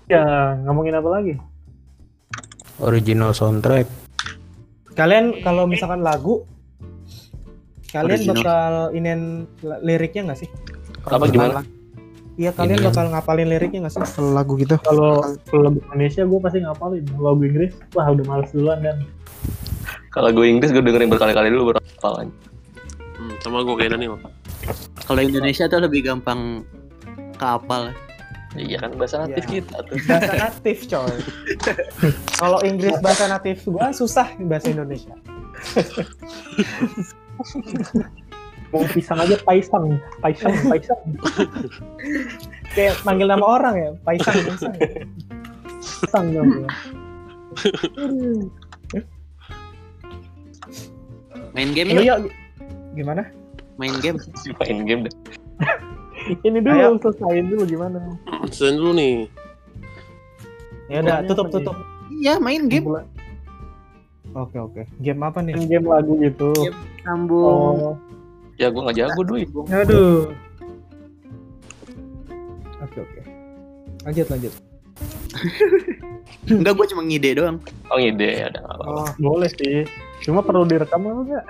ya 0.10 0.26
ngomongin 0.66 0.96
apa 0.96 1.10
lagi 1.12 1.34
Original 2.80 3.36
soundtrack. 3.36 3.86
Kalian 4.96 5.44
kalau 5.44 5.68
misalkan 5.68 6.00
lagu 6.00 6.48
kalian 7.90 8.16
Original. 8.18 8.36
bakal 8.40 8.72
inin 8.92 9.22
li- 9.60 9.82
liriknya 9.84 10.32
nggak 10.32 10.40
sih? 10.40 10.50
Apa, 11.04 11.28
gimana? 11.28 11.60
Iya 12.36 12.56
kalian 12.56 12.80
Ini. 12.80 12.88
bakal 12.88 13.06
ngapalin 13.12 13.52
liriknya 13.52 13.80
nggak 13.84 13.94
sih 13.94 14.04
kalau 14.16 14.32
lagu 14.32 14.56
gitu? 14.56 14.80
kalau 14.80 15.20
kalau 15.46 15.62
lagu 15.68 15.80
Indonesia 15.84 16.24
gue 16.24 16.40
pasti 16.40 16.58
ngapalin 16.64 17.04
kalau 17.04 17.26
lagu 17.28 17.42
Inggris 17.44 17.72
wah 17.92 18.08
udah 18.08 18.26
males 18.26 18.50
duluan 18.56 18.80
dan 18.80 18.98
Kalau 20.10 20.32
gue 20.32 20.46
Inggris 20.48 20.72
gue 20.72 20.80
dengerin 20.80 21.12
berkali-kali 21.12 21.52
dulu 21.52 21.76
baru 21.76 21.80
hafal 21.84 22.14
aja. 22.24 22.34
Hmm, 23.20 23.36
sama 23.44 23.62
gue 23.62 23.76
kayak 23.76 23.92
Daniel. 23.94 24.16
kalau 25.04 25.20
Indonesia 25.20 25.68
tuh 25.68 25.84
lebih 25.84 26.02
gampang 26.02 26.64
kapal 27.36 27.92
Iya 28.54 28.82
kan 28.82 28.98
bahasa 28.98 29.22
natif 29.22 29.44
Iya. 29.46 29.52
kita 29.62 29.78
tuh. 29.86 29.96
Bahasa 30.10 30.34
natif 30.42 30.78
coy. 30.90 31.16
kalau 32.42 32.60
Inggris 32.66 32.98
bahasa 33.00 33.30
natif 33.30 33.62
gua 33.64 33.94
susah 33.94 34.26
bahasa 34.42 34.74
Indonesia. 34.74 35.14
mau 38.70 38.86
pisang 38.86 39.18
aja 39.18 39.34
paisang 39.42 39.98
paisang 40.22 40.54
paisang 40.70 41.02
Kayak 42.70 43.02
manggil 43.02 43.26
nama 43.26 43.42
orang 43.42 43.74
ya, 43.74 43.90
Paisang, 44.06 44.38
Paisang. 44.46 44.74
paisang 46.06 46.26
dong 46.30 46.70
main 51.52 51.70
game 51.74 51.90
Ayo, 51.92 51.98
yuk 51.98 52.06
yuk. 52.30 52.34
Gimana? 52.94 53.24
main 53.82 53.96
game 54.06 54.22
main 54.62 54.80
game 54.86 55.02
deh. 55.10 55.16
ini 56.48 56.62
dulu 56.62 56.78
Ayo. 56.78 56.90
selesain 57.02 57.46
dulu 57.50 57.64
gimana 57.66 57.98
Selain 58.48 58.76
dulu 58.76 58.92
nih, 58.94 59.14
Ya 60.88 61.00
udah, 61.00 61.22
tutup 61.24 61.48
tutup. 61.50 61.76
iya 62.10 62.38
main 62.38 62.66
game 62.66 62.88
Bulan- 62.88 63.10
Oke 64.32 64.58
oke. 64.58 64.82
Game 64.98 65.20
apa 65.20 65.40
nih? 65.40 65.54
game 65.60 65.86
lagu 65.86 66.14
gitu 66.18 66.50
Game. 66.56 66.78
sambung 67.02 67.78
oh 67.82 67.94
Ya 68.56 68.68
gue 68.68 68.82
gak 68.82 68.96
jago 68.96 69.22
dulu. 69.22 69.66
Aduh. 69.68 70.30
Oke 72.80 72.98
oke. 73.00 73.22
Lanjut 74.04 74.28
lanjut. 74.28 74.54
enggak 76.50 76.74
gue 76.74 76.86
cuma 76.90 77.02
ngide 77.02 77.30
doang 77.34 77.58
Oh 77.88 77.98
ngide 77.98 78.30
ya 78.36 78.46
udah 78.50 78.64
oh 78.82 79.08
boleh 79.18 79.48
sih 79.48 79.86
cuma 80.20 80.42
perlu 80.42 80.66
direkam 80.66 81.04
apa 81.04 81.22
enggak 81.22 81.46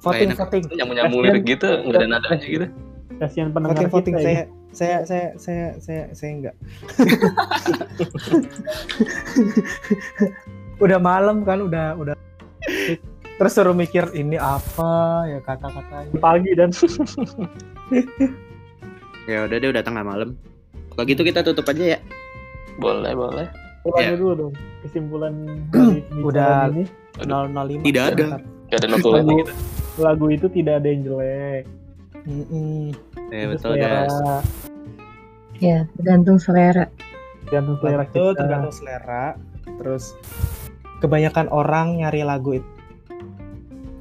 Voting 0.00 0.30
voting. 0.32 0.62
Nyambung 0.72 0.96
nyambung 0.96 1.20
lirik 1.20 1.44
gitu 1.44 1.66
nggak 1.66 1.98
ada 1.98 2.06
nadanya 2.08 2.46
gitu. 2.46 2.66
Kasihan 3.16 3.48
pendengar 3.50 3.88
voting 3.88 4.14
kita 4.14 4.22
saya 4.22 4.36
ya. 4.36 4.44
saya 4.76 4.96
saya 5.04 5.26
saya 5.38 5.66
saya 5.80 6.02
saya 6.12 6.30
enggak. 6.32 6.54
udah 10.84 10.98
malam 11.00 11.40
kan 11.42 11.64
udah 11.64 11.96
udah 11.96 12.14
terus 13.36 13.52
suruh 13.52 13.72
mikir 13.72 14.04
ini 14.12 14.36
apa 14.36 15.24
ya 15.28 15.38
kata-katanya 15.40 16.12
pagi 16.20 16.52
dan 16.52 16.68
ya 19.30 19.48
udah 19.48 19.56
deh 19.56 19.68
udah 19.72 19.84
tengah 19.84 20.04
malam 20.04 20.36
kalau 20.92 21.04
gitu 21.08 21.22
kita 21.24 21.40
tutup 21.40 21.64
aja 21.68 21.96
ya 21.96 22.00
Boleh 22.76 23.16
boleh. 23.16 23.46
ulangi 23.88 24.04
Ya. 24.04 24.12
dulu 24.18 24.32
dong 24.36 24.52
kesimpulan 24.84 25.32
dari 25.72 26.20
Udah. 26.20 26.68
ini 26.68 26.84
005 27.22 27.86
Tidak 27.86 28.04
ada. 28.04 28.24
Gak 28.66 28.78
ada 28.82 28.86
gitu. 28.98 29.10
lagu 29.96 30.26
itu 30.28 30.46
tidak 30.52 30.82
ada 30.82 30.88
yang 30.90 31.00
jelek 31.06 31.64
Mm-mm. 32.26 32.90
ya 33.30 33.38
Itu 33.40 33.48
betul 33.54 33.72
selera. 33.72 33.86
guys. 34.02 34.16
Ya, 35.56 35.78
tergantung 35.96 36.36
selera. 36.36 36.84
tergantung 37.46 37.76
selera 37.78 38.02
itu 38.02 38.10
kita. 38.12 38.34
tergantung 38.36 38.74
selera. 38.74 39.24
Terus 39.64 40.04
kebanyakan 40.98 41.46
orang 41.48 41.86
nyari 41.96 42.22
lagu 42.22 42.58
itu 42.58 42.68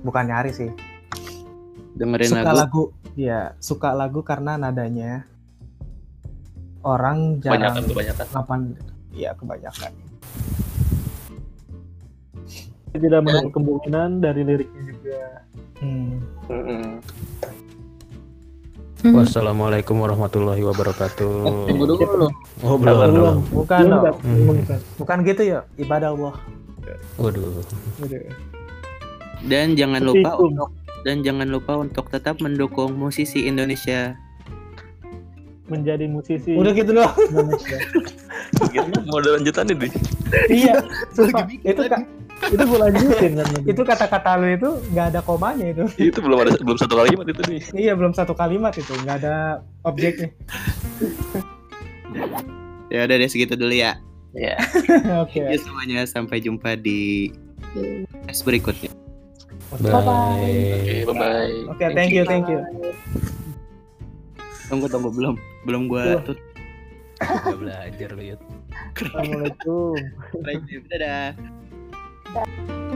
bukan 0.01 0.25
nyari 0.25 0.51
sih. 0.51 0.71
Dengerin 1.95 2.27
suka 2.27 2.51
lagu. 2.51 2.57
lagu 2.57 2.83
ya 3.15 3.39
suka 3.57 3.93
lagu 3.93 4.19
karena 4.19 4.57
nadanya 4.57 5.23
orang 6.83 7.39
Kebanyakan 7.39 7.61
jarang 7.71 7.85
kebanyakan. 7.87 8.25
kapan 8.29 8.59
ya 9.13 9.31
kebanyakan. 9.33 9.91
Tidak 12.91 13.21
menutup 13.21 13.51
kemungkinan 13.53 14.19
dari 14.19 14.41
liriknya 14.41 14.81
juga. 14.87 15.21
Hmm. 15.75 16.23
Mm-mm. 19.05 19.21
Wassalamualaikum 19.21 20.01
warahmatullahi 20.01 20.65
wabarakatuh. 20.65 21.69
tunggu 21.69 21.85
dulu 21.85 22.25
Oh 22.59 22.73
belum 22.73 22.95
Belum. 22.97 23.13
belum. 23.13 23.37
bukan 23.53 23.79
Belum, 23.79 24.01
Kak. 24.01 24.15
Hmm. 24.17 24.81
Bukan 24.97 25.17
gitu 25.23 25.41
ya 25.45 25.59
ibadah 25.77 26.09
Allah 26.11 26.33
Waduh. 27.15 27.61
dan 29.45 29.73
jangan 29.73 30.01
lupa 30.01 30.31
untuk 30.35 30.69
dan 31.01 31.21
jangan 31.21 31.47
lupa 31.47 31.73
untuk 31.77 32.09
tetap 32.09 32.41
mendukung 32.41 32.93
musisi 32.93 33.45
Indonesia 33.45 34.17
menjadi 35.65 36.05
musisi 36.05 36.53
udah 36.53 36.73
gitu 36.73 36.91
doang 36.91 37.13
Indonesia 37.27 37.77
Gitu, 38.65 38.87
mau 39.05 39.19
ada 39.19 39.35
lanjutannya 39.35 39.75
deh. 39.75 39.91
iya 40.47 40.79
Sumpah, 41.11 41.43
itu 41.49 41.81
kak 41.83 42.01
itu 42.43 42.63
gue 42.67 42.79
lanjutin 42.79 43.31
kan 43.39 43.47
itu 43.71 43.81
kata-kata 43.81 44.31
lu 44.37 44.47
itu 44.51 44.69
nggak 44.91 45.05
ada 45.15 45.19
komanya 45.23 45.65
itu. 45.71 45.85
Itu 46.11 46.19
belum 46.19 46.43
ada 46.43 46.51
belum 46.59 46.77
satu 46.77 46.99
kalimat 46.99 47.25
itu 47.31 47.41
nih. 47.47 47.61
Iya 47.73 47.93
belum 47.95 48.13
satu 48.13 48.33
kalimat 48.35 48.75
itu. 48.75 48.91
Nggak 49.01 49.23
ada 49.23 49.63
objeknya 49.87 50.29
Ya 52.93 53.09
udah 53.09 53.15
deh 53.17 53.27
segitu 53.27 53.59
dulu 53.59 53.75
ya. 53.75 53.99
ya 54.35 54.55
oke. 55.23 55.35
Thank 55.35 55.55
you 55.55 55.59
semuanya. 55.63 56.05
Sampai 56.07 56.39
jumpa 56.43 56.75
di 56.79 57.31
tes 58.27 58.43
berikutnya. 58.43 58.91
Bye. 59.75 59.83
oke 59.83 61.11
bye 61.11 61.15
bye 61.17 61.51
oke 61.67 61.85
thank 61.97 62.15
you 62.15 62.23
thank 62.23 62.47
you. 62.47 62.63
Tunggu 64.69 64.87
tunggu 64.87 65.11
belum. 65.11 65.35
Belum 65.67 65.91
gua 65.91 66.23
tut. 66.23 66.39
Gak 67.19 67.57
belajar 67.57 68.09
Yud. 68.19 68.41
assalamualaikum. 68.95 69.95
Dadah. 70.91 71.35
Bye. 72.35 72.94